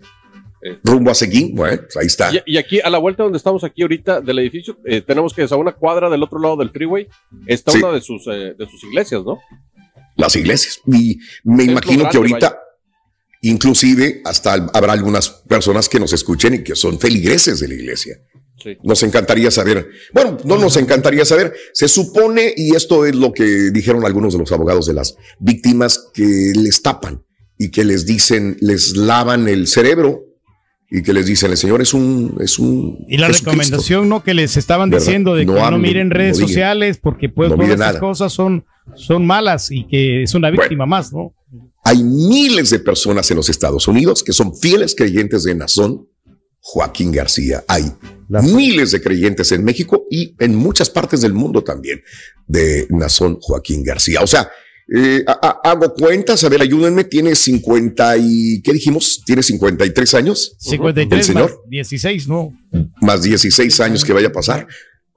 Eh, 0.61 0.77
rumbo 0.83 1.09
a 1.11 1.15
Seguín, 1.15 1.55
bueno, 1.55 1.81
pues 1.83 1.95
ahí 1.97 2.07
está. 2.07 2.31
y, 2.33 2.41
y 2.55 2.57
aquí, 2.57 2.79
a 2.83 2.89
la 2.89 2.97
vuelta 2.97 3.23
donde 3.23 3.37
estamos 3.37 3.63
aquí 3.63 3.81
ahorita 3.81 4.19
del 4.21 4.39
edificio, 4.39 4.75
eh, 4.85 5.01
tenemos 5.01 5.33
que 5.33 5.43
a 5.49 5.55
una 5.55 5.71
cuadra 5.71 6.09
del 6.09 6.21
otro 6.23 6.37
lado 6.39 6.57
del 6.57 6.69
freeway 6.69 7.07
está 7.47 7.71
Sí. 7.71 7.77
una 7.77 7.91
de 7.93 8.01
sus, 8.01 8.27
eh, 8.27 8.55
de 8.57 8.67
sus 8.69 8.83
iglesias, 8.83 9.21
¿no? 9.25 9.39
las 10.17 10.35
iglesias. 10.35 10.81
Y 10.85 11.17
me 11.45 11.63
imagino 11.63 12.09
que 12.09 12.17
ahorita, 12.17 12.49
vaya. 12.49 12.59
inclusive, 13.41 14.21
hasta 14.25 14.53
habrá 14.73 14.91
algunas 14.93 15.29
personas 15.29 15.87
que 15.87 15.97
nos 15.99 16.11
escuchen 16.11 16.55
y 16.55 16.63
que 16.63 16.75
son 16.75 16.99
feligreses 16.99 17.61
de 17.61 17.67
la 17.69 17.73
iglesia. 17.75 18.17
Sí. 18.61 18.77
Nos 18.83 19.01
encantaría 19.03 19.51
saber. 19.51 19.87
Bueno, 20.13 20.37
no 20.43 20.57
nos 20.57 20.75
encantaría 20.77 21.23
saber. 21.25 21.53
Se 21.73 21.87
supone, 21.87 22.53
y 22.55 22.75
esto 22.75 23.05
es 23.05 23.15
lo 23.15 23.31
que 23.31 23.71
dijeron 23.71 24.05
algunos 24.05 24.33
de 24.33 24.39
los 24.39 24.51
abogados 24.51 24.85
de 24.85 24.93
las 24.93 25.15
víctimas, 25.39 26.09
que 26.13 26.51
les 26.55 26.81
tapan 26.81 27.21
y 27.57 27.71
que 27.71 27.83
les 27.83 28.05
dicen, 28.05 28.57
les 28.61 28.95
lavan 28.97 29.47
el 29.47 29.67
cerebro 29.67 30.21
y 30.91 31.03
que 31.03 31.13
les 31.13 31.25
dicen, 31.27 31.51
el 31.51 31.57
Señor 31.57 31.81
es 31.81 31.93
un, 31.93 32.37
es 32.41 32.57
un. 32.59 33.05
Y 33.07 33.17
la 33.17 33.27
Jesucristo". 33.27 33.51
recomendación, 33.51 34.09
¿no? 34.09 34.23
Que 34.23 34.33
les 34.33 34.57
estaban 34.57 34.89
¿Verdad? 34.89 35.05
diciendo 35.05 35.35
de 35.35 35.45
No 35.45 35.53
que 35.55 35.61
no 35.71 35.77
miren 35.77 36.09
redes 36.09 36.39
no 36.39 36.47
sociales 36.47 36.97
porque 37.01 37.29
pues 37.29 37.49
No 37.49 37.55
todas 37.55 37.69
estas 37.71 37.87
nada. 37.87 37.99
cosas 37.99 38.33
son, 38.33 38.65
son 38.95 39.25
malas 39.25 39.71
y 39.71 39.85
que 39.87 40.23
es 40.23 40.33
una 40.33 40.49
víctima 40.49 40.85
más, 40.85 41.13
¿no? 41.13 41.31
Hay 41.83 42.03
miles 42.03 42.71
de 42.71 42.79
personas 42.79 43.29
en 43.31 43.37
los 43.37 43.49
Estados 43.49 43.87
Unidos 43.87 44.23
que 44.23 44.33
son 44.33 44.55
fieles 44.55 44.95
creyentes 44.95 45.43
de 45.43 45.55
Nazón 45.55 46.07
Joaquín 46.61 47.11
García. 47.11 47.63
Hay 47.67 47.91
miles 48.27 48.91
de 48.91 49.01
creyentes 49.01 49.51
en 49.51 49.63
México 49.63 50.05
y 50.11 50.35
en 50.39 50.55
muchas 50.55 50.89
partes 50.89 51.21
del 51.21 51.33
mundo 51.33 51.63
también 51.63 52.01
de 52.47 52.85
Nazón 52.89 53.37
Joaquín 53.41 53.83
García. 53.83 54.21
O 54.21 54.27
sea, 54.27 54.49
Eh, 54.91 55.23
ha- 55.27 55.39
ha- 55.63 55.69
hago 55.69 55.93
cuentas, 55.93 56.43
a 56.43 56.49
ver, 56.49 56.63
ayúdenme, 56.63 57.03
tiene 57.03 57.35
50 57.35 58.17
y, 58.17 58.59
¿qué 58.63 58.73
dijimos? 58.73 59.21
Tiene 59.23 59.43
53 59.43 60.15
años. 60.15 60.55
El 60.65 60.71
53 60.71 61.17
más 61.19 61.25
señor, 61.27 61.61
16, 61.69 62.27
¿no? 62.27 62.51
más 62.99 63.21
16 63.21 63.79
años 63.81 64.03
que 64.03 64.13
vaya 64.13 64.29
a 64.29 64.31
pasar. 64.31 64.65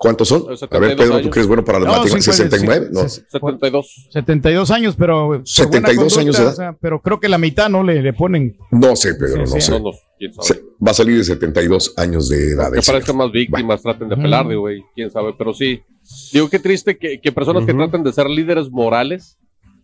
¿Cuántos 0.02 0.28
son? 0.28 0.42
A 0.42 0.48
ver, 0.48 0.58
72 0.58 0.96
Pedro, 0.96 1.10
¿tú 1.12 1.16
años. 1.18 1.36
eres 1.36 1.46
bueno 1.46 1.64
para 1.64 1.78
las 1.78 1.86
No, 1.88 1.98
matemáticas? 2.00 2.34
50, 2.36 2.56
69, 2.56 2.88
¿no? 2.92 3.08
72. 3.08 4.08
72 4.10 4.70
años, 4.70 4.94
pero. 4.98 5.14
por 5.14 5.26
buena 5.28 5.42
72 5.46 6.18
años 6.18 6.36
de 6.36 6.42
edad. 6.42 6.52
o 6.52 6.56
sea, 6.56 6.76
pero 6.80 7.00
creo 7.00 7.20
que 7.20 7.28
la 7.28 7.38
mitad 7.38 7.68
no 7.70 7.82
le, 7.82 8.02
le 8.02 8.12
ponen. 8.12 8.56
No 8.70 8.96
sé, 8.96 9.14
Pedro, 9.14 9.46
Sí, 9.46 9.52
no 9.54 9.60
sí. 9.60 9.60
sé. 9.60 9.72
No, 9.72 9.78
no, 9.78 9.90
quién 10.18 10.34
sabe. 10.34 10.46
Se- 10.48 10.60
va 10.84 10.90
a 10.90 10.94
salir 10.94 11.16
de 11.18 11.24
72 11.24 11.94
años 11.96 12.28
de 12.28 12.52
edad. 12.52 12.72
Que 12.72 12.82
parezcan 12.82 13.16
más 13.16 13.30
víctimas, 13.32 13.80
traten 13.82 14.08
de 14.08 14.14
apelar, 14.16 14.48
digo, 14.48 14.62
güey, 14.62 14.82
quién 14.94 15.10
sabe, 15.10 15.32
pero 15.38 15.54
sí. 15.54 15.80
Digo, 16.32 16.50
qué 16.50 16.58
triste 16.58 16.98
que, 16.98 17.20
que 17.20 17.32
personas 17.32 17.64
que 17.64 17.72
tratan 17.72 18.02
de 18.02 18.12
ser 18.12 18.28
líderes 18.28 18.68
morales 18.70 19.36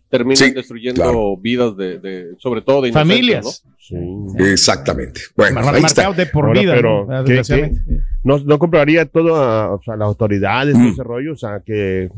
terminan 0.09 0.37
Sí, 0.37 0.51
destruyendo 0.51 1.01
claro. 1.01 1.37
vidas 1.37 1.77
de, 1.77 1.99
de- 1.99 2.35
sobre 2.39 2.61
todo 2.61 2.81
de 2.81 2.91
Familias. 2.91 3.63
¿no? 3.91 4.45
Exactamente. 4.45 5.21
Bueno, 5.35 5.61
Mar- 5.61 5.75
ahí 5.75 5.83
está. 5.83 6.03
marcado 6.03 6.13
de 6.13 6.25
por 6.31 6.45
Ahora, 6.45 6.61
vida. 6.61 6.73
pero 6.75 7.05
¿no? 7.05 7.23
¿qué- 7.23 7.33
Desgraciadamente. 7.33 7.81
qué? 7.87 7.99
No, 8.23 8.37
no 8.39 8.59
compraría 8.59 9.05
todo 9.05 9.35
a 9.35 9.73
o 9.73 9.81
sea, 9.83 9.95
las 9.95 10.05
autoridades, 10.07 10.75
Mm. 10.75 10.79
todo 10.81 10.91
ese 10.91 11.03
rollo, 11.03 11.33
o 11.33 11.37
sea, 11.37 11.61
que 11.65 12.09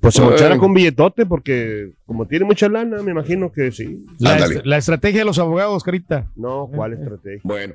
pues 0.00 0.14
se 0.14 0.22
Eh. 0.22 0.24
mochara 0.24 0.58
con 0.58 0.74
billetote, 0.74 1.24
porque 1.24 1.90
como 2.04 2.26
tiene 2.26 2.44
mucha 2.44 2.68
lana, 2.68 3.00
me 3.02 3.10
imagino 3.12 3.50
que 3.52 3.70
sí. 3.72 4.04
La, 4.18 4.36
est- 4.38 4.64
la 4.66 4.76
estrategia 4.76 5.20
de 5.20 5.24
los 5.24 5.38
abogados, 5.38 5.82
Carita. 5.82 6.26
No, 6.36 6.68
¿cuál 6.74 6.92
estrategia? 6.94 7.40
Bueno. 7.42 7.74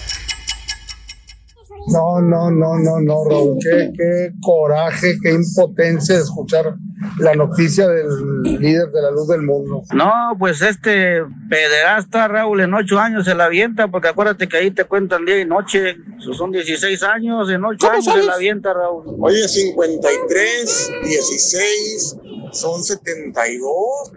No, 1.87 2.21
no, 2.21 2.51
no, 2.51 2.77
no, 2.77 2.99
no, 3.01 3.29
Raúl. 3.29 3.57
Qué, 3.61 3.91
qué 3.97 4.31
coraje, 4.41 5.15
qué 5.21 5.33
impotencia 5.33 6.15
de 6.15 6.21
escuchar 6.21 6.75
la 7.17 7.33
noticia 7.33 7.87
del 7.87 8.07
líder 8.43 8.89
de 8.91 9.01
la 9.01 9.11
luz 9.11 9.27
del 9.27 9.41
mundo. 9.41 9.83
No, 9.93 10.35
pues 10.37 10.61
este 10.61 11.23
pederasta 11.49 12.27
Raúl 12.27 12.61
en 12.61 12.73
ocho 12.73 12.99
años 12.99 13.25
se 13.25 13.35
la 13.35 13.45
avienta, 13.45 13.87
porque 13.87 14.09
acuérdate 14.09 14.47
que 14.47 14.57
ahí 14.57 14.71
te 14.71 14.85
cuentan 14.85 15.25
día 15.25 15.39
y 15.39 15.45
noche. 15.45 15.95
Esos 16.19 16.37
son 16.37 16.51
16 16.51 17.01
años, 17.03 17.49
en 17.49 17.65
ocho 17.65 17.89
años 17.89 18.05
se 18.05 18.23
la 18.23 18.33
avienta 18.33 18.73
Raúl. 18.73 19.15
Oye, 19.19 19.47
53, 19.47 20.91
16, 21.03 22.17
son 22.51 22.83
72. 22.83 23.73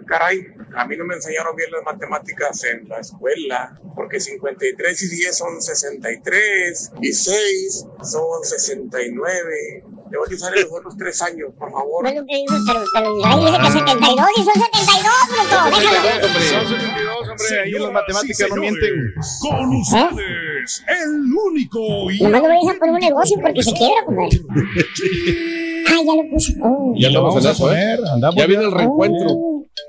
Caray, 0.07 0.47
a 0.77 0.87
mí 0.87 0.97
no 0.97 1.05
me 1.05 1.15
enseñaron 1.15 1.57
bien 1.57 1.71
las 1.71 1.85
matemáticas 1.85 2.63
en 2.65 2.89
la 2.89 2.99
escuela, 2.99 3.79
porque 3.95 4.21
53 4.21 5.03
y 5.03 5.09
10 5.09 5.39
son 5.39 5.63
63, 5.63 6.93
y 7.01 7.13
6 7.13 7.54
son 8.03 8.45
69. 8.45 9.85
Debo 10.11 10.25
que 10.29 10.35
usar 10.35 10.53
los 10.55 10.67
otros 10.71 10.95
tres 10.97 11.21
años, 11.23 11.51
por 11.59 11.71
favor. 11.73 12.03
Bueno, 12.03 12.25
que 12.29 12.37
dice, 12.37 12.55
pero, 12.67 12.85
pero 12.95 13.19
Israel 13.19 13.41
dice 13.41 13.59
que 13.59 13.71
72 13.73 14.29
y 14.37 14.45
son 14.45 14.55
72, 14.55 15.15
bruto. 15.29 15.57
Déjalo. 15.65 16.29
Son 16.29 16.69
72, 16.69 17.29
hombre. 17.31 17.61
Ahí 17.61 17.73
las 17.73 17.93
matemáticas 17.93 18.49
no 18.51 18.57
mienten. 18.57 18.95
Con 19.41 19.77
ustedes, 19.77 20.85
el 20.89 21.33
único 21.33 22.11
y 22.11 22.21
Nomás 22.23 22.43
no 22.43 22.49
vayas 22.49 22.77
a 22.77 22.79
poner 22.79 22.95
un 22.95 23.01
negocio 23.01 23.39
porque 23.41 23.63
se 23.63 23.73
quiebra, 23.73 24.05
compadre. 24.05 24.41
Ah, 25.87 26.01
ya 26.05 26.15
lo 26.15 26.31
puse. 26.31 26.55
Oh. 26.63 26.95
Ya 26.97 27.11
lo 27.11 27.23
vamos 27.23 27.45
a 27.45 27.51
eso, 27.51 27.71
¿eh? 27.71 27.97
poner. 27.97 28.01
Andamos 28.15 28.37
Ya 28.37 28.47
viene 28.47 28.65
el 28.65 28.73
reencuentro. 28.73 29.37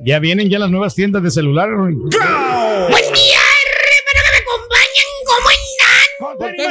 Ya 0.03 0.19
vienen 0.19 0.49
ya 0.49 0.59
las 0.59 0.69
nuevas 0.69 0.93
tiendas 0.93 1.23
de 1.23 1.31
celular. 1.31 1.69
¡Buen 1.73 1.95
día, 1.99 3.39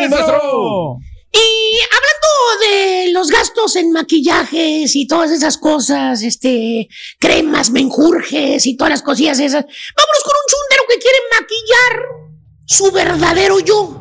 maestro! 0.08 0.98
Y 1.32 1.78
hablando 1.80 2.64
de 2.64 3.12
los 3.12 3.28
gastos 3.28 3.74
en 3.74 3.90
maquillajes 3.90 4.94
y 4.94 5.06
todas 5.08 5.32
esas 5.32 5.58
cosas, 5.58 6.22
este, 6.22 6.88
cremas, 7.18 7.70
menjurjes 7.70 8.66
y 8.66 8.76
todas 8.76 8.92
las 8.92 9.02
cosillas 9.02 9.40
esas, 9.40 9.64
vámonos 9.64 10.22
con 10.24 10.32
un 10.32 10.46
chúndero 10.48 10.84
que 10.88 10.98
quiere 10.98 11.18
maquillar 11.32 12.24
su 12.66 12.90
verdadero 12.92 13.58
yo. 13.58 14.00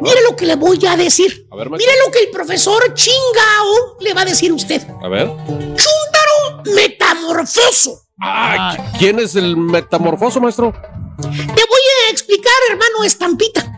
Mire 0.00 0.22
lo 0.22 0.34
que 0.34 0.46
le 0.46 0.56
voy 0.56 0.84
a 0.86 0.96
decir. 0.96 1.46
A 1.50 1.56
ver, 1.56 1.68
Mire 1.70 1.92
lo 2.04 2.10
que 2.10 2.20
el 2.20 2.30
profesor 2.30 2.94
Chingao 2.94 3.98
le 4.00 4.14
va 4.14 4.22
a 4.22 4.24
decir 4.24 4.50
a 4.50 4.54
usted. 4.54 4.80
A 5.02 5.08
ver. 5.08 5.26
Chúndaro 5.26 6.62
metamorfoso. 6.74 8.00
Ah, 8.20 8.76
¿Quién 8.98 9.18
es 9.18 9.34
el 9.34 9.56
metamorfoso, 9.56 10.40
maestro? 10.40 10.72
Te 11.20 11.28
voy 11.28 11.82
a 12.08 12.10
explicar, 12.10 12.52
hermano 12.70 13.04
Estampita. 13.04 13.70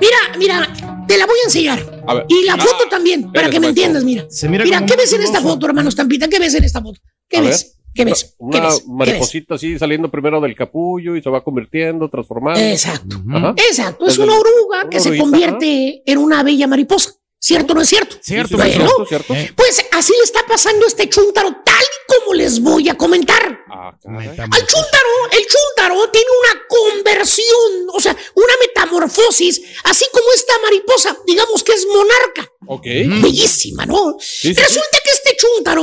Mira, 0.00 0.38
mira, 0.38 1.04
te 1.06 1.16
la 1.16 1.26
voy 1.26 1.36
a 1.42 1.44
enseñar. 1.44 2.02
A 2.06 2.14
ver. 2.14 2.26
Y 2.28 2.44
la 2.44 2.56
foto 2.56 2.84
también, 2.90 3.32
para 3.32 3.50
que 3.50 3.60
me 3.60 3.68
entiendas, 3.68 4.04
mira. 4.04 4.26
Se 4.28 4.48
mira 4.48 4.64
mira, 4.64 4.84
¿qué 4.84 4.96
ves 4.96 5.12
en 5.12 5.22
esta 5.22 5.40
foto, 5.40 5.66
hermano 5.66 5.88
Estampita? 5.88 6.28
¿Qué 6.28 6.38
ves 6.38 6.54
en 6.54 6.64
esta 6.64 6.82
foto? 6.82 7.00
¿Qué 7.28 7.38
A 7.38 7.40
ver. 7.40 7.50
ves? 7.50 7.76
¿Qué 7.94 8.04
ves? 8.04 8.24
¿Qué 8.24 8.34
Una 8.38 8.60
ves? 8.60 8.74
¿Qué 8.74 8.82
ves? 8.82 8.88
mariposita 8.88 9.54
así 9.54 9.78
saliendo 9.78 10.10
primero 10.10 10.40
del 10.40 10.54
capullo 10.54 11.16
y 11.16 11.22
se 11.22 11.30
va 11.30 11.42
convirtiendo, 11.42 12.08
transformando. 12.10 12.60
Exacto. 12.60 13.16
Ajá. 13.32 13.54
Exacto, 13.56 14.06
es 14.06 14.18
una 14.18 14.34
oruga 14.34 14.82
una 14.82 14.90
que 14.90 15.00
se 15.00 15.16
convierte 15.16 16.02
en 16.04 16.18
una 16.18 16.42
bella 16.42 16.66
mariposa. 16.66 17.14
¿Cierto 17.38 17.74
o 17.74 17.76
no 17.76 17.82
es 17.82 17.88
cierto? 17.88 18.16
Cierto, 18.22 18.56
Bueno, 18.56 18.72
cierto, 18.72 19.06
cierto. 19.06 19.34
Pues 19.54 19.84
así 19.92 20.12
le 20.16 20.24
está 20.24 20.44
pasando 20.46 20.84
a 20.84 20.88
este 20.88 21.08
chúntaro, 21.08 21.54
tal 21.64 21.82
y 21.84 22.12
como 22.20 22.34
les 22.34 22.60
voy 22.60 22.88
a 22.88 22.96
comentar. 22.96 23.60
Ah, 23.70 23.90
Al 24.04 24.66
chúntaro, 24.66 25.08
el 25.32 25.46
chúntaro 25.46 26.10
tiene 26.10 26.26
una 26.42 26.62
conversión, 26.66 27.88
o 27.92 28.00
sea, 28.00 28.16
una 28.34 28.52
metamorfosis, 28.60 29.60
así 29.84 30.06
como 30.12 30.24
esta 30.34 30.54
mariposa, 30.62 31.16
digamos 31.26 31.62
que 31.62 31.72
es 31.72 31.86
monarca. 31.86 32.50
Ok. 32.68 32.84
Bellísima, 33.22 33.84
¿no? 33.86 34.16
sí, 34.18 34.52
Resulta 34.54 34.98
que 35.04 35.10
este 35.10 35.36
chúntaro, 35.36 35.82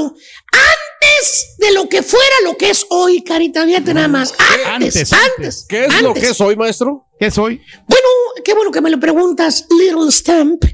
antes 0.52 1.56
de 1.60 1.72
lo 1.72 1.88
que 1.88 2.02
fuera 2.04 2.36
lo 2.44 2.58
que 2.58 2.72
es 2.72 2.86
hoy, 2.90 3.24
carita, 3.24 3.64
fíjate 3.66 3.94
nada 3.94 4.08
más. 4.08 4.34
Antes, 4.66 5.14
antes. 5.14 5.66
¿Qué 5.70 5.86
es 5.86 6.02
lo 6.02 6.14
que 6.14 6.30
es 6.30 6.42
hoy, 6.42 6.56
maestro? 6.56 7.06
¿Qué 7.20 7.32
soy? 7.32 7.62
Bueno, 7.88 8.08
qué 8.44 8.54
bueno 8.54 8.72
que 8.72 8.82
me 8.82 8.90
lo 8.90 9.00
preguntas, 9.00 9.66
Little 9.70 10.12
Stamp. 10.12 10.66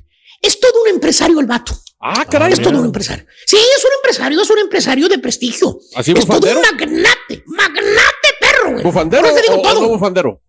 Es 0.42 0.60
todo 0.60 0.82
un 0.84 0.88
empresario 0.90 1.40
el 1.40 1.46
vato. 1.46 1.78
Ah, 2.02 2.26
caray. 2.30 2.54
Es 2.54 2.62
todo 2.62 2.80
un 2.80 2.86
empresario. 2.86 3.26
Sí, 3.46 3.58
es 3.58 3.84
un 3.84 3.92
empresario, 3.98 4.42
es 4.42 4.50
un 4.50 4.60
empresario 4.60 5.10
de 5.10 5.20
prestigio. 5.20 5.80
¿Así 5.96 6.12
es 6.12 6.26
todo 6.26 6.38
un 6.38 6.42
bufandero? 6.42 6.62
magnate, 6.62 7.44
magnate 7.48 8.28
perro, 8.40 8.72
güey. 8.72 8.84
¿Bufandero 8.84 9.28
digo 9.42 9.56
o, 9.56 9.60
o 9.60 9.62
todo. 9.62 9.82
no 9.82 9.88
bufandero? 9.90 10.42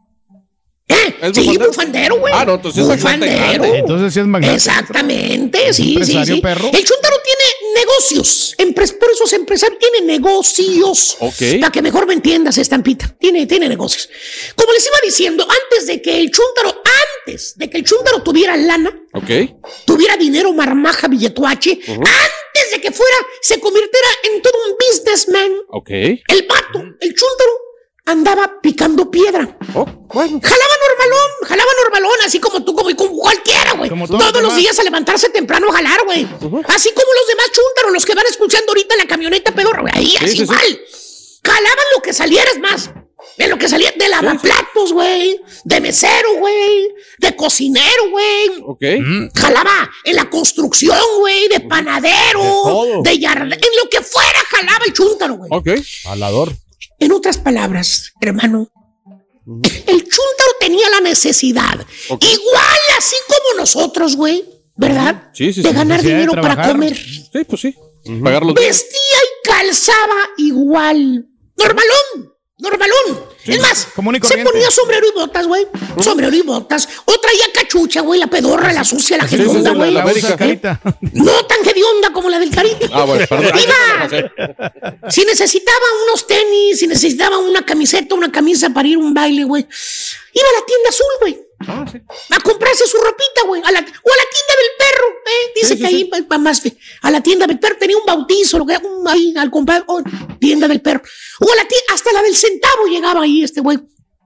¿Es 0.87 1.35
Sí, 1.35 1.41
bufandero? 1.43 1.67
bufandero, 1.69 2.19
güey. 2.21 2.33
Ah, 2.37 2.45
no, 2.45 2.55
entonces 2.55 2.83
es 2.83 2.89
Bufandero. 2.89 3.65
Entonces 3.65 4.13
sí 4.15 4.21
es 4.21 4.27
magnate. 4.27 4.55
Exactamente, 4.55 5.73
sí, 5.73 5.83
sí, 5.83 5.91
Empresario 5.95 6.35
sí. 6.37 6.41
perro. 6.41 6.67
El 6.73 6.85
chuntaro 6.85 7.17
tiene 7.25 7.40
negocios. 7.75 8.55
Empres- 8.59 8.97
por 8.99 9.11
eso 9.11 9.25
es 9.25 9.33
empresario, 9.33 9.79
tiene 9.79 10.01
negocios. 10.07 11.17
Ok. 11.21 11.61
Para 11.61 11.73
que 11.73 11.83
mejor 11.83 12.07
me 12.07 12.15
entiendas, 12.15 12.59
estampita. 12.59 13.15
Tiene, 13.19 13.47
tiene 13.47 13.69
negocios. 13.69 14.09
Como 14.55 14.73
les 14.73 14.87
iba 14.87 14.97
diciendo, 15.05 15.47
antes 15.49 15.87
de 15.87 16.01
que 16.03 16.19
el 16.19 16.31
chuntaro, 16.31 16.83
antes 17.27 17.57
de 17.57 17.69
que 17.71 17.79
el 17.79 17.85
chuntaro 17.85 18.23
tuviera 18.23 18.57
lana, 18.57 18.93
tuviera 19.85 20.17
dinero, 20.17 20.53
marmaja, 20.53 21.09
billetuache, 21.09 21.79
antes 21.89 22.71
de 22.73 22.81
que 22.81 22.91
fuera, 22.93 23.17
se 23.43 23.59
convirtiera 23.61 24.09
en 24.25 24.43
todo 24.43 24.55
un 24.69 24.77
businessman, 24.79 25.53
Ok. 25.69 25.91
el 25.91 26.47
vato, 26.49 26.79
el 27.01 27.15
chúntaro, 27.15 27.51
andaba 28.07 28.61
picando 28.61 29.11
piedra. 29.11 29.57
Oh, 29.75 29.85
bueno. 30.13 30.41
Jalaba 30.43 30.75
así 32.25 32.39
como 32.41 32.63
tú, 32.65 32.75
como, 32.75 32.95
como 32.97 33.17
cualquiera, 33.17 33.73
güey. 33.73 33.89
Como 33.91 34.07
todos 34.07 34.21
Todos 34.21 34.35
los 34.43 34.43
demás. 34.53 34.57
días 34.59 34.79
a 34.79 34.83
levantarse 34.85 35.29
temprano 35.31 35.69
a 35.71 35.73
jalar, 35.75 36.05
güey. 36.05 36.23
Así 36.25 36.91
como 36.93 37.13
los 37.13 37.27
demás 37.29 37.47
chúntaros, 37.53 37.93
los 37.93 38.05
que 38.07 38.15
van 38.15 38.27
escuchando 38.29 38.67
ahorita 38.71 38.95
en 38.95 38.99
la 39.01 39.07
camioneta 39.07 39.53
pedorra, 39.53 39.83
güey. 39.83 39.93
Ahí, 39.95 40.07
Sí, 40.07 40.17
así 40.17 40.29
sí, 40.29 40.37
sí. 40.37 40.43
igual. 40.43 40.81
Jalaban 41.45 41.85
lo 41.97 42.03
que 42.03 42.13
saliera, 42.13 42.51
es 42.51 42.59
más. 42.61 42.91
De 43.37 43.49
lo 43.49 43.59
que 43.59 43.69
salía 43.69 43.93
de 43.97 44.09
lavaplatos, 44.09 44.93
güey. 44.93 45.41
De 45.65 45.81
mesero, 45.81 46.37
güey. 46.39 46.89
De 47.19 47.35
cocinero, 47.37 48.11
güey. 48.11 48.49
Ok. 48.67 48.83
Jalaba 49.39 49.91
en 50.05 50.17
la 50.17 50.29
construcción, 50.31 50.99
güey, 51.19 51.49
de 51.49 51.61
panadero, 51.61 52.41
todo. 52.41 53.03
de 53.03 53.21
jardín, 53.21 53.53
en 53.53 53.59
lo 53.83 53.89
que 53.91 54.01
fuera 54.03 54.39
jalaba 54.51 54.85
el 54.87 54.93
chúntaro, 54.93 55.35
güey. 55.35 55.51
Ok. 55.53 55.69
Alador. 56.07 56.53
En 56.99 57.13
otras 57.13 57.39
palabras, 57.39 58.13
hermano, 58.21 58.71
el 59.47 59.99
chúntaro 60.03 60.53
tenía 60.61 60.89
la 60.91 61.01
necesidad, 61.01 61.87
igual 62.09 62.81
así 62.99 63.17
como 63.27 63.61
nosotros, 63.61 64.17
güey, 64.17 64.45
¿verdad? 64.77 65.31
Sí, 65.33 65.53
sí, 65.53 65.63
de 65.63 65.71
sí. 65.71 65.75
ganar 65.75 66.03
de 66.03 66.09
dinero 66.09 66.33
para 66.41 66.69
comer. 66.69 66.97
Sí, 66.97 67.45
pues 67.49 67.61
sí. 67.61 67.75
Pagar 68.23 68.45
los 68.45 68.55
bienes. 68.55 68.83
Vestía 68.83 69.19
y 69.23 69.49
calzaba 69.49 70.29
igual. 70.39 71.27
Normalón, 71.57 72.30
normalón. 72.61 73.25
es 73.45 73.61
más, 73.61 73.89
se 74.23 74.39
ponía 74.45 74.71
sombrero 74.71 75.07
y 75.09 75.13
botas, 75.19 75.47
güey. 75.47 75.67
Sombrero 76.03 76.35
y 76.37 76.43
botas. 76.43 76.89
O 77.07 77.19
traía 77.19 77.45
cachucha, 77.55 78.01
güey, 78.03 78.21
la 78.21 78.27
pedorra, 78.29 78.73
la 78.73 78.85
sucia, 78.85 79.17
la 79.17 79.25
Sí, 79.29 79.37
sí, 79.37 79.43
sí, 79.45 79.49
hedionda, 79.51 79.71
güey. 79.73 80.21
carita. 80.37 80.81
No 81.13 81.45
tan 81.47 81.59
hedionda 81.67 82.13
como 82.13 82.29
la 82.31 82.39
del 82.39 82.51
Caribe. 82.51 82.89
Ah, 82.93 83.05
bueno, 83.05 83.27
perdón. 83.29 83.53
Iba. 83.59 85.11
Si 85.11 85.25
necesitaba 85.25 85.85
unos 86.07 86.27
tenis, 86.27 86.79
si 86.79 86.87
necesitaba 86.87 87.39
una 87.39 87.65
camiseta, 87.65 88.15
una 88.15 88.31
camisa 88.31 88.71
para 88.71 88.89
ir 88.89 88.97
a 88.97 89.01
un 89.01 89.15
baile, 89.15 89.45
güey. 89.45 89.63
Iba 89.63 90.47
a 90.49 90.61
la 90.61 90.67
tienda 90.67 90.89
azul, 90.89 91.07
güey. 91.21 91.50
A 91.67 92.41
comprarse 92.41 92.87
su 92.87 92.97
ropita, 92.99 93.43
güey. 93.47 93.61
A 93.65 93.71
la- 93.71 93.81
o 93.81 93.83
a 93.83 93.83
la 93.83 94.27
tienda 94.31 94.55
del 94.57 94.71
perro. 94.79 95.07
¿eh? 95.27 95.53
Dice 95.55 95.79
que 95.79 95.87
ahí 95.87 96.11
va- 96.29 96.39
más. 96.39 96.63
A 97.03 97.11
la 97.11 97.21
tienda 97.23 97.47
del 97.47 97.59
perro 97.59 97.77
tenía 97.79 97.97
un 97.97 98.05
bautizo, 98.07 98.59
lo 98.59 98.67
que 98.67 98.75
era 98.75 98.83
un- 98.87 99.07
ahí 99.07 99.35
al 99.37 99.51
comprar. 99.51 99.85
oh, 99.87 100.03
tienda 100.39 100.67
del 100.69 100.81
perro. 100.81 101.03
O 101.41 101.53
a 101.53 101.57
la 101.57 101.67
tienda, 101.69 101.95
hasta 101.95 102.13
la 102.13 102.23
del 102.23 102.35
centavo 102.35 102.87
llegaba 102.87 103.23
ahí 103.23 103.43
este 103.45 103.61
güey. 103.61 103.79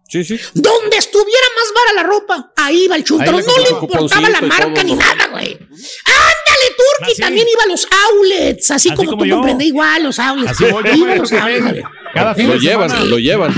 Sí, 0.09 0.23
sí. 0.23 0.39
Donde 0.53 0.97
estuviera 0.97 1.47
más 1.57 1.73
vara 1.75 2.03
la 2.03 2.09
ropa, 2.09 2.53
ahí 2.57 2.85
iba 2.85 2.95
el 2.95 3.03
le 3.03 3.17
No 3.27 3.41
le 3.59 3.69
importaba 3.71 4.29
la 4.29 4.41
marca 4.43 4.73
todo, 4.75 4.85
ni 4.85 4.95
nada, 4.95 5.27
güey. 5.29 5.55
Ándale, 5.55 6.77
Turki, 6.77 7.13
Así. 7.13 7.21
también 7.23 7.47
iba 7.53 7.63
a 7.65 7.67
los 7.67 7.89
outlets, 8.11 8.71
así, 8.71 8.89
Así 8.91 8.97
como, 8.97 9.11
como 9.11 9.23
tú 9.23 9.29
yo. 9.29 9.37
comprendes 9.37 9.67
igual, 9.67 10.03
los 10.05 10.19
outlets. 10.19 10.51
Así 10.53 10.65
voy 10.67 10.85
yo, 10.85 11.07
los 11.07 11.33
outlets. 11.33 11.89
Cada 12.13 12.35
fin 12.35 12.49
Lo 12.49 12.57
llevan, 12.57 13.11
lo 13.11 13.19
llevan. 13.19 13.53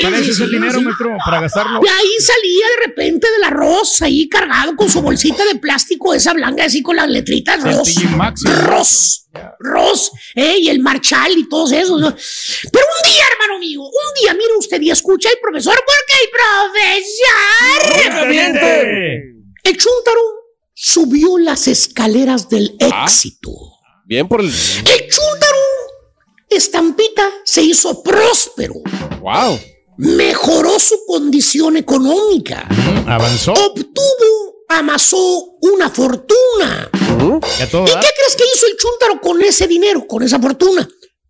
¿Cuál 0.00 0.14
es 0.14 0.28
ese 0.28 0.44
Sí, 0.46 0.50
dinero, 0.50 0.78
sí. 0.78 0.84
maestro, 0.84 1.16
para 1.24 1.40
gastarlo? 1.40 1.80
Y 1.84 1.88
ahí 1.88 2.10
salía 2.20 2.66
de 2.78 2.86
repente 2.86 3.26
del 3.30 3.44
arroz, 3.44 4.02
ahí 4.02 4.28
cargado 4.28 4.74
con 4.76 4.88
su 4.90 5.00
bolsita 5.02 5.44
de 5.44 5.56
plástico, 5.56 6.14
esa 6.14 6.32
blanca, 6.32 6.64
así 6.64 6.82
con 6.82 6.96
las 6.96 7.08
letritas 7.08 7.62
Máximo. 7.64 8.52
Ross. 8.66 9.18
Ross, 9.60 10.10
eh, 10.34 10.58
y 10.58 10.68
el 10.68 10.80
Marshall 10.80 11.32
y 11.38 11.48
todos 11.48 11.72
esos. 11.72 12.00
Pero 12.00 12.84
un 13.02 13.10
día, 13.10 13.24
hermano 13.32 13.58
mío, 13.58 13.80
un 13.80 14.14
día, 14.20 14.34
mire 14.34 14.52
usted 14.58 14.78
y 14.82 14.90
escucha 14.90 15.30
el 15.30 15.38
profesor, 15.40 15.74
porque 15.74 16.14
el 16.22 16.30
profesor. 18.12 19.22
El 19.64 19.76
chúntaro 19.76 20.20
subió 20.74 21.38
las 21.38 21.66
escaleras 21.68 22.48
del 22.48 22.76
Ah. 22.80 23.04
éxito. 23.06 23.50
Bien 24.04 24.28
por 24.28 24.40
el. 24.40 24.46
El 24.48 24.52
chúntaro, 24.52 25.41
estampita, 26.56 27.28
se 27.44 27.62
hizo 27.62 28.02
próspero. 28.02 28.74
Wow. 29.20 29.58
Mejoró 29.98 30.78
su 30.78 31.04
condición 31.06 31.76
económica. 31.76 32.66
Avanzó. 33.06 33.52
Obtuvo, 33.52 34.64
amasó 34.68 35.18
una 35.60 35.90
fortuna. 35.90 36.90
Ya 37.58 37.68
todo 37.70 37.82
¿Y 37.84 37.86
qué 37.86 37.92
crees 38.00 38.36
que 38.36 38.44
hizo 38.54 38.66
el 38.66 38.76
chúntaro 38.76 39.20
con 39.20 39.40
ese 39.42 39.66
dinero, 39.68 40.06
con 40.06 40.22
esa 40.22 40.38
fortuna? 40.40 40.88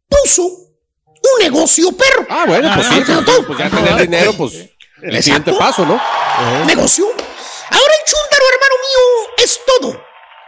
Puso 0.08 0.44
un 0.44 1.38
negocio 1.40 1.92
perro. 1.92 2.26
Ah, 2.28 2.44
bueno, 2.46 2.70
pues 2.74 2.86
Ah, 2.88 2.94
sí. 2.94 3.02
pero 3.06 3.22
Pues, 3.24 3.36
todo. 3.36 3.46
pues 3.48 3.58
ya 3.58 3.70
tener 3.70 3.96
dinero, 4.00 4.32
pues. 4.34 4.52
El 4.54 4.68
Exacto. 5.16 5.22
siguiente 5.22 5.52
paso, 5.58 5.84
¿no? 5.84 6.00
Negocio. 6.66 7.04
Ahora 7.06 7.92
el 7.98 8.04
chúntaro, 8.06 8.44
hermano 8.52 8.74
mío, 8.86 9.44
es 9.44 9.60
todo. 9.66 9.90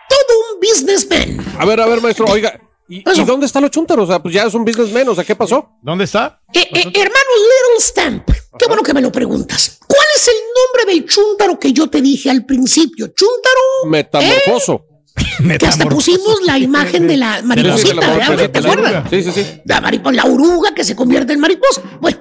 Todo 0.09 0.39
un 0.53 0.61
businessman. 0.61 1.55
A 1.59 1.64
ver, 1.64 1.81
a 1.81 1.87
ver, 1.87 2.01
maestro, 2.01 2.27
oiga. 2.29 2.59
¿Y, 2.89 2.99
y 2.99 3.24
dónde 3.24 3.47
están 3.47 3.62
los 3.62 3.70
chúntaros? 3.70 4.05
O 4.09 4.12
sea, 4.12 4.22
pues 4.22 4.35
ya 4.35 4.45
es 4.45 4.55
un 4.55 4.64
businessman, 4.64 5.09
o 5.09 5.14
sea, 5.14 5.24
¿qué 5.24 5.35
pasó? 5.35 5.70
¿Dónde 5.80 6.05
está? 6.05 6.39
Eh, 6.53 6.61
eh, 6.61 6.82
hermano 6.82 7.30
Little 7.37 7.80
Stamp, 7.80 8.30
qué 8.59 8.66
bueno 8.66 8.82
que 8.82 8.93
me 8.93 9.01
lo 9.01 9.11
preguntas. 9.11 9.78
¿Cuál 9.87 10.07
es 10.16 10.28
el 10.28 10.35
nombre 10.35 10.95
del 10.95 11.09
chúntaro 11.09 11.59
que 11.59 11.72
yo 11.72 11.89
te 11.89 12.03
dije 12.03 12.30
al 12.30 12.45
principio? 12.45 13.09
Chúntaro 13.09 13.87
Metamorfoso. 13.87 14.85
que 15.59 15.66
hasta 15.66 15.89
pusimos 15.89 16.43
la 16.45 16.59
imagen 16.59 17.07
de 17.07 17.16
la 17.16 17.41
mariposita, 17.43 18.14
¿verdad? 18.14 18.51
¿te 18.51 18.59
acuerdas? 18.59 19.05
Sí, 19.11 19.22
sí, 19.22 19.32
sí. 19.32 19.47
La 19.64 19.80
mariposa, 19.80 20.16
la 20.16 20.24
oruga 20.24 20.74
que 20.74 20.85
se 20.85 20.97
convierte 20.97 21.32
en 21.32 21.41
mariposa. 21.41 21.82
Bueno, 22.01 22.18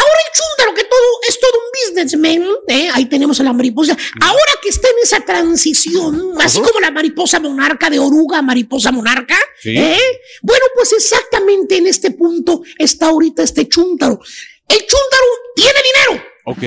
ahora 0.00 0.20
el 0.26 0.32
chúntaro 0.34 0.74
que 0.74 0.84
todo 0.84 1.08
es 1.28 1.40
todo 1.40 1.52
un 1.52 1.70
businessman, 1.74 2.46
¿eh? 2.68 2.88
ahí 2.94 3.04
tenemos 3.06 3.38
a 3.40 3.42
la 3.44 3.52
mariposa. 3.52 3.96
Ahora 4.20 4.52
que 4.62 4.68
está 4.68 4.88
en 4.88 4.94
esa 5.02 5.20
transición, 5.20 6.32
así 6.40 6.60
como 6.60 6.80
la 6.80 6.90
mariposa 6.90 7.40
monarca 7.40 7.90
de 7.90 7.98
oruga 7.98 8.40
mariposa 8.42 8.90
monarca, 8.92 9.36
Sí. 9.60 9.76
¿eh? 9.76 9.98
bueno, 10.42 10.64
pues 10.74 10.92
exactamente 10.92 11.76
en 11.76 11.86
este 11.88 12.12
punto 12.12 12.62
está 12.78 13.06
ahorita 13.08 13.42
este 13.42 13.68
chúntaro. 13.68 14.20
El 14.68 14.78
chúntaro 14.78 15.26
tiene 15.56 15.78
dinero. 15.82 16.24
Ok. 16.44 16.62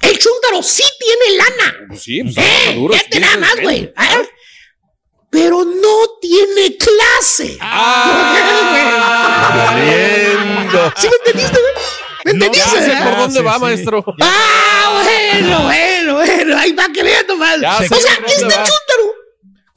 El 0.00 0.18
chúntaro 0.18 0.62
sí 0.62 0.84
tiene 1.00 1.36
lana. 1.38 1.76
Pues 1.88 2.02
sí, 2.02 2.22
pues 2.22 2.36
Eh, 2.38 2.74
duro. 2.76 2.94
sí, 2.94 3.18
nada 3.18 3.36
más, 3.38 3.60
güey. 3.60 3.82
¿eh? 3.84 4.28
Pero 5.30 5.64
no 5.64 5.96
tiene 6.20 6.76
clase. 6.76 7.58
¿Sí 10.96 11.08
me 11.08 11.16
entendiste, 11.16 11.58
güey? 11.60 11.72
¿Me 12.28 12.44
entendiste? 12.44 12.70
Ya 12.74 12.82
sé 12.82 13.02
por 13.02 13.16
dónde 13.16 13.40
va, 13.42 13.58
maestro. 13.58 14.04
Ah, 14.20 15.02
bueno, 15.02 15.62
bueno, 15.64 16.14
bueno. 16.14 16.58
Ahí 16.58 16.72
va 16.72 16.88
que 16.92 17.02
vean 17.02 17.26
nomás. 17.26 17.56
O 17.56 17.60
sea, 17.60 18.18
este 18.26 18.44
va. 18.44 18.64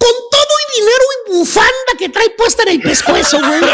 Con 0.01 0.13
todo 0.31 0.53
y 0.65 0.67
dinero 0.79 1.05
y 1.13 1.17
bufanda 1.37 1.91
que 1.99 2.09
trae 2.09 2.31
puesta 2.31 2.63
en 2.63 2.69
el 2.69 2.81
pescuezo, 2.81 3.37
güey. 3.37 3.61
No 3.61 3.69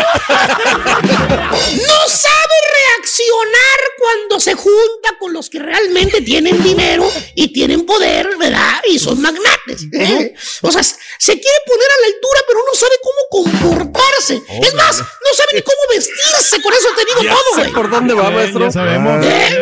sabe 2.08 2.56
reaccionar 2.78 3.80
cuando 3.98 4.40
se 4.42 4.54
junta 4.56 5.18
con 5.20 5.32
los 5.32 5.50
que 5.50 5.60
realmente 5.60 6.20
tienen 6.22 6.62
dinero 6.62 7.10
y 7.34 7.54
tienen 7.54 7.86
poder, 7.86 8.28
¿verdad? 8.38 8.82
Y 8.90 9.00
son 9.00 9.22
magnates. 9.22 9.86
¿eh? 9.94 10.34
O 10.64 10.70
sea, 10.72 10.84
se 10.84 11.32
quiere 11.40 11.58
poner 11.66 11.88
a 11.88 12.02
la 12.02 12.08
altura, 12.08 12.42
pero 12.48 12.60
no 12.66 12.74
sabe 12.78 12.96
cómo 13.02 13.20
comportarse. 13.48 14.42
Es 14.62 14.74
más, 14.74 14.98
no 15.00 15.34
sabe 15.34 15.50
ni 15.54 15.62
cómo 15.62 15.78
vestirse. 15.94 16.62
Con 16.62 16.74
eso 16.74 16.90
te 16.96 17.06
digo 17.06 17.24
Ya 17.24 17.32
todo, 17.32 17.44
sé 17.56 17.62
güey. 17.62 17.72
por 17.72 17.90
dónde 17.90 18.14
va, 18.14 18.30
maestro. 18.32 18.66
Ya 18.66 18.72
sabemos. 18.72 19.26
Eh, 19.26 19.62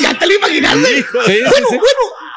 ya 0.00 0.16
te 0.18 0.26
lo 0.26 0.34
imaginaste. 0.34 0.86
Sí, 0.86 1.02
sí, 1.26 1.40
bueno, 1.48 1.66
sí. 1.68 1.76
bueno. 1.78 2.29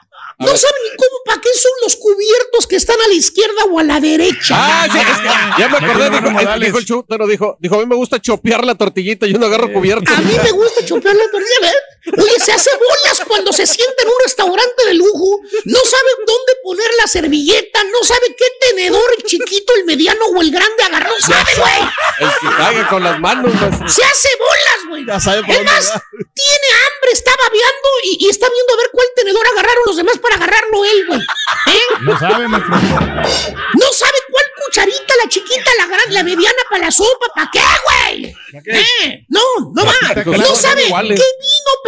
No 0.43 0.51
ver. 0.51 0.57
saben 0.57 0.81
ni 0.83 0.97
cómo, 0.97 1.17
para 1.25 1.41
qué 1.41 1.49
son 1.53 1.71
los 1.83 1.95
cubiertos 1.95 2.67
que 2.67 2.75
están 2.75 2.99
a 3.01 3.07
la 3.07 3.13
izquierda 3.13 3.63
o 3.71 3.79
a 3.79 3.83
la 3.83 3.99
derecha. 3.99 4.55
Ah, 4.57 4.87
sí, 4.91 4.97
es 4.97 5.05
que 5.05 5.61
ya 5.61 5.67
me 5.69 5.77
acordé, 5.77 6.09
No, 6.09 6.17
dijo, 6.17 6.31
no, 6.31 6.31
no, 6.31 6.39
eh, 6.53 6.59
dijo 6.65 6.77
el 6.77 6.85
chúntaro, 6.85 7.27
dijo, 7.27 7.57
dijo, 7.59 7.75
a 7.75 7.79
mí 7.79 7.85
me 7.85 7.95
gusta 7.95 8.21
chopear 8.21 8.65
la 8.65 8.75
tortillita 8.75 9.25
y 9.27 9.33
uno 9.35 9.45
agarro 9.47 9.71
cubierto. 9.73 10.11
A 10.13 10.17
mí 10.21 10.35
me 10.43 10.51
gusta 10.51 10.85
chopear 10.85 11.15
la 11.15 11.23
tortilla, 11.31 11.59
¿ves? 11.61 11.73
Oye, 12.17 12.37
se 12.43 12.51
hace 12.51 12.69
bolas 12.75 13.21
cuando 13.25 13.53
se 13.53 13.65
sienta 13.65 14.03
en 14.03 14.09
un 14.09 14.15
restaurante 14.25 14.85
de 14.87 14.93
lujo. 14.95 15.39
No 15.63 15.79
sabe 15.79 16.09
dónde 16.27 16.53
poner 16.61 16.89
la 16.99 17.07
servilleta, 17.07 17.81
no 17.85 18.05
sabe 18.05 18.35
qué 18.37 18.45
tenedor 18.69 19.03
el 19.17 19.23
chiquito, 19.23 19.73
el 19.77 19.85
mediano 19.85 20.25
o 20.35 20.41
el 20.41 20.51
grande 20.51 20.83
agarrar. 20.83 21.09
No 21.09 21.19
sabe, 21.25 21.51
güey. 21.57 21.79
El 22.19 22.29
que 22.49 22.55
caiga 22.57 22.89
con 22.89 23.03
las 23.03 23.19
manos, 23.21 23.53
maestro. 23.53 23.87
Se 23.87 24.03
hace 24.03 24.29
bolas, 24.37 24.89
güey. 24.89 25.05
Ya 25.05 25.19
sabe 25.19 25.41
por 25.43 25.51
Es 25.51 25.57
dónde 25.57 25.71
más, 25.71 25.89
va. 25.91 26.03
tiene 26.11 26.67
hambre, 26.75 27.11
está 27.13 27.31
babeando 27.41 27.89
y, 28.03 28.25
y 28.25 28.29
está 28.29 28.49
viendo 28.49 28.73
a 28.73 28.77
ver 28.77 28.89
cuál 28.91 29.07
tenedor 29.15 29.47
agarraron 29.47 29.83
los 29.85 29.95
demás 29.95 30.17
para 30.17 30.32
agarrarlo 30.33 30.85
él, 30.85 31.05
güey. 31.07 31.19
¿Eh? 31.19 31.79
No 32.01 32.19
sabe, 32.19 32.47
maestro. 32.47 32.75
No 32.75 33.87
sabe 33.93 34.17
cuál 34.31 34.45
cucharita, 34.65 35.13
la 35.23 35.29
chiquita, 35.29 35.69
la 35.77 35.87
gran, 35.87 36.13
la 36.13 36.23
mediana 36.23 36.57
para 36.69 36.85
la 36.85 36.91
sopa. 36.91 37.27
¿Para 37.35 37.49
qué, 37.51 37.59
güey? 37.85 38.35
¿Eh? 38.65 39.25
No, 39.29 39.41
no 39.73 39.85
va. 39.85 39.93
Las 40.15 40.25
No 40.25 40.55
sabe 40.55 40.85
iguales. 40.85 41.19
qué 41.19 41.25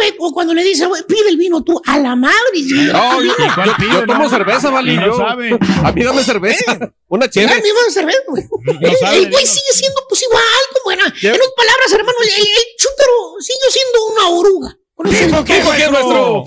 vino, 0.08 0.16
o 0.20 0.32
cuando 0.32 0.54
le 0.54 0.62
dice, 0.64 0.86
güey, 0.86 1.02
pide 1.04 1.28
el 1.28 1.36
vino 1.36 1.62
tú, 1.62 1.80
a 1.86 1.98
la 1.98 2.16
madre. 2.16 2.34
sí, 2.54 2.72
No, 2.92 3.14
yo, 3.22 3.34
vino. 3.36 3.36
yo- 3.78 3.92
yo 4.00 4.06
tomo 4.06 4.28
cerveza, 4.28 4.70
Vali. 4.70 4.94
Y 4.94 4.96
no 4.96 5.16
sabe. 5.16 5.58
A 5.84 5.92
mí 5.92 6.02
dame 6.04 6.22
cerveza. 6.24 6.78
Una 7.08 7.26
Ah, 7.26 7.30
chévere. 7.30 7.62
me 7.62 7.68
iban 7.68 7.84
a 7.88 7.90
cerveza, 7.92 8.18
güey. 8.28 8.44
No 8.64 8.72
El- 9.12 9.30
güey 9.30 9.46
sigue 9.46 9.72
siendo 9.72 10.00
pues 10.08 10.22
igual 10.22 10.42
como 10.74 10.90
era. 10.92 11.04
En 11.04 11.32
otras 11.32 11.50
palabras, 11.56 11.92
hermano, 11.92 12.18
el, 12.22 12.28
el, 12.28 12.40
el 12.40 12.64
chúntaro 12.78 13.12
sigue 13.40 13.70
siendo 13.70 14.04
una 14.06 14.28
oruga. 14.30 14.76
Por 14.94 15.06
eso 15.08 15.24
¿Tipo 15.26 15.38
el- 15.38 15.44
qué, 15.44 15.54
qué, 15.58 15.64
maestro? 15.90 16.44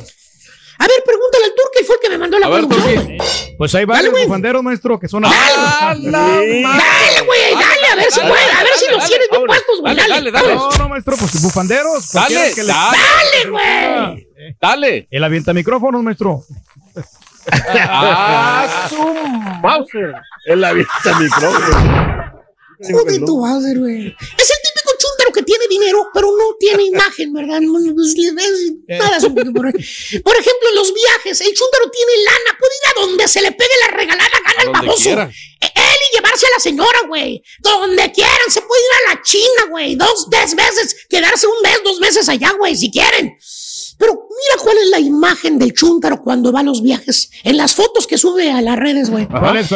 A 0.82 0.88
ver, 0.88 1.04
pregúntale 1.06 1.44
al 1.46 1.52
turque, 1.56 1.84
fue 1.86 1.96
el 1.96 2.02
que 2.02 2.10
me 2.10 2.18
mandó 2.18 2.40
la 2.40 2.48
A 2.48 2.50
producción. 2.50 3.18
Pues 3.58 3.76
hay 3.76 3.84
varios 3.86 4.14
bufanderos, 4.14 4.64
maestro, 4.64 4.98
que 5.00 5.10
son 5.10 5.26
así. 5.26 5.36
¡Ah, 5.38 5.94
la 6.00 6.10
madre! 6.20 6.62
Dale, 6.64 7.22
güey, 7.26 7.54
dale, 7.54 7.88
a 7.92 7.96
ver 7.96 8.12
si 8.12 8.20
Dale, 8.20 8.32
puede, 8.32 8.44
a 8.52 8.64
ver 8.64 8.74
si 8.78 8.92
los 8.92 9.06
tienes 9.08 9.28
bien 9.30 9.42
dale, 9.42 9.46
puestos, 9.48 9.82
güey. 9.82 9.96
dale, 9.96 10.32
Dale. 10.32 10.56
No, 10.56 10.70
no, 10.78 10.90
maestro, 10.90 11.18
pues 11.18 11.42
bufanderos. 11.42 12.12
Dale, 12.14 12.54
dale. 12.56 12.64
Dale, 12.66 13.50
güey. 13.50 14.28
Dale. 14.62 15.08
El 15.12 15.24
avienta 15.26 15.54
micrófonos, 15.54 16.02
maestro. 16.02 16.44
¡Ah, 17.52 18.88
su 18.90 19.14
Mauser! 19.62 20.14
Él 20.46 20.64
avienta 20.64 21.20
micrófono. 21.20 22.40
Joder, 22.82 23.26
tu 23.26 23.42
madre, 23.42 23.78
güey. 23.78 24.08
Es 24.38 24.50
el 24.50 24.58
chúntaro 25.00 25.32
que 25.34 25.44
tiene 25.44 25.66
dinero, 25.68 26.10
pero 26.14 26.28
no 26.38 26.56
tiene 26.60 26.84
imagen, 26.84 27.34
¿verdad? 27.34 27.60
Pues, 27.62 29.26
poquito 29.34 29.52
por 29.54 30.36
ejemplo, 30.36 30.70
en 30.70 30.76
los 30.76 30.94
viajes, 30.94 31.42
el 31.42 31.54
chúntaro 31.54 31.90
tiene 31.90 32.24
lana, 32.24 32.58
puede 32.60 32.74
ir 32.76 32.90
a 32.90 33.02
donde 33.02 33.28
se 33.28 33.42
le 33.42 33.52
pegue 33.52 33.74
la 33.82 33.98
regalada 33.98 34.40
gana 34.46 34.64
el 34.64 34.70
baboso. 34.70 35.04
quiera. 35.04 35.32
Eh, 35.62 35.72
Él 35.76 35.98
y 36.12 36.16
llevarse 36.16 36.46
a 36.46 36.50
la 36.56 36.62
señora, 36.62 37.00
güey. 37.08 37.42
Donde 37.60 38.12
quieran, 38.12 38.50
se 38.50 38.62
puede 38.62 38.82
ir 38.82 38.92
a 39.08 39.16
la 39.16 39.22
China, 39.24 39.66
güey. 39.70 39.96
Dos, 39.96 40.28
tres 40.30 40.56
veces, 40.56 40.96
quedarse 41.10 41.48
un 41.48 41.62
mes, 41.64 41.80
dos 41.84 42.00
meses 42.00 42.30
allá, 42.30 42.54
güey, 42.54 42.76
si 42.76 42.92
quieren. 42.92 43.38
Pero 44.00 44.14
mira 44.14 44.64
cuál 44.64 44.78
es 44.78 44.88
la 44.88 45.00
imagen 45.00 45.60
del 45.60 45.74
chúntaro 45.74 46.22
cuando 46.22 46.54
va 46.54 46.62
a 46.62 46.64
los 46.64 46.82
viajes. 46.82 47.30
En 47.44 47.58
las 47.58 47.76
fotos 47.76 48.08
que 48.08 48.18
sube 48.18 48.50
a 48.50 48.62
las 48.62 48.78
redes, 48.78 49.10
güey. 49.10 49.28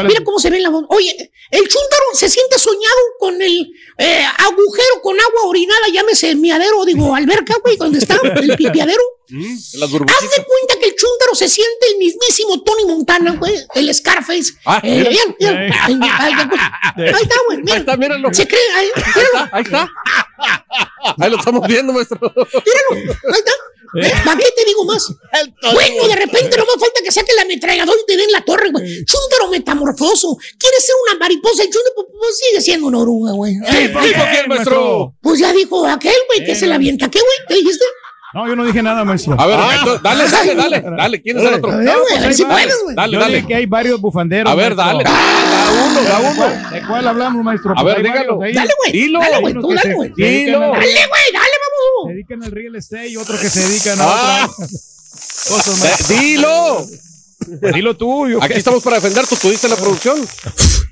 Mira 0.07 0.23
cómo 0.23 0.39
se 0.39 0.49
ve 0.49 0.57
en 0.57 0.63
la 0.63 0.71
foto. 0.71 0.87
Oye, 0.91 1.31
el 1.51 1.61
chúntaro 1.67 2.03
se 2.13 2.29
siente 2.29 2.57
soñado 2.57 3.01
con 3.19 3.41
el 3.41 3.73
eh, 3.97 4.23
agujero 4.37 5.01
con 5.01 5.19
agua 5.19 5.49
orinada, 5.49 5.87
llámese 5.93 6.35
miadero, 6.35 6.85
digo, 6.85 7.13
alberca, 7.13 7.55
güey, 7.61 7.75
donde 7.75 7.99
está 7.99 8.17
el 8.23 8.55
pipiadero. 8.55 9.03
Mm, 9.35 9.57
Las 9.79 9.89
Haz 9.91 10.21
de 10.37 10.43
cuenta 10.45 10.79
que 10.79 10.85
el 10.89 10.95
chúntaro 10.95 11.33
se 11.33 11.49
siente 11.49 11.87
el 11.91 11.97
mismísimo 11.97 12.61
Tony 12.61 12.85
Montana, 12.85 13.35
güey, 13.39 13.55
el 13.73 13.93
Scarface. 13.95 14.53
Ah, 14.63 14.79
Eh, 14.83 15.09
mira. 15.09 15.35
mira, 15.39 15.53
mira. 15.59 15.85
Ay, 15.87 15.97
ay, 16.03 16.33
ay, 16.95 17.03
ahí 17.07 17.21
está, 17.23 17.35
güey. 17.47 17.57
mira. 17.63 17.73
Ahí 17.73 17.79
está, 17.79 17.97
míralo. 17.97 18.31
Se 18.31 18.47
cree, 18.47 18.59
ahí, 18.77 18.87
míralo, 18.95 19.49
Ahí 19.51 19.63
está. 19.63 19.89
Ahí 21.19 21.29
lo 21.31 21.37
estamos 21.37 21.67
viendo, 21.67 21.93
maestro. 21.93 22.19
míralo, 22.21 23.17
ahí 23.33 23.39
está. 23.39 23.51
¿Para 24.23 24.37
qué 24.37 24.45
te 24.55 24.65
digo 24.65 24.85
más? 24.85 25.03
Bueno, 25.73 26.07
de 26.07 26.15
repente 26.15 26.55
no 26.57 26.65
me 26.65 26.79
falta 26.79 27.01
que 27.03 27.11
saque 27.11 27.33
la 27.35 27.41
ametralladora 27.43 27.97
y 28.01 28.05
te 28.05 28.17
den 28.17 28.31
la 28.31 28.41
torre, 28.45 28.69
güey. 28.71 29.03
Chúntaro 29.05 29.49
metamorfoso. 29.49 30.37
¿Quieres 30.59 30.85
ser 30.85 30.95
una 31.09 31.17
mariposa? 31.19 31.63
El 31.63 31.69
chúntaro 31.71 31.95
pues, 31.95 32.07
pues, 32.19 32.37
sigue 32.37 32.61
siendo 32.61 32.85
una 32.87 32.99
oruga, 32.99 33.31
güey. 33.31 33.53
Eh, 33.55 33.87
¿Tipo 33.87 33.99
quién, 34.31 34.47
maestro? 34.47 35.15
Pues 35.21 35.39
ya 35.39 35.51
dijo 35.53 35.87
aquel, 35.87 36.15
güey, 36.27 36.45
que 36.45 36.55
se 36.55 36.67
la 36.67 36.75
avienta. 36.75 37.09
¿Qué, 37.09 37.19
güey? 37.19 37.47
¿Qué 37.47 37.53
dijiste? 37.55 37.85
No, 38.33 38.47
yo 38.47 38.55
no 38.55 38.65
dije 38.65 38.81
nada, 38.81 39.03
maestro. 39.05 39.39
A 39.39 39.45
ver, 39.45 39.59
entonces, 39.59 40.01
dale, 40.01 40.23
dale, 40.55 40.81
dale. 40.81 40.97
Dale, 40.97 41.21
¿quién 41.21 41.37
es 41.37 41.43
el 41.45 41.53
otro? 41.53 41.77
Ver, 41.77 42.33
si 42.33 42.43
puedes, 42.45 42.75
güey. 42.83 42.95
Dale, 42.95 43.13
Yo 43.13 43.19
dale. 43.19 43.35
dije 43.35 43.47
que 43.47 43.55
hay 43.55 43.65
varios 43.67 44.01
bufanderos. 44.01 44.51
A 44.51 44.55
ver, 44.55 44.75
dale. 44.75 45.03
Da 45.03 45.11
uno, 45.85 46.01
da 46.01 46.19
uno. 46.19 46.69
¿De 46.71 46.81
cuál 46.87 47.07
hablamos, 47.07 47.43
maestro? 47.43 47.73
A 47.77 47.81
Pues 47.83 47.95
ver, 47.95 48.03
dígalo. 48.05 48.41
ahí. 48.41 48.53
Dale, 48.53 48.73
güey. 48.79 48.91
Dilo. 48.91 49.19
Dale, 49.19 49.39
güey. 49.39 49.53
Tú 49.53 49.67
dale, 49.69 49.81
se- 49.81 49.89
se 50.15 50.23
Dilo. 50.23 50.57
al- 50.63 50.71
Dale, 50.71 50.85
güey. 50.85 51.31
Dale, 51.33 51.45
Se 51.45 51.99
vamos. 51.99 52.09
dedican 52.09 52.43
al 52.43 52.51
real 52.51 52.75
estate 52.75 53.07
y 53.09 53.17
otros 53.17 53.39
que 53.39 53.49
se 53.49 53.59
dedican 53.67 54.01
a 54.01 54.03
Ah. 54.05 54.49
otras 54.51 54.69
cosas 55.47 55.79
más. 55.79 56.07
Dilo. 56.07 56.87
Pues 57.61 57.73
dilo 57.73 57.95
tú. 57.95 58.27
yo 58.27 58.41
Aquí 58.41 58.53
estamos 58.55 58.83
para 58.83 58.97
defender. 58.97 59.25
Tú 59.27 59.35
tuviste 59.35 59.67
la 59.67 59.75
producción. 59.75 60.17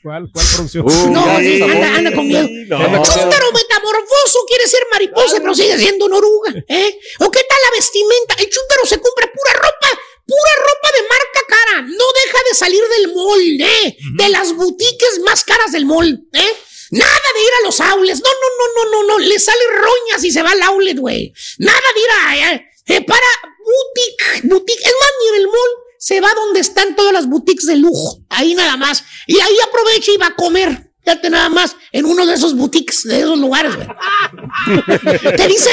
¿Cuál, 0.04 0.30
cuál 0.32 0.45
producción? 0.56 0.86
Uh, 0.86 1.12
No, 1.12 1.39
sí, 1.39 1.62
anda, 1.62 1.95
anda 1.95 2.12
con 2.14 2.28
miedo. 2.28 2.47
No. 2.68 2.80
Metamorfoso 2.80 4.39
quiere 4.47 4.68
ser 4.68 4.82
mariposa, 4.91 5.38
pero 5.39 5.54
sigue 5.56 5.78
siendo 5.78 6.06
una 6.06 6.18
oruga, 6.18 6.54
¿eh? 6.68 6.99
¿O 7.20 7.32
qué 7.32 7.41
tal 7.47 7.58
la 7.64 7.78
vestimenta? 7.78 8.36
El 8.39 8.49
chúntaro 8.49 8.86
se 8.86 8.99
compra 8.99 9.28
pura 9.28 9.54
ropa, 9.54 10.02
pura 10.26 10.54
ropa 10.58 10.89
de 10.97 11.04
marca 11.08 11.41
cara. 11.47 11.82
No 11.82 12.06
deja 12.26 12.38
de 12.49 12.56
salir 12.56 12.82
del 12.97 13.14
mall, 13.14 13.62
¿eh? 13.62 13.97
De 14.16 14.30
las 14.30 14.54
boutiques 14.56 15.20
más 15.26 15.43
caras 15.43 15.72
del 15.72 15.86
mall, 15.86 16.20
¿eh? 16.34 16.54
Nada 16.91 17.28
de 17.36 17.41
ir 17.41 17.54
a 17.62 17.66
los 17.66 17.80
outlets. 17.80 18.22
No, 18.22 18.30
no, 18.30 18.49
no, 18.58 18.84
no, 18.84 18.91
no, 18.91 19.08
no. 19.08 19.20
Le 19.20 19.39
sale 19.39 19.62
roñas 19.74 20.24
y 20.24 20.32
se 20.32 20.41
va 20.41 20.52
al 20.52 20.62
outlet, 20.64 20.97
güey. 20.97 21.34
Nada 21.60 21.80
de 21.95 21.99
ir 22.02 22.10
a... 22.10 22.54
eh, 22.54 22.66
eh, 22.88 23.06
para 23.06 23.26
boutique, 23.60 24.47
boutique. 24.47 24.82
Es 24.84 24.93
más, 24.99 25.12
ni 25.22 25.28
en 25.30 25.36
el 25.41 25.47
mall. 25.47 25.72
Se 26.02 26.20
va 26.20 26.34
donde 26.34 26.62
están 26.62 26.95
todas 26.95 27.14
las 27.14 27.28
boutiques 27.28 27.68
de 27.68 27.76
lujo. 27.76 28.24
Ahí 28.28 28.56
nada 28.56 28.76
más. 28.76 29.04
Y 29.28 29.39
ahí 29.39 29.56
aprovecha 29.68 30.12
y 30.12 30.18
va 30.18 30.28
a 30.28 30.36
comer. 30.36 30.91
Fíjate 31.04 31.30
nada 31.30 31.47
más. 31.49 31.76
En 31.91 32.06
uno 32.06 32.26
de 32.26 32.34
esos 32.34 32.56
boutiques, 32.56 33.04
de 33.04 33.20
esos 33.20 33.38
lugares. 33.38 33.72
Te 35.38 35.47
dice... 35.47 35.70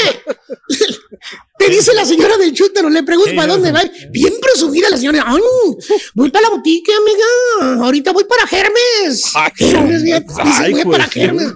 Te 1.59 1.68
dice 1.68 1.92
la 1.94 2.04
señora 2.04 2.36
del 2.36 2.54
chútero, 2.54 2.88
le 2.88 3.02
pregunto 3.02 3.34
para 3.34 3.52
dónde 3.52 3.72
va. 3.72 3.82
Bien 4.11 4.32
presumida 4.40 4.88
la 4.90 4.96
señora. 4.96 5.24
Ay, 5.26 5.40
voy 6.14 6.30
para 6.30 6.48
la 6.48 6.54
boutique, 6.54 6.92
amiga. 6.92 7.84
Ahorita 7.84 8.12
voy 8.12 8.24
para 8.24 8.42
Hermes. 8.50 9.24
Hermes, 9.59 10.02
fíjate, 10.02 10.26
dice, 10.44 10.62
Ay, 10.62 10.72
voy 10.72 10.84
pues, 10.84 10.98
para 10.98 11.11
sí. 11.11 11.20
Hermes. 11.20 11.54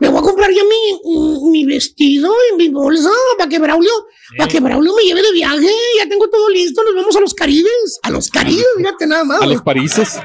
Me 0.00 0.08
voy 0.08 0.18
a 0.18 0.22
comprar 0.22 0.50
ya 0.50 0.62
mi, 0.64 1.50
mi 1.50 1.64
vestido 1.66 2.32
y 2.52 2.56
mi 2.56 2.68
bolsa 2.68 3.10
para 3.36 3.48
que 3.48 3.58
Braulio, 3.58 3.92
para 4.38 4.50
que 4.50 4.60
Braulio 4.60 4.94
me 4.94 5.02
lleve 5.02 5.22
de 5.22 5.32
viaje. 5.32 5.70
Ya 5.98 6.08
tengo 6.08 6.28
todo 6.30 6.48
listo. 6.48 6.82
Nos 6.82 6.94
vamos 6.94 7.16
a 7.16 7.20
los 7.20 7.34
Caribes. 7.34 7.98
A 8.02 8.10
los 8.10 8.30
Caribes, 8.30 8.64
fíjate 8.78 9.06
nada 9.06 9.24
más. 9.24 9.42
A 9.42 9.46
los 9.46 9.62
Parises. 9.62 10.18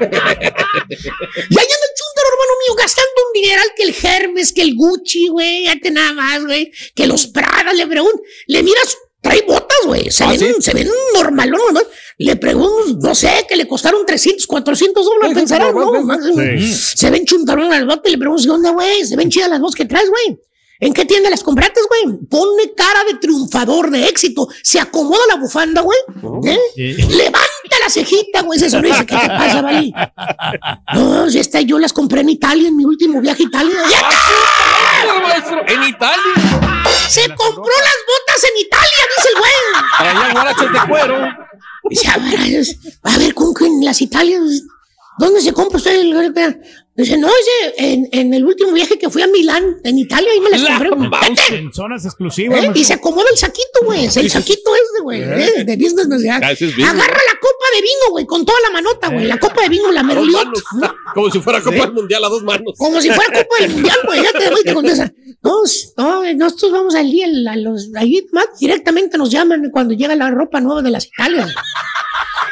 Y 1.50 1.58
ahí 1.58 1.66
anda 1.66 1.86
el 2.20 2.32
hermano 2.32 2.52
mío, 2.64 2.74
gastando 2.76 3.10
un 3.26 3.42
dineral 3.42 3.66
que 3.76 3.82
el 3.84 3.94
Hermes, 4.02 4.52
que 4.52 4.62
el 4.62 4.74
Gucci, 4.74 5.28
güey, 5.28 5.64
ya 5.64 5.78
te 5.80 5.90
nada 5.90 6.12
más, 6.12 6.44
güey, 6.44 6.72
que 6.94 7.06
los 7.06 7.26
Prada, 7.26 7.72
le 7.72 7.86
pregunto, 7.86 8.20
le 8.46 8.62
miras, 8.62 8.96
trae 9.20 9.42
botas, 9.46 9.78
güey, 9.86 10.10
se, 10.10 10.24
¿Ah, 10.24 10.30
¿Ah, 10.30 10.36
ven, 10.38 10.60
se 10.60 10.72
ven 10.72 10.88
normalón, 11.14 11.60
normal. 11.60 11.86
Le 12.18 12.36
pregunto, 12.36 13.08
no 13.08 13.14
sé, 13.14 13.46
que 13.48 13.56
le 13.56 13.66
costaron 13.66 14.04
300, 14.04 14.46
400 14.46 15.04
dólares, 15.04 15.34
pensarán, 15.34 15.74
¿no? 15.74 15.92
Se 16.68 17.10
ven 17.10 17.24
chuntarón 17.24 17.70
las 17.70 17.84
botas 17.86 18.02
y 18.06 18.10
le 18.10 18.18
pregunto, 18.18 18.42
¿qué 18.42 18.50
onda, 18.50 18.70
güey? 18.70 19.04
Se 19.04 19.16
ven 19.16 19.30
chidas 19.30 19.48
las 19.48 19.60
botas 19.60 19.74
que 19.74 19.84
traes, 19.86 20.08
güey. 20.10 20.38
¿En 20.80 20.94
qué 20.94 21.04
tienda 21.04 21.28
las 21.28 21.42
compraste, 21.42 21.78
güey? 21.88 22.18
Pone 22.28 22.72
cara 22.74 23.04
de 23.04 23.18
triunfador, 23.18 23.90
de 23.90 24.06
éxito. 24.06 24.48
Se 24.62 24.80
acomoda 24.80 25.20
la 25.28 25.36
bufanda, 25.36 25.82
güey. 25.82 25.98
¿Eh? 26.46 26.96
Levanta 27.10 27.76
la 27.82 27.90
cejita, 27.90 28.40
güey. 28.40 28.58
Se 28.58 28.70
sonríe. 28.70 28.94
¿Qué 29.06 29.14
te 29.16 29.28
pasa, 29.28 29.60
Vali? 29.60 29.92
No, 30.94 31.30
si 31.30 31.38
esta 31.38 31.60
yo 31.60 31.78
las 31.78 31.92
compré 31.92 32.22
en 32.22 32.30
Italia, 32.30 32.68
en 32.68 32.76
mi 32.76 32.84
último 32.84 33.20
viaje 33.20 33.42
a 33.42 33.46
Italia. 33.46 33.76
¡Ya 33.90 34.08
maestro! 35.22 35.60
¡En 35.66 35.82
Italia! 35.84 36.32
Se 37.08 37.22
compró 37.34 37.64
las 37.64 37.96
botas 38.06 38.44
en 38.44 38.58
Italia, 38.58 39.04
dice 39.16 39.28
el 39.28 39.38
güey. 39.38 39.52
Traían 39.98 40.32
guarachas 40.32 40.72
de 40.72 40.88
cuero. 40.88 41.28
Dice, 41.88 42.08
a 42.08 42.16
ver, 42.18 42.64
a 43.02 43.18
ver, 43.18 43.34
¿con 43.34 43.54
qué 43.54 43.66
en 43.66 43.84
las 43.84 44.00
Italias? 44.00 44.42
¿Dónde 45.18 45.40
se 45.40 45.52
compra 45.52 45.76
usted? 45.78 45.98
el- 46.00 46.60
Dice, 46.96 47.16
no, 47.16 47.28
dice, 47.28 47.74
en, 47.78 48.08
en 48.12 48.34
el 48.34 48.44
último 48.44 48.72
viaje 48.72 48.98
que 48.98 49.08
fui 49.08 49.22
a 49.22 49.26
Milán, 49.26 49.76
en 49.84 49.98
Italia, 49.98 50.30
ahí 50.32 50.40
me 50.40 50.50
las 50.50 50.60
La 50.60 50.78
compré. 50.78 50.90
Vete. 51.28 51.56
En 51.56 51.72
zonas 51.72 52.04
exclusivas. 52.04 52.62
¿Eh? 52.62 52.72
Y 52.74 52.84
se 52.84 52.94
acomoda 52.94 53.26
el 53.32 53.38
saquito, 53.38 53.80
güey. 53.84 54.04
Es 54.04 54.16
el 54.18 54.30
saquito 54.30 54.74
este, 54.74 55.00
güey. 55.02 55.22
¿eh? 55.22 55.64
De 55.64 55.76
business. 55.76 56.08
Ah, 56.42 56.52
es 56.52 56.60
business. 56.60 56.88
Agarra 56.90 57.06
la 57.32 57.40
de 57.74 57.80
vino, 57.82 58.10
güey, 58.10 58.26
con 58.26 58.44
toda 58.44 58.58
la 58.60 58.70
manota, 58.70 59.08
güey. 59.08 59.26
La 59.26 59.38
copa 59.38 59.62
de 59.62 59.68
vino, 59.68 59.90
la 59.90 60.00
A 60.00 60.02
dos 60.04 60.08
meroliot. 60.14 60.44
manos. 60.44 60.64
Como 61.14 61.30
si 61.30 61.40
fuera 61.40 61.60
Copa 61.60 61.76
del 61.76 61.92
Mundial 61.92 62.24
a 62.24 62.28
dos 62.28 62.42
manos. 62.42 62.74
Como 62.78 63.00
si 63.00 63.10
fuera 63.10 63.42
Copa 63.42 63.54
del 63.60 63.70
Mundial, 63.70 63.98
güey. 64.06 64.22
Ya 64.22 64.32
te 64.32 64.50
voy 64.50 64.62
te 64.62 64.74
contesta. 64.74 65.12
No, 65.42 65.62
no, 65.96 66.32
nosotros 66.34 66.72
vamos 66.72 66.94
al 66.94 67.10
día, 67.10 67.26
a 67.50 67.56
los, 67.56 67.88
ahí 67.96 68.26
más 68.32 68.46
directamente 68.58 69.16
nos 69.16 69.30
llaman 69.30 69.70
cuando 69.72 69.94
llega 69.94 70.14
la 70.14 70.30
ropa 70.30 70.60
nueva 70.60 70.82
de 70.82 70.90
las 70.90 71.06
Italias. 71.06 71.50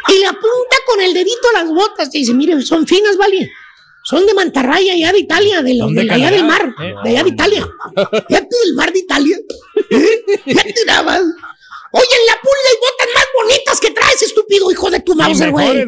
Y 0.09 0.19
le 0.21 0.27
apunta 0.27 0.77
con 0.87 1.01
el 1.03 1.13
dedito 1.13 1.49
a 1.55 1.63
las 1.63 1.69
botas. 1.71 2.11
Te 2.11 2.19
dice, 2.19 2.33
mire, 2.33 2.61
son 2.63 2.87
finas, 2.87 3.17
¿vale? 3.19 3.51
Son 4.05 4.25
de 4.25 4.33
mantarraya, 4.33 4.95
allá 4.95 5.13
de 5.13 5.19
Italia, 5.19 5.61
de, 5.63 5.75
los, 5.75 5.93
de 5.93 6.05
de 6.05 6.11
allá 6.13 6.31
del 6.31 6.45
mar, 6.45 6.75
Eh. 6.81 6.95
de 7.05 7.11
allá 7.11 7.25
de 7.25 7.29
Italia. 7.29 7.69
Fíjate 8.27 8.57
del 8.65 8.75
mar 8.75 8.91
de 8.93 8.99
Italia. 9.01 9.37
Ya 10.47 10.63
te 10.63 10.85
dabas. 11.93 12.03
Oye, 12.03 12.21
en 12.21 12.27
la 12.27 12.41
pulga 12.41 12.69
hay 12.71 12.77
botas 12.81 13.09
más 13.15 13.25
bonitas 13.43 13.81
que 13.81 13.91
traes, 13.91 14.23
estúpido 14.23 14.71
hijo 14.71 14.91
de 14.91 15.01
tu 15.01 15.13
Y 15.13 15.17
Mauser, 15.17 15.51
güey. 15.51 15.87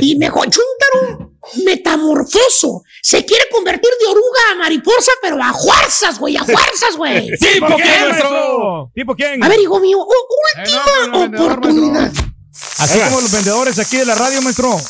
Y 0.00 0.16
mejor, 0.16 0.48
chúntaro, 0.50 1.32
metamorfoso. 1.64 2.82
Se 3.02 3.24
quiere 3.24 3.44
convertir 3.50 3.90
de 4.00 4.06
oruga 4.06 4.40
a 4.52 4.54
mariposa, 4.56 5.12
pero 5.22 5.42
a 5.42 5.52
fuerzas, 5.52 6.18
güey, 6.18 6.36
a 6.36 6.44
fuerzas, 6.44 6.96
güey. 6.96 7.30
¿Tipo 7.38 7.66
¿Tipo 7.66 7.76
quién, 7.76 8.08
maestro? 8.08 8.90
¿Tipo 8.94 9.14
quién? 9.14 9.42
A 9.42 9.48
ver, 9.48 9.60
hijo 9.60 9.80
mío, 9.80 9.98
Eh, 10.56 10.60
última 10.60 11.06
no, 11.06 11.28
no, 11.28 11.44
oportunidad. 11.44 12.12
Así 12.84 12.98
como 13.00 13.20
los 13.20 13.30
vendedores 13.32 13.78
aquí 13.78 13.96
de 13.96 14.04
la 14.06 14.14
radio, 14.14 14.40
maestro. 14.42 14.80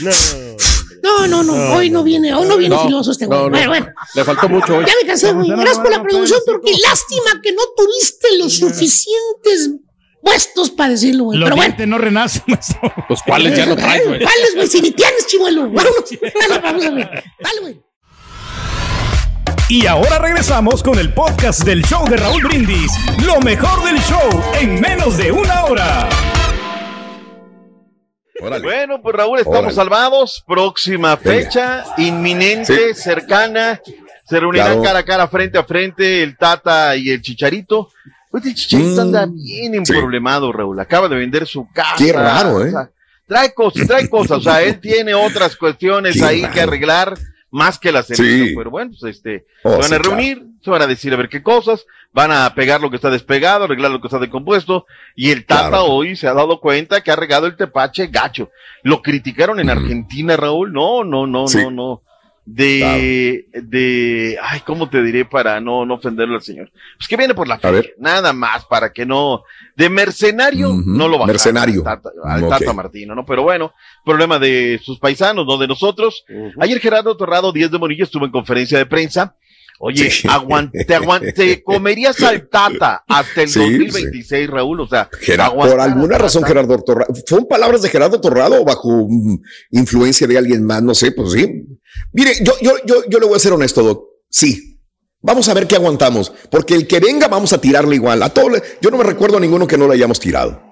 No, 0.00 0.10
No, 1.02 1.26
no, 1.26 1.42
no, 1.42 1.74
hoy 1.74 1.90
no 1.90 2.02
viene, 2.02 2.32
hoy 2.34 2.46
no 2.46 2.56
viene 2.56 2.74
No, 2.76 2.84
filoso 2.84 3.10
este 3.12 3.26
güey. 3.26 3.38
no, 3.38 3.44
no. 3.44 3.50
Bueno, 3.50 3.68
bueno. 3.68 3.86
Le 4.14 4.24
faltó 4.24 4.48
mucho 4.48 4.76
hoy. 4.76 4.84
Ya 4.86 4.92
me 5.00 5.06
cansé, 5.06 5.32
güey. 5.32 5.48
Gracias 5.50 5.78
por 5.78 5.90
la 5.90 6.02
producción, 6.02 6.40
porque 6.46 6.72
lástima 6.72 7.40
que 7.42 7.52
no 7.52 7.62
tuviste 7.76 8.38
los 8.38 8.56
suficientes 8.56 9.70
puestos 10.22 10.70
para 10.70 10.90
decirlo, 10.90 11.24
güey. 11.24 11.38
Los 11.38 11.46
Pero 11.50 11.56
bueno. 11.56 11.86
no 11.86 11.98
renacen, 11.98 12.42
maestro. 12.46 12.80
Los 13.08 13.22
cuales 13.22 13.56
ya 13.56 13.66
no 13.66 13.76
traes, 13.76 14.06
güey. 14.06 14.20
¿Cuáles, 14.22 14.54
güey? 14.54 14.68
Si 14.68 14.80
ni 14.80 14.90
tienes, 14.92 15.26
chimuelo. 15.26 15.62
Vámonos. 15.62 16.04
Dale, 16.48 16.60
vamos 16.62 16.84
a 16.84 16.90
ver. 16.90 17.24
Dale, 17.40 17.60
güey. 17.60 17.80
Y 19.68 19.86
ahora 19.86 20.18
regresamos 20.18 20.82
con 20.82 20.98
el 20.98 21.12
podcast 21.14 21.62
del 21.62 21.82
show 21.84 22.06
de 22.08 22.16
Raúl 22.16 22.42
Brindis. 22.42 22.92
Lo 23.24 23.40
mejor 23.40 23.84
del 23.84 23.98
show 24.02 24.42
en 24.60 24.80
menos 24.80 25.16
de 25.16 25.32
una 25.32 25.64
hora. 25.64 26.08
Bueno, 28.62 29.00
pues 29.02 29.14
Raúl, 29.16 29.38
estamos 29.38 29.58
Órale. 29.60 29.74
salvados. 29.74 30.42
Próxima 30.46 31.16
fecha, 31.16 31.84
inminente, 31.98 32.94
cercana. 32.94 33.80
Se 34.28 34.40
reunirán 34.40 34.68
Claro. 34.68 34.82
cara 34.82 34.98
a 35.00 35.04
cara, 35.04 35.28
frente 35.28 35.58
a 35.58 35.64
frente, 35.64 36.22
el 36.22 36.36
Tata 36.36 36.96
y 36.96 37.10
el 37.10 37.20
Chicharito. 37.22 37.90
Pues 38.30 38.44
el 38.46 38.54
Chicharito 38.54 38.96
Mm, 38.96 39.00
anda 39.00 39.26
bien 39.30 39.74
emproblemado, 39.74 40.52
Raúl. 40.52 40.78
Acaba 40.80 41.08
de 41.08 41.16
vender 41.16 41.46
su 41.46 41.68
casa. 41.72 41.96
Qué 41.98 42.12
raro, 42.12 42.64
¿eh? 42.64 42.68
O 42.68 42.70
sea, 42.70 42.88
trae 43.26 43.52
cosas, 43.54 43.86
trae 43.86 44.08
cosas. 44.08 44.38
O 44.38 44.40
sea, 44.40 44.62
él 44.62 44.78
tiene 44.80 45.14
otras 45.14 45.54
cuestiones 45.56 46.16
Qué 46.16 46.24
ahí 46.24 46.42
raro. 46.42 46.54
que 46.54 46.60
arreglar, 46.62 47.18
más 47.50 47.78
que 47.78 47.92
la 47.92 48.02
selección. 48.02 48.48
Sí. 48.48 48.54
Pero 48.56 48.70
bueno, 48.70 48.92
pues 48.98 49.16
este, 49.16 49.44
Oh, 49.64 49.70
se 49.72 49.76
van 49.78 49.88
sí, 49.88 49.94
a 49.94 49.98
claro. 49.98 50.16
Se 50.62 50.70
van 50.70 50.82
a 50.82 50.86
decir 50.86 51.12
a 51.12 51.16
ver 51.16 51.28
qué 51.28 51.42
cosas, 51.42 51.84
van 52.12 52.30
a 52.32 52.54
pegar 52.54 52.80
lo 52.80 52.90
que 52.90 52.96
está 52.96 53.10
despegado, 53.10 53.64
arreglar 53.64 53.90
lo 53.90 54.00
que 54.00 54.06
está 54.08 54.18
decompuesto. 54.18 54.86
Y 55.16 55.30
el 55.30 55.44
Tata 55.44 55.68
Claro. 55.70 55.84
hoy 55.86 56.16
se 56.16 56.28
ha 56.28 56.34
dado 56.34 56.60
cuenta 56.60 57.00
que 57.02 57.10
ha 57.10 57.16
regado 57.16 57.46
el 57.46 57.56
tepache 57.56 58.06
gacho. 58.08 58.50
Lo 58.82 59.02
criticaron 59.02 59.60
en 59.60 59.70
Argentina, 59.70 60.36
Raúl. 60.36 60.72
No, 60.72 61.04
no, 61.04 61.26
no, 61.26 61.46
Sí. 61.48 61.58
no, 61.64 61.70
no. 61.70 62.00
De, 62.44 63.46
de, 63.52 64.36
ay, 64.42 64.60
¿cómo 64.66 64.90
te 64.90 65.00
diré 65.02 65.24
para 65.24 65.60
no, 65.60 65.86
no 65.86 65.94
ofenderlo 65.94 66.34
al 66.34 66.42
señor? 66.42 66.70
Pues 66.98 67.06
que 67.08 67.16
viene 67.16 67.34
por 67.34 67.46
la 67.46 67.58
fe, 67.58 67.94
nada 67.98 68.32
más, 68.32 68.64
para 68.64 68.92
que 68.92 69.06
no, 69.06 69.44
de 69.76 69.88
mercenario, 69.88 70.72
no 70.84 71.06
lo 71.06 71.18
bajaron 71.18 71.28
mercenario. 71.28 71.82
al 71.86 72.00
Tata, 72.02 72.10
al 72.24 72.42
Ok. 72.44 72.50
Tata 72.50 72.72
Martino, 72.72 73.14
¿no? 73.14 73.24
Pero 73.24 73.44
bueno, 73.44 73.72
problema 74.04 74.40
de 74.40 74.80
sus 74.82 74.98
paisanos, 74.98 75.46
no 75.46 75.56
de 75.56 75.68
nosotros. 75.68 76.24
Ayer 76.58 76.80
Gerardo 76.80 77.16
Torrado, 77.16 77.52
10 77.52 77.70
de 77.70 77.78
Monilla, 77.78 78.02
estuvo 78.04 78.24
en 78.24 78.32
conferencia 78.32 78.76
de 78.76 78.86
prensa. 78.86 79.34
Oye, 79.84 80.10
Sí. 80.12 80.28
aguante, 80.30 80.84
te 80.84 80.94
aguante, 80.94 81.32
te 81.32 81.60
comerías 81.64 82.22
al 82.22 82.48
Tata 82.48 83.02
hasta 83.08 83.42
el 83.42 83.48
Sí, 83.48 83.58
2026, 83.58 84.48
Raúl, 84.48 84.80
o 84.80 84.86
sea, 84.86 85.10
Gerard- 85.20 85.54
por 85.56 85.80
alguna 85.80 86.14
al 86.16 86.22
razón. 86.22 86.44
Gerardo 86.44 86.78
Torrado. 86.84 87.12
¿Fueron 87.26 87.48
palabras 87.48 87.82
de 87.82 87.88
Gerardo 87.88 88.20
Torrado 88.20 88.62
o 88.62 88.64
bajo 88.64 89.08
influencia 89.72 90.26
de 90.28 90.38
alguien 90.38 90.64
más? 90.64 90.82
No 90.82 90.94
sé, 90.94 91.10
pues 91.12 91.32
sí. 91.32 91.64
Mire, 92.12 92.32
yo, 92.42 92.52
yo, 92.62 92.74
yo, 92.86 93.02
yo 93.08 93.18
le 93.18 93.26
voy 93.26 93.34
a 93.36 93.40
ser 93.40 93.52
honesto, 93.52 93.82
Doc. 93.82 94.04
Sí. 94.30 94.78
Vamos 95.20 95.48
a 95.48 95.54
ver 95.54 95.66
qué 95.66 95.74
aguantamos. 95.76 96.32
Porque 96.50 96.74
el 96.74 96.86
que 96.86 97.00
venga, 97.00 97.28
vamos 97.28 97.52
a 97.52 97.60
tirarle 97.60 97.96
igual. 97.96 98.22
A 98.22 98.28
todo, 98.30 98.50
le- 98.50 98.62
yo 98.80 98.90
no 98.90 98.98
me 98.98 99.04
recuerdo 99.04 99.36
a 99.38 99.40
ninguno 99.40 99.66
que 99.66 99.76
no 99.78 99.86
le 99.88 99.94
hayamos 99.94 100.20
tirado. 100.20 100.62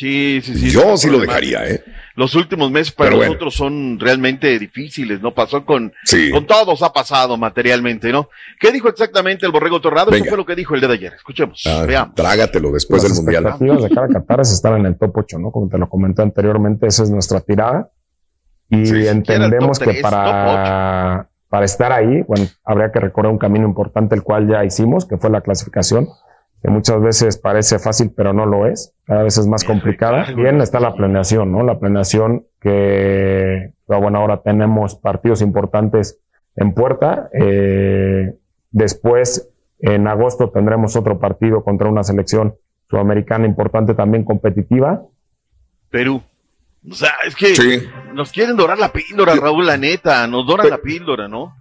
Sí, 0.00 0.40
sí, 0.42 0.54
sí. 0.54 0.70
yo 0.70 0.96
sí 0.96 1.10
lo 1.10 1.18
dejaría, 1.18 1.66
¿eh? 1.68 1.84
Los 2.16 2.34
últimos 2.34 2.70
meses 2.70 2.92
para 2.92 3.08
Pero 3.10 3.16
bueno. 3.18 3.32
nosotros 3.32 3.54
son 3.54 3.98
realmente 4.00 4.58
difíciles, 4.58 5.20
¿no? 5.20 5.32
Pasó 5.32 5.64
con, 5.64 5.92
Sí. 6.04 6.30
con 6.30 6.46
todos, 6.46 6.82
ha 6.82 6.92
pasado 6.92 7.36
materialmente, 7.36 8.10
¿no? 8.10 8.28
¿Qué 8.58 8.72
dijo 8.72 8.88
exactamente 8.88 9.46
el 9.46 9.52
Borrego 9.52 9.80
Torrado? 9.80 10.10
Eso 10.10 10.18
Venga. 10.18 10.28
fue 10.30 10.38
lo 10.38 10.44
que 10.46 10.54
dijo 10.56 10.74
el 10.74 10.80
día 10.80 10.88
de 10.88 10.94
ayer. 10.94 11.12
Escuchemos, 11.14 11.62
Ah, 11.66 11.84
veamos. 11.86 12.14
trágatelo 12.14 12.72
después 12.72 13.02
Las 13.02 13.12
del 13.14 13.22
mundial. 13.24 13.44
expectativas 13.44 13.82
de 13.88 13.94
cada 13.94 14.08
Qatar 14.08 14.40
es 14.40 14.52
estar 14.52 14.76
en 14.78 14.86
el 14.86 14.96
top 14.98 15.16
8, 15.18 15.38
¿no? 15.38 15.50
Como 15.50 15.68
te 15.68 15.78
lo 15.78 15.88
comenté 15.88 16.22
anteriormente, 16.22 16.86
esa 16.86 17.02
es 17.04 17.10
nuestra 17.10 17.40
tirada. 17.40 17.88
Y 18.70 18.86
Sí, 18.86 19.06
entendemos 19.06 19.78
que 19.78 19.94
para, 20.00 21.26
para 21.48 21.64
estar 21.64 21.92
ahí, 21.92 22.22
bueno, 22.26 22.46
habría 22.64 22.90
que 22.92 23.00
recorrer 23.00 23.30
un 23.32 23.38
camino 23.38 23.66
importante, 23.66 24.14
el 24.14 24.22
cual 24.22 24.48
ya 24.48 24.64
hicimos, 24.64 25.06
que 25.06 25.16
fue 25.16 25.28
la 25.30 25.40
clasificación, 25.40 26.08
que 26.62 26.70
muchas 26.70 27.00
veces 27.00 27.38
parece 27.38 27.78
fácil, 27.78 28.12
pero 28.14 28.32
no 28.32 28.44
lo 28.46 28.66
es. 28.66 28.92
Cada 29.06 29.22
vez 29.22 29.38
es 29.38 29.46
más 29.46 29.64
complicada. 29.64 30.26
Bien 30.34 30.60
está 30.60 30.78
la 30.80 30.94
planeación, 30.94 31.50
¿no? 31.52 31.62
La 31.62 31.78
planeación 31.78 32.44
que, 32.60 33.70
pero 33.86 34.00
bueno, 34.00 34.18
ahora 34.18 34.38
tenemos 34.42 34.94
partidos 34.94 35.40
importantes 35.42 36.18
en 36.56 36.74
puerta. 36.74 37.30
Eh, 37.32 38.34
después, 38.70 39.48
en 39.80 40.06
agosto, 40.06 40.50
tendremos 40.50 40.96
otro 40.96 41.18
partido 41.18 41.64
contra 41.64 41.88
una 41.88 42.04
selección 42.04 42.54
sudamericana 42.90 43.46
importante 43.46 43.94
también 43.94 44.24
competitiva. 44.24 45.02
Perú. 45.90 46.22
O 46.90 46.94
sea, 46.94 47.10
es 47.26 47.34
que 47.36 47.54
Sí. 47.54 47.88
nos 48.14 48.32
quieren 48.32 48.56
dorar 48.56 48.78
la 48.78 48.90
píldora, 48.92 49.34
Raúl, 49.34 49.66
la 49.66 49.76
neta. 49.76 50.26
Nos 50.26 50.46
doran 50.46 50.68
la 50.70 50.78
píldora, 50.78 51.28
¿no? 51.28 51.54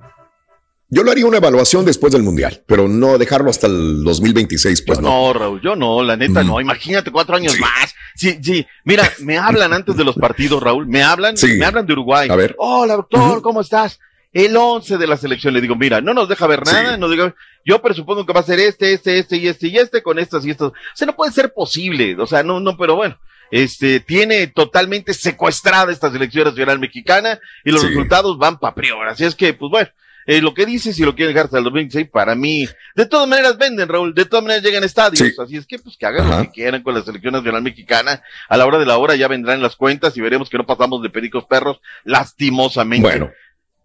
Yo 0.91 1.03
lo 1.03 1.11
haría 1.11 1.25
una 1.27 1.37
evaluación 1.37 1.85
después 1.85 2.11
del 2.13 2.23
mundial, 2.23 2.63
pero 2.65 2.87
no 2.87 3.17
dejarlo 3.19 3.51
hasta 3.51 3.67
el 3.67 4.03
2026, 4.03 4.81
pues 4.81 4.99
no. 4.99 5.09
No, 5.09 5.33
Raúl, 5.33 5.61
yo 5.61 5.75
no, 5.75 6.01
la 6.01 6.17
neta 6.17 6.43
Mm. 6.43 6.47
no. 6.47 6.59
Imagínate 6.61 7.11
cuatro 7.11 7.35
años 7.35 7.59
más. 7.59 7.93
Sí, 8.15 8.39
sí. 8.41 8.65
Mira, 8.85 9.07
me 9.19 9.37
hablan 9.37 9.71
antes 9.73 9.95
de 9.95 10.03
los 10.03 10.15
partidos, 10.15 10.61
Raúl. 10.63 10.87
Me 10.87 11.03
hablan, 11.03 11.37
Sí. 11.37 11.57
me 11.59 11.65
hablan 11.65 11.85
de 11.85 11.93
Uruguay. 11.93 12.27
A 12.29 12.35
ver. 12.35 12.55
Hola, 12.57 12.95
doctor. 12.95 13.41
¿cómo 13.43 13.61
estás? 13.61 13.99
El 14.33 14.57
11 14.57 14.97
de 14.97 15.05
la 15.07 15.15
selección. 15.17 15.53
Le 15.53 15.61
digo, 15.61 15.75
mira, 15.75 16.01
no 16.01 16.13
nos 16.15 16.27
deja 16.27 16.47
ver 16.47 16.65
nada. 16.65 16.97
No 16.97 17.07
digo, 17.07 17.33
yo 17.65 17.81
presupongo 17.81 18.25
que 18.25 18.33
va 18.33 18.39
a 18.39 18.43
ser 18.43 18.59
este, 18.59 18.93
este, 18.93 19.19
este 19.19 19.37
y 19.37 19.47
este 19.47 19.67
y 19.67 19.77
este 19.77 20.01
con 20.03 20.17
estas 20.17 20.43
y 20.45 20.49
estas. 20.51 20.69
O 20.69 20.73
sea, 20.95 21.05
no 21.05 21.15
puede 21.15 21.31
ser 21.31 21.53
posible. 21.53 22.15
O 22.19 22.25
sea, 22.25 22.41
no, 22.43 22.59
no, 22.59 22.75
pero 22.77 22.95
bueno. 22.95 23.15
Este, 23.51 23.99
tiene 23.99 24.47
totalmente 24.47 25.13
secuestrada 25.13 25.91
esta 25.91 26.11
selección 26.11 26.45
nacional 26.45 26.77
mexicana 26.79 27.39
y 27.63 27.71
los 27.71 27.81
Sí. 27.81 27.87
resultados 27.87 28.37
van 28.39 28.59
para 28.59 28.75
prior. 28.75 29.07
Así 29.07 29.23
es 29.25 29.33
que, 29.35 29.53
pues 29.53 29.69
bueno, 29.71 29.89
eh, 30.31 30.41
lo 30.41 30.53
que 30.53 30.65
dices, 30.65 30.95
si 30.95 31.03
lo 31.03 31.15
quieren 31.15 31.33
dejar 31.33 31.45
hasta 31.45 31.57
el 31.57 31.63
2026, 31.63 32.09
para 32.11 32.35
mí, 32.35 32.67
de 32.95 33.05
todas 33.07 33.27
maneras 33.27 33.57
venden, 33.57 33.89
Raúl, 33.89 34.13
de 34.13 34.25
todas 34.25 34.43
maneras 34.43 34.63
llegan 34.63 34.83
a 34.83 34.85
estadios, 34.85 35.17
Sí. 35.27 35.33
así 35.41 35.57
es 35.57 35.65
que 35.65 35.79
pues 35.79 35.97
que 35.97 36.05
hagan 36.05 36.29
lo 36.29 36.41
que 36.43 36.51
quieran 36.51 36.83
con 36.83 36.93
la 36.93 37.01
selección 37.01 37.33
nacional 37.33 37.63
mexicana, 37.63 38.21
a 38.47 38.57
la 38.57 38.65
hora 38.67 38.77
de 38.77 38.85
la 38.85 38.97
hora 38.97 39.15
ya 39.15 39.27
vendrán 39.27 39.61
las 39.61 39.75
cuentas 39.75 40.15
y 40.15 40.21
veremos 40.21 40.49
que 40.49 40.57
no 40.57 40.65
pasamos 40.65 41.01
de 41.01 41.09
pericos 41.09 41.45
perros, 41.45 41.79
lastimosamente. 42.03 43.07
Bueno, 43.07 43.31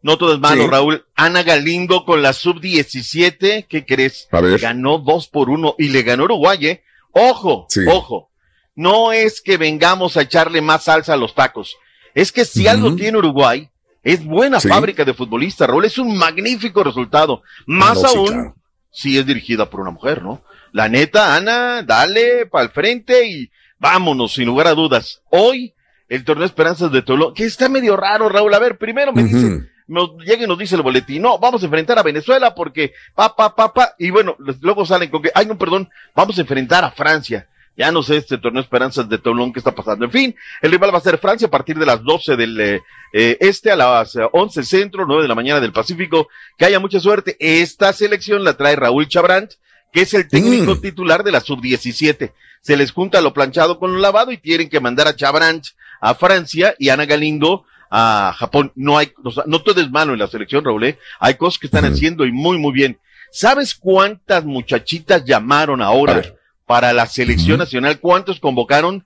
No 0.06 0.18
todo 0.18 0.34
es 0.34 0.38
malo, 0.38 0.64
Sí. 0.64 0.68
Raúl. 0.68 1.02
Ana 1.16 1.42
Galindo 1.42 2.04
con 2.04 2.20
la 2.20 2.34
sub-17, 2.34 3.66
¿qué 3.66 3.86
crees? 3.86 4.28
A 4.32 4.42
ver. 4.42 4.60
Ganó 4.60 4.98
dos 4.98 5.28
por 5.28 5.48
uno 5.48 5.74
y 5.78 5.88
le 5.88 6.02
ganó 6.02 6.24
Uruguay, 6.24 6.58
¿eh? 6.66 6.82
Ojo, 7.12 7.66
Sí. 7.70 7.80
ojo. 7.88 8.28
No 8.74 9.12
es 9.12 9.40
que 9.40 9.56
vengamos 9.56 10.18
a 10.18 10.22
echarle 10.22 10.60
más 10.60 10.84
salsa 10.84 11.14
a 11.14 11.16
los 11.16 11.34
tacos. 11.34 11.76
Es 12.14 12.32
que 12.32 12.44
si 12.44 12.66
algo 12.68 12.94
tiene 12.96 13.16
Uruguay, 13.16 13.70
es 14.04 14.24
buena 14.24 14.60
Sí. 14.60 14.68
fábrica 14.68 15.04
de 15.04 15.14
futbolistas, 15.14 15.68
Raúl. 15.68 15.84
Es 15.86 15.98
un 15.98 16.16
magnífico 16.16 16.84
resultado. 16.84 17.42
Más 17.66 18.00
No, 18.02 18.08
sí, 18.08 18.16
aún, 18.16 18.26
claro. 18.28 18.54
si 18.92 19.18
es 19.18 19.26
dirigida 19.26 19.68
por 19.68 19.80
una 19.80 19.90
mujer, 19.90 20.22
¿no? 20.22 20.42
La 20.72 20.88
neta, 20.88 21.34
Ana, 21.36 21.82
dale 21.82 22.46
para 22.46 22.64
el 22.64 22.70
frente 22.70 23.26
y 23.26 23.50
vámonos, 23.78 24.34
sin 24.34 24.46
lugar 24.46 24.66
a 24.66 24.74
dudas. 24.74 25.20
Hoy, 25.30 25.72
el 26.08 26.24
torneo 26.24 26.46
Esperanzas 26.46 26.92
de 26.92 27.02
Tolo, 27.02 27.32
que 27.34 27.44
está 27.44 27.68
medio 27.68 27.96
raro, 27.96 28.28
Raúl. 28.28 28.52
A 28.54 28.58
ver, 28.58 28.76
primero 28.76 29.12
me 29.12 29.24
dice, 29.24 29.62
nos 29.86 30.16
llega 30.24 30.44
y 30.44 30.46
nos 30.46 30.58
dice 30.58 30.74
el 30.76 30.82
boletín, 30.82 31.22
no, 31.22 31.38
vamos 31.38 31.62
a 31.62 31.66
enfrentar 31.66 31.98
a 31.98 32.02
Venezuela 32.02 32.54
porque 32.54 32.92
pa, 33.14 33.34
pa, 33.36 33.54
pa, 33.54 33.72
pa, 33.72 33.94
y 33.98 34.10
bueno, 34.10 34.34
luego 34.60 34.84
salen 34.84 35.10
con 35.10 35.22
que, 35.22 35.30
ay, 35.34 35.46
no, 35.46 35.56
perdón, 35.56 35.88
vamos 36.14 36.36
a 36.38 36.40
enfrentar 36.40 36.84
a 36.84 36.90
Francia. 36.90 37.46
Ya 37.76 37.90
no 37.90 38.02
sé 38.02 38.18
este 38.18 38.38
torneo 38.38 38.62
Esperanzas 38.62 39.08
de 39.08 39.18
Toulon 39.18 39.52
qué 39.52 39.58
está 39.58 39.74
pasando. 39.74 40.04
En 40.04 40.10
fin, 40.10 40.36
el 40.62 40.70
rival 40.70 40.94
va 40.94 40.98
a 40.98 41.02
ser 41.02 41.18
Francia 41.18 41.48
a 41.48 41.50
partir 41.50 41.76
de 41.76 41.86
las 41.86 42.02
12 42.02 42.36
del 42.36 42.60
eh, 42.60 42.82
eh, 43.12 43.36
este 43.40 43.70
a 43.70 43.76
las 43.76 44.14
eh, 44.14 44.20
11 44.32 44.62
centro, 44.62 45.04
9 45.06 45.22
de 45.22 45.28
la 45.28 45.34
mañana 45.34 45.60
del 45.60 45.72
Pacífico. 45.72 46.28
Que 46.56 46.66
haya 46.66 46.78
mucha 46.78 47.00
suerte. 47.00 47.36
Esta 47.40 47.92
selección 47.92 48.44
la 48.44 48.56
trae 48.56 48.76
Raúl 48.76 49.08
Chabrant, 49.08 49.50
que 49.92 50.02
es 50.02 50.14
el 50.14 50.28
técnico 50.28 50.76
Mm. 50.76 50.80
titular 50.80 51.24
de 51.24 51.32
la 51.32 51.40
sub-17. 51.40 52.32
Se 52.60 52.76
les 52.76 52.92
junta 52.92 53.20
lo 53.20 53.34
planchado 53.34 53.78
con 53.78 53.92
lo 53.92 53.98
lavado 53.98 54.30
y 54.32 54.38
tienen 54.38 54.68
que 54.68 54.80
mandar 54.80 55.08
a 55.08 55.16
Chabrant 55.16 55.66
a 56.00 56.14
Francia 56.14 56.74
y 56.78 56.90
Ana 56.90 57.06
Galindo 57.06 57.64
a 57.90 58.34
Japón. 58.36 58.72
No 58.74 58.98
hay, 58.98 59.12
o 59.22 59.30
sea, 59.30 59.44
no 59.46 59.62
todo 59.62 59.80
es 59.80 59.90
malo 59.90 60.12
en 60.12 60.18
la 60.20 60.28
selección, 60.28 60.64
Raúl. 60.64 60.84
¿eh? 60.84 60.98
Hay 61.18 61.34
cosas 61.34 61.58
que 61.58 61.66
están 61.66 61.84
haciendo 61.84 62.24
y 62.24 62.32
muy, 62.32 62.58
muy 62.58 62.72
bien. 62.72 62.98
¿Sabes 63.32 63.74
cuántas 63.74 64.44
muchachitas 64.44 65.24
llamaron 65.24 65.82
ahora. 65.82 66.22
Para 66.66 66.92
la 66.92 67.06
selección 67.06 67.58
nacional? 67.58 67.98
¿Cuántos 68.00 68.40
convocaron? 68.40 69.04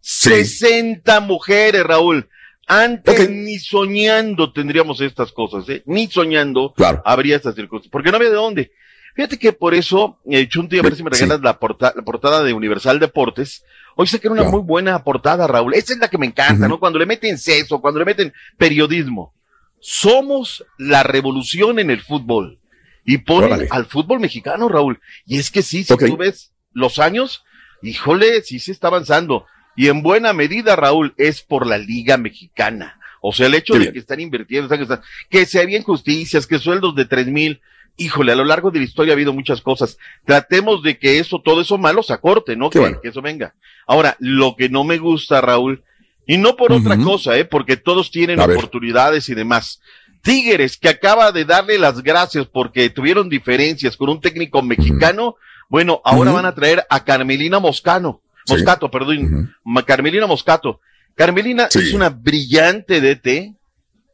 Sí. 0.00 0.30
60 0.30 1.20
mujeres, 1.20 1.82
Raúl. 1.84 2.28
Antes 2.66 3.28
ni 3.28 3.58
soñando 3.58 4.52
tendríamos 4.52 5.00
estas 5.00 5.32
cosas, 5.32 5.68
¿eh? 5.68 5.82
Ni 5.86 6.06
soñando 6.06 6.72
Claro. 6.76 7.02
habría 7.04 7.36
estas 7.36 7.54
circunstancias. 7.56 7.90
Porque 7.90 8.10
no 8.10 8.16
había 8.16 8.30
de 8.30 8.36
dónde. 8.36 8.70
Fíjate 9.16 9.38
que 9.38 9.52
por 9.52 9.74
eso, 9.74 10.18
eh, 10.30 10.46
Chunti, 10.48 10.78
a 10.78 10.82
ver 10.82 10.94
si 10.94 11.02
me 11.02 11.10
Sí. 11.12 11.22
regalas 11.22 11.42
la, 11.42 11.58
porta- 11.58 11.92
la 11.96 12.02
portada 12.02 12.44
de 12.44 12.52
Universal 12.52 13.00
Deportes. 13.00 13.64
Hoy 13.96 14.06
saqué 14.06 14.28
una 14.28 14.42
Claro. 14.42 14.52
muy 14.58 14.60
buena 14.66 15.02
portada, 15.02 15.48
Raúl. 15.48 15.74
Esa 15.74 15.94
es 15.94 15.98
la 15.98 16.08
que 16.08 16.16
me 16.16 16.26
encanta. 16.26 16.68
¿no? 16.68 16.78
Cuando 16.78 16.98
le 17.00 17.06
meten 17.06 17.36
seso, 17.36 17.80
cuando 17.80 17.98
le 17.98 18.04
meten 18.06 18.32
periodismo. 18.56 19.34
Somos 19.80 20.64
la 20.78 21.02
revolución 21.02 21.78
en 21.80 21.90
el 21.90 22.00
fútbol. 22.02 22.58
Y 23.04 23.18
ponen 23.18 23.52
Órale. 23.52 23.68
al 23.70 23.86
fútbol 23.86 24.20
mexicano, 24.20 24.68
Raúl. 24.68 25.00
Y 25.26 25.38
es 25.38 25.50
que 25.50 25.62
sí, 25.62 25.82
si 25.82 25.96
tú 25.96 26.16
ves 26.16 26.50
los 26.72 26.98
años, 26.98 27.42
híjole, 27.82 28.42
sí 28.42 28.58
se 28.58 28.72
está 28.72 28.88
avanzando. 28.88 29.46
Y 29.76 29.88
en 29.88 30.02
buena 30.02 30.32
medida, 30.32 30.76
Raúl, 30.76 31.14
es 31.16 31.42
por 31.42 31.66
la 31.66 31.78
Liga 31.78 32.16
Mexicana. 32.16 32.96
O 33.22 33.32
sea, 33.32 33.46
el 33.46 33.54
hecho 33.54 33.74
de 33.74 33.80
bien. 33.80 33.92
que 33.92 33.98
están 33.98 34.20
invirtiendo, 34.20 34.68
que, 34.74 34.82
están- 34.82 35.02
que 35.28 35.46
se 35.46 35.60
había 35.60 35.78
injusticias, 35.78 36.46
que 36.46 36.58
sueldos 36.58 36.94
de 36.96 37.04
tres 37.04 37.26
mil, 37.26 37.60
híjole, 37.96 38.32
a 38.32 38.36
lo 38.36 38.44
largo 38.44 38.70
de 38.70 38.78
la 38.78 38.84
historia 38.86 39.12
ha 39.12 39.16
habido 39.16 39.32
muchas 39.32 39.60
cosas. 39.60 39.98
Tratemos 40.24 40.82
de 40.82 40.98
que 40.98 41.18
eso, 41.18 41.40
todo 41.44 41.60
eso 41.60 41.76
malo 41.78 42.02
se 42.02 42.12
acorte, 42.14 42.56
¿no? 42.56 42.70
Que, 42.70 42.78
bueno. 42.78 43.00
que 43.00 43.08
eso 43.08 43.20
venga. 43.20 43.54
Ahora, 43.86 44.16
lo 44.20 44.56
que 44.56 44.68
no 44.68 44.84
me 44.84 44.98
gusta, 44.98 45.40
Raúl, 45.40 45.82
y 46.26 46.36
no 46.38 46.56
por 46.56 46.72
otra 46.72 46.96
cosa, 46.96 47.36
¿eh? 47.36 47.44
Porque 47.44 47.76
todos 47.76 48.10
tienen 48.10 48.40
A 48.40 48.46
ver. 48.46 48.56
oportunidades 48.56 49.28
y 49.28 49.34
demás. 49.34 49.80
Tigres, 50.22 50.76
que 50.76 50.88
acaba 50.88 51.32
de 51.32 51.44
darle 51.44 51.78
las 51.78 52.02
gracias 52.02 52.46
porque 52.46 52.88
tuvieron 52.90 53.28
diferencias 53.28 53.96
con 53.96 54.08
un 54.10 54.20
técnico 54.20 54.62
mexicano, 54.62 55.36
bueno, 55.70 56.02
ahora 56.04 56.32
van 56.32 56.44
a 56.44 56.54
traer 56.54 56.84
a 56.90 57.02
Carmelina 57.04 57.58
Moscano, 57.58 58.20
Sí. 58.44 58.52
Moscato, 58.54 58.90
perdón, 58.90 59.54
Carmelina 59.86 60.26
Moscato. 60.26 60.80
Carmelina 61.14 61.68
Sí. 61.70 61.78
es 61.78 61.92
una 61.94 62.08
brillante 62.10 63.00
DT, 63.00 63.54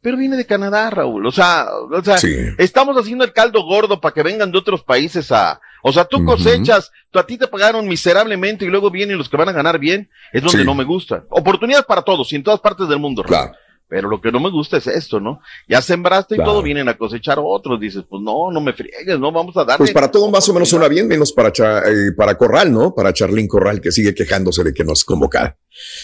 pero 0.02 0.16
viene 0.16 0.36
de 0.36 0.44
Canadá, 0.46 0.90
Raúl. 0.90 1.26
O 1.26 1.32
sea, 1.32 1.66
o 1.92 2.02
sea, 2.04 2.18
Sí. 2.18 2.34
estamos 2.58 2.96
haciendo 2.96 3.24
el 3.24 3.32
caldo 3.32 3.62
gordo 3.64 4.00
para 4.00 4.12
que 4.14 4.22
vengan 4.22 4.52
de 4.52 4.58
otros 4.58 4.82
países 4.82 5.32
a, 5.32 5.60
o 5.82 5.92
sea, 5.92 6.04
tú 6.04 6.24
cosechas, 6.24 6.90
tú 7.10 7.18
a 7.18 7.26
ti 7.26 7.38
te 7.38 7.46
pagaron 7.48 7.86
miserablemente 7.88 8.64
y 8.64 8.68
luego 8.68 8.90
vienen 8.90 9.16
los 9.18 9.28
que 9.28 9.36
van 9.36 9.48
a 9.48 9.52
ganar 9.52 9.78
bien, 9.78 10.08
es 10.32 10.42
donde 10.42 10.64
no 10.64 10.74
me 10.74 10.84
gusta. 10.84 11.24
Oportunidades 11.30 11.86
para 11.86 12.02
todos 12.02 12.32
y 12.32 12.36
en 12.36 12.42
todas 12.42 12.60
partes 12.60 12.88
del 12.88 12.98
mundo, 12.98 13.22
Raúl. 13.22 13.46
Claro. 13.46 13.58
Pero 13.88 14.08
lo 14.08 14.20
que 14.20 14.32
no 14.32 14.40
me 14.40 14.50
gusta 14.50 14.78
es 14.78 14.88
esto, 14.88 15.20
¿no? 15.20 15.40
Ya 15.68 15.80
sembraste 15.80 16.34
y 16.34 16.38
Claro. 16.38 16.52
todo, 16.54 16.62
vienen 16.62 16.88
a 16.88 16.96
cosechar 16.98 17.38
otros. 17.40 17.78
Dices, 17.78 18.02
pues 18.08 18.20
no, 18.20 18.50
no 18.50 18.60
me 18.60 18.72
friegues, 18.72 19.16
no, 19.20 19.30
vamos 19.30 19.56
a 19.56 19.60
darle. 19.64 19.78
Pues 19.78 19.92
para 19.92 20.10
todo 20.10 20.28
más 20.28 20.48
o 20.48 20.52
menos 20.52 20.68
suena 20.68 20.88
bien, 20.88 21.06
menos 21.06 21.30
para, 21.32 21.52
Cha- 21.52 21.82
eh, 21.88 22.10
para 22.16 22.36
Corral, 22.36 22.72
¿no? 22.72 22.92
Para 22.92 23.12
Charlín 23.12 23.46
Corral, 23.46 23.80
que 23.80 23.92
sigue 23.92 24.12
quejándose 24.12 24.64
de 24.64 24.74
que 24.74 24.82
nos 24.82 25.04
convoca. 25.04 25.56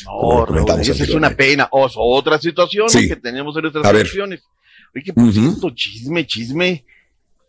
como 0.04 0.46
No, 0.46 0.76
esa 0.78 0.92
es 1.02 1.10
una 1.10 1.30
pena. 1.30 1.66
O 1.72 1.88
otra 2.16 2.38
situación 2.38 2.84
¿no? 2.84 2.88
Sí. 3.00 3.08
que 3.08 3.16
tenemos 3.16 3.56
en 3.56 3.62
nuestras 3.62 3.84
elecciones. 3.90 4.42
Oye, 4.94 5.04
¿qué 5.04 5.12
por 5.12 5.24
Ujú. 5.24 5.32
cierto? 5.32 5.70
Chisme, 5.74 6.24
chisme. 6.26 6.84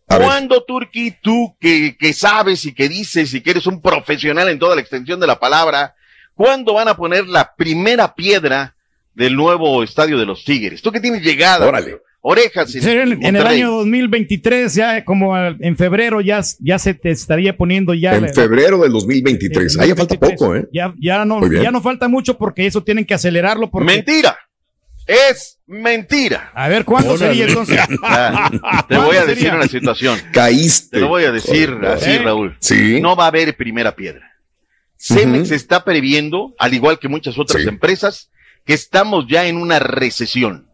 A 0.08 0.18
ver. 0.18 0.28
¿Cuándo, 0.28 0.64
Turki, 0.64 1.12
tú 1.22 1.56
que, 1.60 1.96
que 2.00 2.12
sabes 2.14 2.66
y 2.66 2.74
que 2.74 2.90
dices 2.90 3.34
y 3.36 3.42
que 3.42 3.52
eres 3.52 3.68
un 3.68 3.82
profesional 3.82 4.50
en 4.50 4.58
toda 4.58 4.74
la 4.76 4.82
extensión 4.82 5.20
de 5.20 5.28
la 5.28 5.38
palabra, 5.40 5.94
¿cuándo 6.34 6.74
van 6.74 6.88
a 6.88 6.98
poner 6.98 7.28
la 7.28 7.54
primera 7.56 8.16
piedra 8.16 8.74
del 9.16 9.36
nuevo 9.36 9.84
estadio 9.84 10.18
de 10.18 10.26
los 10.26 10.44
Tigres? 10.46 10.82
Tú 10.82 10.92
que 10.92 11.00
tienes 11.00 11.22
llegada, 11.24 11.68
Órale. 11.68 11.98
orejas 12.22 12.74
en, 12.76 12.88
en, 12.88 13.24
en 13.26 13.36
el 13.36 13.46
año 13.48 13.72
2023, 13.72 14.74
ya 14.76 15.04
como 15.06 15.38
en 15.38 15.78
febrero, 15.78 16.22
ya, 16.22 16.42
ya 16.60 16.80
se 16.80 16.94
te 16.94 17.12
estaría 17.12 17.56
poniendo 17.58 17.94
ya. 17.94 18.16
En 18.16 18.34
febrero 18.34 18.80
del 18.82 18.92
2023. 18.92 19.76
el 19.76 19.82
Ahí 19.82 19.90
falta 19.90 20.16
2023. 20.16 20.40
poco, 20.40 20.56
¿eh? 20.56 20.68
Ya, 20.74 20.94
ya, 21.00 21.26
no, 21.26 21.46
ya 21.52 21.72
no 21.72 21.82
falta 21.82 22.08
mucho 22.08 22.38
porque 22.38 22.66
eso 22.66 22.84
tienen 22.84 23.06
que 23.06 23.14
acelerarlo. 23.14 23.70
Porque, 23.70 23.86
Mentira. 23.86 24.38
Es 25.06 25.60
mentira. 25.68 26.50
A 26.56 26.70
ver, 26.70 26.86
¿cuándo 26.86 27.12
Órale. 27.16 27.34
sería 27.36 27.48
entonces? 27.48 27.78
Ah, 28.04 28.50
te 28.88 28.96
¿Cuándo 28.96 29.06
voy 29.08 29.18
a 29.18 29.26
decir 29.26 29.36
sería? 29.44 29.56
una 29.56 29.68
situación. 29.68 30.18
Caíste. 30.32 30.92
Te 30.96 31.00
lo 31.02 31.10
voy 31.10 31.26
a 31.26 31.32
decir 31.34 31.72
Joder. 31.74 31.86
así, 31.92 32.10
¿Eh? 32.12 32.20
Raúl. 32.20 32.56
Sí. 32.62 33.02
No 33.02 33.14
va 33.18 33.26
a 33.26 33.28
haber 33.28 33.54
primera 33.58 33.94
piedra. 33.96 34.32
Cemex 34.98 35.52
está 35.52 35.84
previendo, 35.84 36.54
al 36.58 36.74
igual 36.74 37.00
que 37.00 37.10
muchas 37.10 37.38
otras 37.38 37.64
Sí. 37.64 37.68
empresas, 37.68 38.30
que 38.66 38.74
estamos 38.74 39.26
ya 39.28 39.46
en 39.46 39.58
una 39.58 39.80
recesión. 39.80 40.66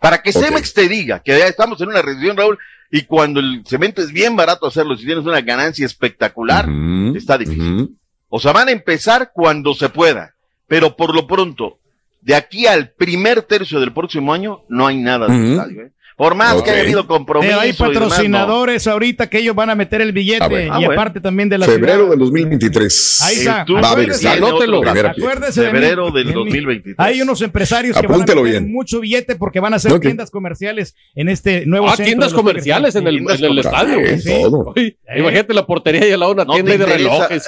Para 0.00 0.22
que 0.22 0.30
Ok. 0.30 0.36
Cemex 0.44 0.74
te 0.74 0.88
diga 0.88 1.20
que 1.20 1.38
ya 1.38 1.46
estamos 1.46 1.80
en 1.80 1.88
una 1.88 2.02
recesión, 2.02 2.36
Raúl, 2.36 2.58
y 2.90 3.02
cuando 3.02 3.40
el 3.40 3.64
cemento 3.66 4.02
es 4.02 4.12
bien 4.12 4.36
barato 4.36 4.66
hacerlo, 4.66 4.96
si 4.96 5.04
tienes 5.04 5.24
una 5.24 5.40
ganancia 5.40 5.84
espectacular, 5.86 6.68
está 7.16 7.36
difícil. 7.38 7.96
O 8.28 8.38
sea, 8.38 8.52
van 8.52 8.68
a 8.68 8.72
empezar 8.72 9.30
cuando 9.32 9.74
se 9.74 9.88
pueda, 9.88 10.32
pero 10.68 10.94
por 10.96 11.14
lo 11.14 11.26
pronto, 11.26 11.78
de 12.20 12.34
aquí 12.34 12.66
al 12.66 12.90
primer 12.90 13.42
tercio 13.42 13.80
del 13.80 13.92
próximo 13.92 14.32
año, 14.32 14.60
no 14.68 14.86
hay 14.86 14.98
nada 14.98 15.26
de 15.26 15.32
estadio. 15.52 15.82
¿eh? 15.82 15.90
Por 16.16 16.34
más 16.36 16.62
que 16.62 16.70
haya 16.70 16.82
habido 16.82 17.06
compromiso. 17.06 17.48
Pero 17.50 17.60
hay 17.60 17.70
y 17.70 17.72
demás, 17.72 17.88
no. 17.88 18.00
patrocinadores 18.00 18.86
ahorita 18.86 19.28
que 19.28 19.38
ellos 19.38 19.54
van 19.56 19.70
a 19.70 19.74
meter 19.74 20.00
el 20.00 20.12
billete 20.12 20.44
Ah. 20.44 20.74
Ah, 20.74 20.80
y 20.80 20.84
bueno. 20.86 20.92
aparte 20.92 21.20
también 21.20 21.48
de 21.48 21.58
la 21.58 21.66
Febrero 21.66 21.94
ciudad. 22.04 22.10
del 22.10 22.18
2023. 22.20 23.18
Ahí 23.22 23.36
está. 23.36 23.60
Eh, 23.60 23.64
tú- 23.66 23.74
Va 23.74 23.80
a 23.80 23.90
haber 23.92 24.10
Acuérdese-. 24.10 24.28
Anótelo. 24.28 24.80
De. 24.80 25.52
Febrero 25.52 26.10
del 26.10 26.24
De 26.26 26.30
mí. 26.30 26.34
2023. 26.34 26.94
Hay 26.98 27.20
unos 27.20 27.42
empresarios 27.42 27.98
que 28.00 28.06
van 28.06 28.14
a 28.16 28.18
meter 28.26 28.42
bien. 28.42 28.70
mucho 28.72 29.00
billete 29.00 29.36
porque 29.36 29.60
van 29.60 29.72
a 29.72 29.76
hacer 29.76 29.98
tiendas 30.00 30.30
comerciales 30.30 30.94
en 31.14 31.28
este 31.28 31.66
nuevo 31.66 31.86
Ah, 31.86 31.90
centro 31.96 32.04
tiendas 32.06 32.32
comerciales 32.32 32.94
en 32.94 33.06
el, 33.06 33.14
Tiendas 33.16 33.38
en 33.40 33.44
el 33.46 33.58
estadio. 33.58 33.98
todo. 34.24 34.72
Oye, 34.76 34.96
Eh. 35.08 35.18
Imagínate 35.20 35.54
la 35.54 35.66
portería 35.66 36.08
y 36.08 36.12
al 36.12 36.20
lado 36.20 36.32
una 36.32 36.44
No 36.44 36.54
tienda 36.54 36.76
de 36.76 36.86
relojes. 36.86 37.44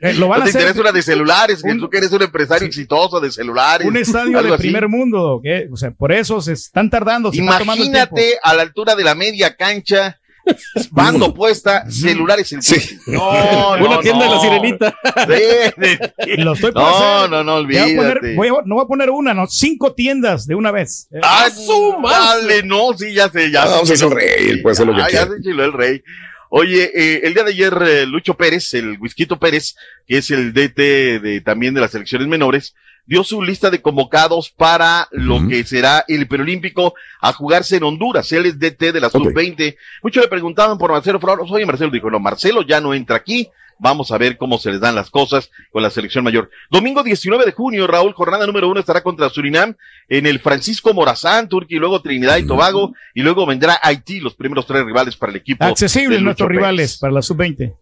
Eh, 0.00 0.14
lo 0.14 0.28
van 0.28 0.40
¿No 0.40 0.44
a 0.46 0.48
hacer 0.48 0.80
una 0.80 0.92
de 0.92 1.02
celulares? 1.02 1.62
Tú 1.78 1.88
que 1.90 1.98
eres 1.98 2.12
un 2.12 2.22
empresario 2.22 2.66
exitoso 2.66 3.20
de 3.20 3.30
celulares. 3.30 3.86
un 3.86 3.96
estadio 3.96 4.42
de 4.42 4.56
primer 4.58 4.88
mundo. 4.88 5.40
O 5.70 5.76
sea, 5.76 5.90
por 5.90 6.12
eso 6.12 6.40
se 6.40 6.52
están 6.52 6.87
tardando. 6.90 7.30
Se 7.32 7.38
el. 7.38 7.78
Imagínate 7.78 8.38
a 8.42 8.54
la 8.54 8.62
altura 8.62 8.94
de 8.94 9.04
la 9.04 9.14
media 9.14 9.54
cancha, 9.56 10.18
bando 10.90 11.34
puesta, 11.34 11.90
celulares 11.90 12.52
en 12.52 12.62
Sí. 12.62 12.98
No, 13.06 13.32
no, 13.78 13.86
Una 13.86 14.00
tienda 14.00 14.24
de 14.24 14.30
la 14.30 14.36
no. 14.36 14.40
sirenita. 14.42 14.94
Sí. 15.28 16.36
Lo 16.38 16.52
estoy 16.54 16.72
por 16.72 16.82
No, 16.82 16.88
hacer. 16.88 17.30
no, 17.30 17.44
no, 17.44 17.64
voy 17.64 17.76
a 17.76 17.82
poner- 17.84 17.98
olvídate. 17.98 18.34
voy 18.34 18.48
a- 18.48 18.52
no 18.64 18.74
voy 18.76 18.84
a 18.84 18.88
poner 18.88 19.10
una, 19.10 19.34
no, 19.34 19.46
cinco 19.46 19.92
tiendas 19.94 20.46
de 20.46 20.54
una 20.54 20.70
vez. 20.70 21.06
Eh, 21.12 21.20
Ah, 21.22 21.48
su 21.50 21.96
madre! 21.98 22.46
dale, 22.48 22.62
no, 22.62 22.96
sí, 22.96 23.12
ya 23.12 23.28
sé, 23.28 23.50
ya 23.50 23.62
Ah, 23.62 23.66
sé. 23.66 23.72
vamos 23.72 23.90
a 23.90 24.04
el 24.06 24.10
rey, 24.10 24.62
puede 24.62 24.72
hacer 24.72 24.86
lo 24.86 24.94
que 24.94 25.02
Ah, 25.02 25.08
ya 25.10 25.26
se 25.26 25.34
enchiló 25.36 25.64
el 25.64 25.72
rey. 25.72 26.02
Oye, 26.50 26.90
eh, 26.94 27.20
el 27.24 27.34
día 27.34 27.44
de 27.44 27.50
ayer, 27.50 27.74
eh, 27.86 28.06
Lucho 28.06 28.32
Pérez, 28.32 28.72
el 28.72 28.96
Whisquito 28.98 29.38
Pérez, 29.38 29.76
que 30.06 30.16
es 30.16 30.30
el 30.30 30.54
DT 30.54 31.18
de, 31.20 31.42
también 31.44 31.74
de 31.74 31.82
las 31.82 31.90
selecciones 31.90 32.26
menores, 32.26 32.74
dio 33.08 33.24
su 33.24 33.42
lista 33.42 33.70
de 33.70 33.80
convocados 33.82 34.50
para 34.50 35.08
lo 35.10 35.48
que 35.48 35.64
será 35.64 36.04
el 36.06 36.28
preolímpico 36.28 36.94
a 37.20 37.32
jugarse 37.32 37.76
en 37.76 37.84
Honduras. 37.84 38.30
Él 38.32 38.46
es 38.46 38.58
DT 38.60 38.92
de 38.92 39.00
la 39.00 39.06
Ok. 39.08 39.14
sub-20. 39.14 39.76
Muchos 40.02 40.22
le 40.22 40.28
preguntaban 40.28 40.76
por 40.78 40.92
Marcelo 40.92 41.18
Flores. 41.18 41.50
Oye, 41.50 41.64
Marcelo 41.66 41.90
dijo, 41.90 42.10
no, 42.10 42.20
Marcelo 42.20 42.62
ya 42.62 42.80
no 42.80 42.92
entra 42.94 43.16
aquí. 43.16 43.48
Vamos 43.80 44.10
a 44.10 44.18
ver 44.18 44.36
cómo 44.36 44.58
se 44.58 44.72
les 44.72 44.80
dan 44.80 44.96
las 44.96 45.08
cosas 45.08 45.50
con 45.70 45.84
la 45.84 45.90
selección 45.90 46.24
mayor. 46.24 46.50
Domingo 46.68 47.02
19 47.04 47.44
de 47.46 47.52
junio, 47.52 47.86
Raúl, 47.86 48.12
jornada 48.12 48.44
número 48.44 48.68
uno 48.68 48.80
estará 48.80 49.02
contra 49.04 49.30
Surinam 49.30 49.74
en 50.08 50.26
el 50.26 50.40
Francisco 50.40 50.92
Morazán, 50.92 51.48
Turquía, 51.48 51.76
y 51.76 51.80
luego 51.80 52.02
Trinidad 52.02 52.38
y 52.38 52.46
Tobago, 52.46 52.92
y 53.14 53.22
luego 53.22 53.46
vendrá 53.46 53.78
Haití, 53.80 54.18
los 54.18 54.34
primeros 54.34 54.66
tres 54.66 54.84
rivales 54.84 55.16
para 55.16 55.30
el 55.30 55.36
equipo. 55.36 55.64
accesibles 55.64 56.20
nuestros 56.20 56.48
Pérez. 56.48 56.58
rivales 56.60 56.98
para 56.98 57.12
la 57.12 57.22
sub-20. 57.22 57.72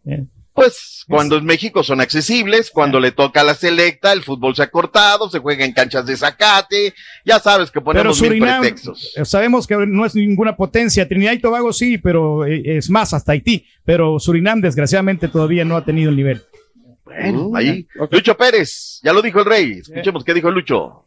Pues 0.57 1.05
cuando 1.07 1.37
en 1.37 1.45
México 1.45 1.85
son 1.85 2.01
accesibles, 2.01 2.71
cuando 2.71 2.99
le 2.99 3.13
toca 3.13 3.43
a 3.43 3.45
la 3.45 3.55
selecta, 3.55 4.13
el 4.13 4.25
fútbol 4.25 4.57
se 4.57 4.63
ha 4.63 4.71
cortado, 4.71 5.31
se 5.31 5.39
juega 5.39 5.65
en 5.65 5.73
canchas 5.73 6.07
de 6.07 6.17
zacate, 6.17 6.95
ya 7.25 7.39
sabes 7.39 7.71
que 7.71 7.81
Pero 7.81 7.85
ponemos 7.85 8.21
mil 8.23 8.31
Surinam, 8.31 8.61
pretextos. 8.63 9.13
eh, 9.17 9.25
sabemos 9.25 9.67
que 9.67 9.77
no 9.77 10.05
es 10.05 10.15
ninguna 10.15 10.57
potencia. 10.57 11.07
Trinidad 11.07 11.33
y 11.33 11.39
Tobago 11.39 11.73
sí, 11.73 11.99
pero 11.99 12.45
eh, 12.47 12.79
es 12.79 12.91
más, 12.91 13.13
hasta 13.13 13.33
Haití. 13.33 13.67
Pero 13.85 14.19
Surinam, 14.19 14.61
desgraciadamente, 14.61 15.29
todavía 15.29 15.65
no 15.65 15.77
ha 15.77 15.85
tenido 15.85 16.11
el 16.11 16.17
nivel. 16.17 16.43
Bueno, 17.05 17.53
ahí. 17.55 17.87
Lucho 18.11 18.37
Pérez, 18.37 19.01
ya 19.03 19.13
lo 19.13 19.23
dijo 19.23 19.39
el 19.39 19.45
rey. 19.45 19.73
Escuchemos 19.79 20.25
qué 20.25 20.35
dijo 20.35 20.51
Lucho. 20.51 21.05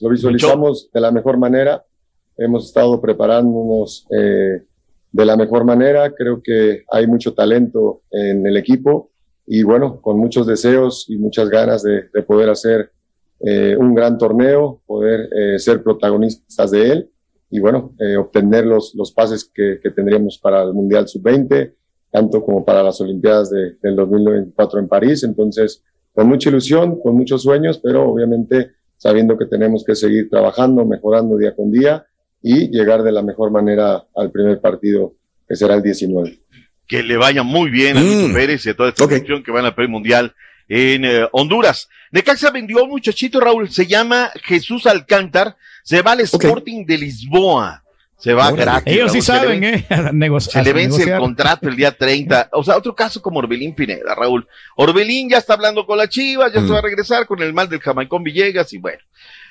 Lo 0.00 0.08
visualizamos 0.10 0.90
de 0.92 1.00
la 1.00 1.10
mejor 1.10 1.38
manera. 1.38 1.82
Hemos 2.36 2.66
estado 2.66 3.00
preparándonos 3.00 4.06
eh, 4.10 4.62
de 5.14 5.24
la 5.24 5.36
mejor 5.36 5.64
manera. 5.64 6.10
Creo 6.12 6.42
que 6.42 6.82
hay 6.90 7.06
mucho 7.06 7.34
talento 7.34 8.00
en 8.10 8.44
el 8.46 8.56
equipo 8.56 9.08
y 9.46 9.62
bueno, 9.62 10.00
con 10.00 10.18
muchos 10.18 10.46
deseos 10.46 11.06
y 11.08 11.16
muchas 11.18 11.48
ganas 11.48 11.82
de, 11.82 12.08
de 12.12 12.22
poder 12.22 12.48
hacer 12.50 12.90
eh, 13.40 13.76
un 13.78 13.94
gran 13.94 14.18
torneo, 14.18 14.80
poder 14.86 15.28
eh, 15.38 15.58
ser 15.58 15.82
protagonistas 15.82 16.70
de 16.70 16.90
él 16.92 17.08
y 17.50 17.60
bueno, 17.60 17.92
eh, 18.00 18.16
obtener 18.16 18.66
los, 18.66 18.94
los 18.96 19.12
pases 19.12 19.44
que, 19.44 19.78
que 19.82 19.90
tendríamos 19.90 20.38
para 20.38 20.62
el 20.64 20.72
Mundial 20.72 21.06
Sub-20, 21.06 21.70
tanto 22.10 22.42
como 22.42 22.64
para 22.64 22.82
las 22.82 23.00
Olimpiadas 23.00 23.50
de- 23.50 23.76
del 23.82 23.94
2024 23.94 24.80
en 24.80 24.88
París. 24.88 25.22
Entonces, 25.22 25.80
con 26.12 26.26
mucha 26.26 26.48
ilusión, 26.48 26.98
con 27.00 27.14
muchos 27.14 27.42
sueños, 27.42 27.78
pero 27.78 28.10
obviamente 28.10 28.70
sabiendo 28.98 29.36
que 29.36 29.44
tenemos 29.46 29.84
que 29.84 29.94
seguir 29.94 30.28
trabajando, 30.30 30.84
mejorando 30.84 31.36
día 31.36 31.54
con 31.54 31.70
día 31.70 32.04
y 32.46 32.68
llegar 32.68 33.02
de 33.02 33.10
la 33.10 33.22
mejor 33.22 33.50
manera 33.50 34.02
al 34.14 34.30
primer 34.30 34.60
partido, 34.60 35.12
que 35.48 35.56
será 35.56 35.74
el 35.76 35.82
19. 35.82 36.38
Que 36.86 37.02
le 37.02 37.16
vaya 37.16 37.42
muy 37.42 37.70
bien 37.70 37.96
a 37.96 38.00
Mm. 38.00 38.04
Lucho 38.22 38.34
Pérez 38.34 38.66
y 38.66 38.68
a 38.68 38.76
toda 38.76 38.90
esta 38.90 39.06
selección 39.08 39.42
que 39.42 39.50
van 39.50 39.64
al 39.64 39.74
Premio 39.74 39.92
Mundial 39.92 40.34
en 40.68 41.04
eh, 41.06 41.26
Honduras. 41.32 41.88
Necaxa 42.12 42.50
vendió 42.50 42.80
a 42.80 42.82
un 42.82 42.90
muchachito, 42.90 43.40
Raúl, 43.40 43.70
se 43.70 43.86
llama 43.86 44.30
Jesús 44.42 44.86
Alcántar, 44.86 45.56
se 45.82 46.02
va 46.02 46.12
al 46.12 46.20
Sporting 46.20 46.84
de 46.84 46.98
Lisboa. 46.98 47.80
Se 48.18 48.32
va 48.34 48.48
Órale. 48.48 48.62
gratis. 48.62 48.92
Ellos 48.94 49.12
sí 49.12 49.18
le 49.18 49.22
saben, 49.22 49.60
ven- 49.60 49.74
¿eh? 49.74 49.86
A 49.90 50.12
nego- 50.12 50.40
Se 50.40 50.62
le 50.62 50.72
vence 50.72 50.96
el 51.02 51.08
negociar. 51.08 51.20
contrato 51.20 51.68
el 51.68 51.76
día 51.76 51.92
30. 51.92 52.48
O 52.52 52.62
sea, 52.62 52.76
otro 52.76 52.94
caso 52.94 53.20
como 53.20 53.38
Orbelín 53.38 53.74
Pineda, 53.74 54.14
Raúl. 54.14 54.46
Orbelín 54.76 55.28
ya 55.30 55.38
está 55.38 55.54
hablando 55.54 55.84
con 55.86 55.98
la 55.98 56.08
Chivas, 56.08 56.52
ya 56.52 56.60
se 56.60 56.68
va 56.68 56.78
a 56.78 56.82
regresar 56.82 57.26
con 57.26 57.42
el 57.42 57.52
mal 57.52 57.68
del 57.68 57.80
Jamaicón 57.80 58.22
Villegas 58.22 58.72
y 58.72 58.78
bueno. 58.78 58.98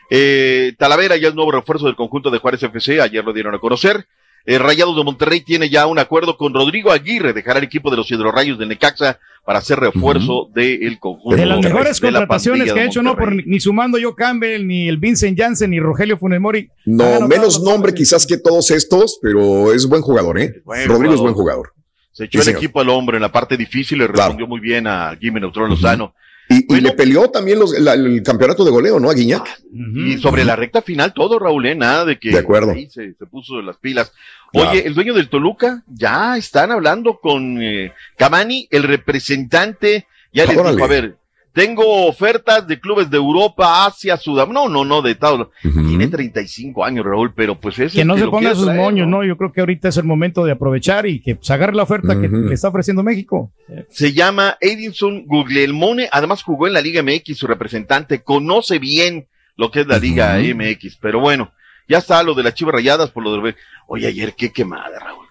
Eh, 0.09 0.73
Talavera 0.77 1.17
ya 1.17 1.29
es 1.29 1.35
nuevo 1.35 1.51
refuerzo 1.51 1.85
del 1.85 1.95
conjunto 1.95 2.29
de 2.29 2.37
Juárez 2.39 2.61
FC, 2.63 3.01
ayer 3.01 3.23
lo 3.23 3.33
dieron 3.33 3.55
a 3.55 3.59
conocer. 3.59 4.05
el 4.45 4.59
Rayados 4.59 4.95
de 4.97 5.03
Monterrey 5.05 5.39
tiene 5.41 5.69
ya 5.69 5.87
un 5.87 5.99
acuerdo 5.99 6.35
con 6.37 6.53
Rodrigo 6.53 6.91
Aguirre, 6.91 7.31
dejará 7.33 7.59
el 7.59 7.65
equipo 7.65 7.89
de 7.89 7.95
los 7.97 8.11
Hidrorrayos 8.11 8.59
de 8.59 8.65
Necaxa 8.65 9.17
para 9.45 9.59
hacer 9.59 9.79
refuerzo 9.79 10.49
del 10.53 10.99
conjunto. 10.99 11.35
De 11.37 11.45
las 11.45 11.59
mejores 11.61 11.99
de 11.99 12.07
contrataciones 12.11 12.65
que 12.71 12.79
ha 12.79 12.83
de 12.83 12.87
hecho, 12.89 13.01
no 13.01 13.15
por 13.15 13.33
ni 13.33 13.59
sumando 13.59 13.97
yo 13.97 14.15
Campbell, 14.15 14.65
ni 14.67 14.87
el 14.89 14.97
Vincent 14.97 15.37
Janssen, 15.39 15.69
ni 15.71 15.79
Rogelio 15.79 16.17
Funes 16.17 16.39
Mori. 16.41 16.69
No, 16.85 17.25
menos 17.27 17.61
nombre 17.61 17.93
quizás 17.93 18.25
que 18.27 18.37
todos 18.37 18.69
estos, 18.71 19.19
pero 19.21 19.73
es 19.73 19.85
buen 19.87 20.01
jugador, 20.01 20.39
¿eh? 20.39 20.61
Buen 20.65 20.87
Rodrigo 20.87 21.13
es 21.13 21.19
buen 21.21 21.33
jugador. 21.33 21.71
Se 22.11 22.25
echó 22.25 22.31
Sí, 22.31 22.37
el 22.39 22.43
señor. 22.43 22.57
equipo 22.59 22.79
al 22.81 22.89
hombro 22.89 23.17
en 23.17 23.21
la 23.21 23.31
parte 23.31 23.57
difícil, 23.57 23.97
le 23.99 24.07
respondió 24.07 24.45
muy 24.47 24.59
bien 24.59 24.87
a 24.87 25.17
Jimmy 25.19 25.39
Neutrón 25.39 25.69
Lozano. 25.69 26.13
Y, 26.49 26.75
y 26.75 26.81
le 26.81 26.91
peleó 26.91 27.29
también 27.29 27.57
los- 27.59 27.71
la- 27.79 27.93
el 27.93 28.21
campeonato 28.21 28.65
de 28.65 28.71
goleo, 28.71 28.99
¿no? 28.99 29.09
A 29.09 29.13
Guiñac. 29.13 29.47
Y 29.71 30.17
sobre 30.17 30.43
la 30.43 30.55
recta 30.55 30.81
final 30.81 31.13
todo, 31.13 31.39
Raúl, 31.39 31.65
¿eh? 31.65 31.73
nada 31.75 32.05
de 32.05 32.19
que 32.19 32.31
De 32.31 32.39
acuerdo. 32.39 32.71
ahí 32.71 32.89
se, 32.89 33.13
se 33.13 33.25
puso 33.25 33.57
de 33.57 33.63
las 33.63 33.77
pilas. 33.77 34.11
Claro. 34.51 34.69
Oye, 34.71 34.85
el 34.85 34.93
dueño 34.93 35.13
del 35.13 35.29
Toluca, 35.29 35.83
ya 35.87 36.37
están 36.37 36.71
hablando 36.71 37.19
con 37.19 37.61
eh, 37.63 37.93
Cavani, 38.17 38.67
el 38.71 38.83
representante, 38.83 40.05
ya 40.33 40.45
les 40.45 40.57
Órale. 40.57 40.75
dijo, 40.75 40.85
a 40.85 40.89
ver, 40.89 41.15
tengo 41.53 42.07
ofertas 42.07 42.67
de 42.67 42.79
clubes 42.79 43.09
de 43.11 43.17
Europa, 43.17 43.85
Asia, 43.85 44.17
Sudamérica, 44.17 44.53
no, 44.53 44.69
no, 44.69 44.83
no, 44.83 45.01
de 45.03 45.13
todo. 45.13 45.51
Tiene 45.61 46.07
35 46.07 46.83
años, 46.83 47.05
Raúl, 47.05 47.31
pero 47.33 47.59
pues 47.59 47.77
es 47.77 47.93
Que 47.93 48.03
no 48.03 48.15
el 48.15 48.21
se 48.21 48.27
ponga 48.27 48.55
sus 48.55 48.65
traer, 48.65 48.79
moños, 48.79 49.07
¿no? 49.07 49.23
Yo 49.23 49.37
creo 49.37 49.51
que 49.51 49.59
ahorita 49.59 49.87
es 49.87 49.97
el 49.97 50.03
momento 50.03 50.43
de 50.43 50.51
aprovechar 50.51 51.05
y 51.05 51.21
que 51.21 51.35
pues, 51.35 51.49
agarre 51.51 51.75
la 51.75 51.83
oferta 51.83 52.19
que 52.19 52.27
le 52.27 52.53
está 52.53 52.69
ofreciendo 52.69 53.03
México. 53.03 53.51
Se 53.91 54.13
llama 54.13 54.57
Edinson 54.59 55.25
Guglielmone, 55.25 56.09
además 56.11 56.41
jugó 56.41 56.65
en 56.65 56.73
la 56.73 56.81
Liga 56.81 57.03
MX, 57.03 57.37
su 57.37 57.45
representante, 57.45 58.23
conoce 58.23 58.79
bien 58.79 59.25
lo 59.55 59.69
que 59.69 59.81
es 59.81 59.87
la 59.87 59.99
Liga 59.99 60.39
MX, 60.39 60.97
pero 60.99 61.19
bueno, 61.19 61.51
ya 61.87 61.99
está 61.99 62.23
lo 62.23 62.33
de 62.33 62.43
las 62.43 62.55
chivas 62.55 62.73
rayadas 62.73 63.11
por 63.11 63.23
lo 63.23 63.39
de... 63.39 63.55
Oye, 63.87 64.07
ayer 64.07 64.33
qué 64.35 64.51
quemada, 64.51 64.97
Raúl. 64.99 65.27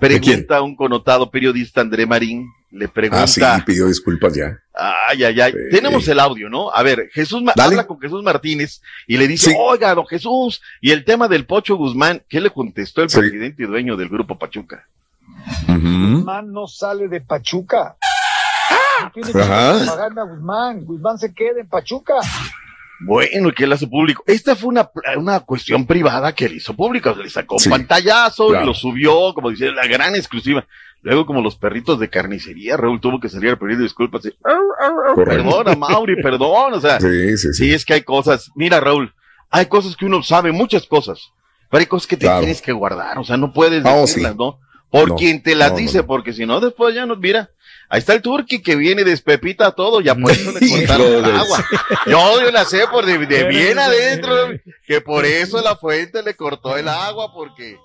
Pregunta 0.00 0.62
un 0.62 0.76
connotado 0.76 1.30
periodista, 1.30 1.80
André 1.80 2.06
Marín, 2.06 2.46
le 2.70 2.86
pregunta... 2.88 3.22
Ah, 3.24 3.26
sí, 3.26 3.40
pidió 3.66 3.86
disculpas 3.86 4.34
ya. 4.34 4.58
Ay, 4.74 5.24
ay, 5.24 5.40
ay. 5.40 5.52
Tenemos 5.70 6.06
el 6.08 6.20
audio, 6.20 6.48
¿no? 6.48 6.70
A 6.70 6.82
ver, 6.82 7.08
Jesús 7.12 7.42
Ma- 7.42 7.52
habla 7.58 7.86
con 7.86 7.98
Jesús 7.98 8.22
Martínez 8.22 8.80
y 9.06 9.16
le 9.16 9.26
dice, 9.26 9.50
Sí. 9.50 9.56
oiga, 9.58 9.94
don 9.94 10.06
Jesús, 10.06 10.62
y 10.80 10.90
el 10.92 11.04
tema 11.04 11.26
del 11.26 11.46
Pocho 11.46 11.76
Guzmán, 11.76 12.22
¿qué 12.28 12.40
le 12.40 12.50
contestó 12.50 13.02
el 13.02 13.10
Sí. 13.10 13.18
presidente 13.18 13.62
y 13.62 13.66
dueño 13.66 13.96
del 13.96 14.08
grupo 14.08 14.38
Pachuca? 14.38 14.84
Guzmán 15.66 16.52
no 16.52 16.66
sale 16.68 17.08
de 17.08 17.20
Pachuca. 17.20 17.96
No 19.02 19.10
tiene 19.12 19.32
que 19.32 19.40
Ajá. 19.40 19.70
a 19.72 20.24
Guzmán. 20.24 20.84
Guzmán 20.84 21.18
se 21.18 21.32
queda 21.32 21.60
en 21.60 21.68
Pachuca. 21.68 22.14
Bueno, 23.00 23.48
y 23.48 23.52
que 23.52 23.64
él 23.64 23.72
hace 23.72 23.86
público. 23.86 24.22
Esta 24.26 24.56
fue 24.56 24.70
una, 24.70 24.90
una 25.16 25.40
cuestión 25.40 25.86
privada 25.86 26.34
que 26.34 26.46
él 26.46 26.54
hizo 26.54 26.74
pública. 26.74 27.10
O 27.10 27.14
sea, 27.14 27.22
le 27.24 27.30
sacó 27.30 27.54
un 27.56 27.60
Sí, 27.60 27.68
pantallazo 27.70 28.48
claro. 28.48 28.64
y 28.64 28.66
lo 28.66 28.74
subió, 28.74 29.32
como 29.34 29.50
dice, 29.50 29.70
la 29.70 29.86
gran 29.86 30.16
exclusiva. 30.16 30.64
Luego, 31.02 31.24
como 31.26 31.40
los 31.40 31.54
perritos 31.56 32.00
de 32.00 32.10
carnicería, 32.10 32.76
Raúl 32.76 33.00
tuvo 33.00 33.20
que 33.20 33.28
salir 33.28 33.50
a 33.50 33.56
pedir 33.56 33.78
disculpas. 33.78 34.24
y, 34.26 34.28
"Au, 34.44 34.52
au, 34.54 35.08
au, 35.10 35.14
Correcto. 35.14 35.44
Perdona, 35.44 35.76
Mauri, 35.76 36.20
perdón. 36.20 36.74
O 36.74 36.80
sea, 36.80 37.00
Sí, 37.00 37.36
sí, 37.38 37.52
sí. 37.54 37.72
es 37.72 37.84
que 37.84 37.94
hay 37.94 38.02
cosas. 38.02 38.50
Mira, 38.56 38.80
Raúl, 38.80 39.12
hay 39.50 39.66
cosas 39.66 39.96
que 39.96 40.04
uno 40.04 40.22
sabe, 40.24 40.50
muchas 40.50 40.86
cosas. 40.86 41.20
Pero 41.70 41.80
hay 41.80 41.86
cosas 41.86 42.08
que 42.08 42.16
te 42.16 42.26
Claro. 42.26 42.40
tienes 42.40 42.60
que 42.60 42.72
guardar. 42.72 43.16
O 43.18 43.24
sea, 43.24 43.36
no 43.36 43.52
puedes 43.52 43.84
oh, 43.86 44.00
decirlas. 44.00 44.34
¿no? 44.36 44.58
Por 44.90 45.10
No, 45.10 45.16
quien 45.16 45.42
te 45.42 45.54
las 45.54 45.68
no, 45.70 45.74
no, 45.76 45.80
dice, 45.82 46.02
porque 46.02 46.32
si 46.32 46.46
no, 46.46 46.60
después 46.60 46.94
ya 46.94 47.06
nos 47.06 47.18
mira. 47.18 47.48
Ahí 47.90 48.00
está 48.00 48.12
el 48.12 48.22
turqui 48.22 48.60
que 48.60 48.76
viene 48.76 49.02
despepita 49.02 49.72
todo, 49.72 50.00
ya 50.00 50.14
por 50.14 50.30
eso 50.30 50.52
le 50.52 50.68
cortaron 50.86 51.24
el 51.24 51.24
agua. 51.24 51.64
Yo, 52.06 52.42
yo 52.42 52.50
la 52.50 52.64
sé 52.64 52.86
por 52.90 53.06
de, 53.06 53.18
de 53.26 53.44
bien 53.44 53.78
adentro, 53.78 54.34
que 54.86 55.00
por 55.00 55.24
eso 55.24 55.62
la 55.62 55.76
fuente 55.76 56.22
le 56.22 56.34
cortó 56.34 56.76
el 56.76 56.88
agua, 56.88 57.32
porque 57.32 57.78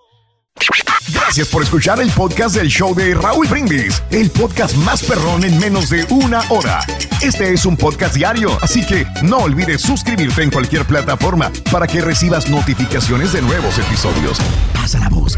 Gracias 1.11 1.49
por 1.49 1.63
escuchar 1.63 1.99
el 1.99 2.09
podcast 2.11 2.55
del 2.55 2.67
show 2.69 2.95
de 2.95 3.13
Raúl 3.13 3.47
Brindis, 3.47 4.01
el 4.11 4.29
podcast 4.29 4.75
más 4.77 5.03
perrón 5.03 5.43
en 5.43 5.59
menos 5.59 5.89
de 5.89 6.05
una 6.09 6.41
hora. 6.49 6.79
Este 7.21 7.53
es 7.53 7.65
un 7.65 7.75
podcast 7.75 8.15
diario, 8.15 8.57
así 8.61 8.85
que 8.85 9.05
no 9.21 9.37
olvides 9.39 9.81
suscribirte 9.81 10.43
en 10.43 10.51
cualquier 10.51 10.85
plataforma 10.85 11.51
para 11.71 11.87
que 11.87 12.01
recibas 12.01 12.49
notificaciones 12.49 13.33
de 13.33 13.41
nuevos 13.41 13.77
episodios. 13.77 14.37
Pasa 14.73 14.99
la 14.99 15.09
voz, 15.09 15.37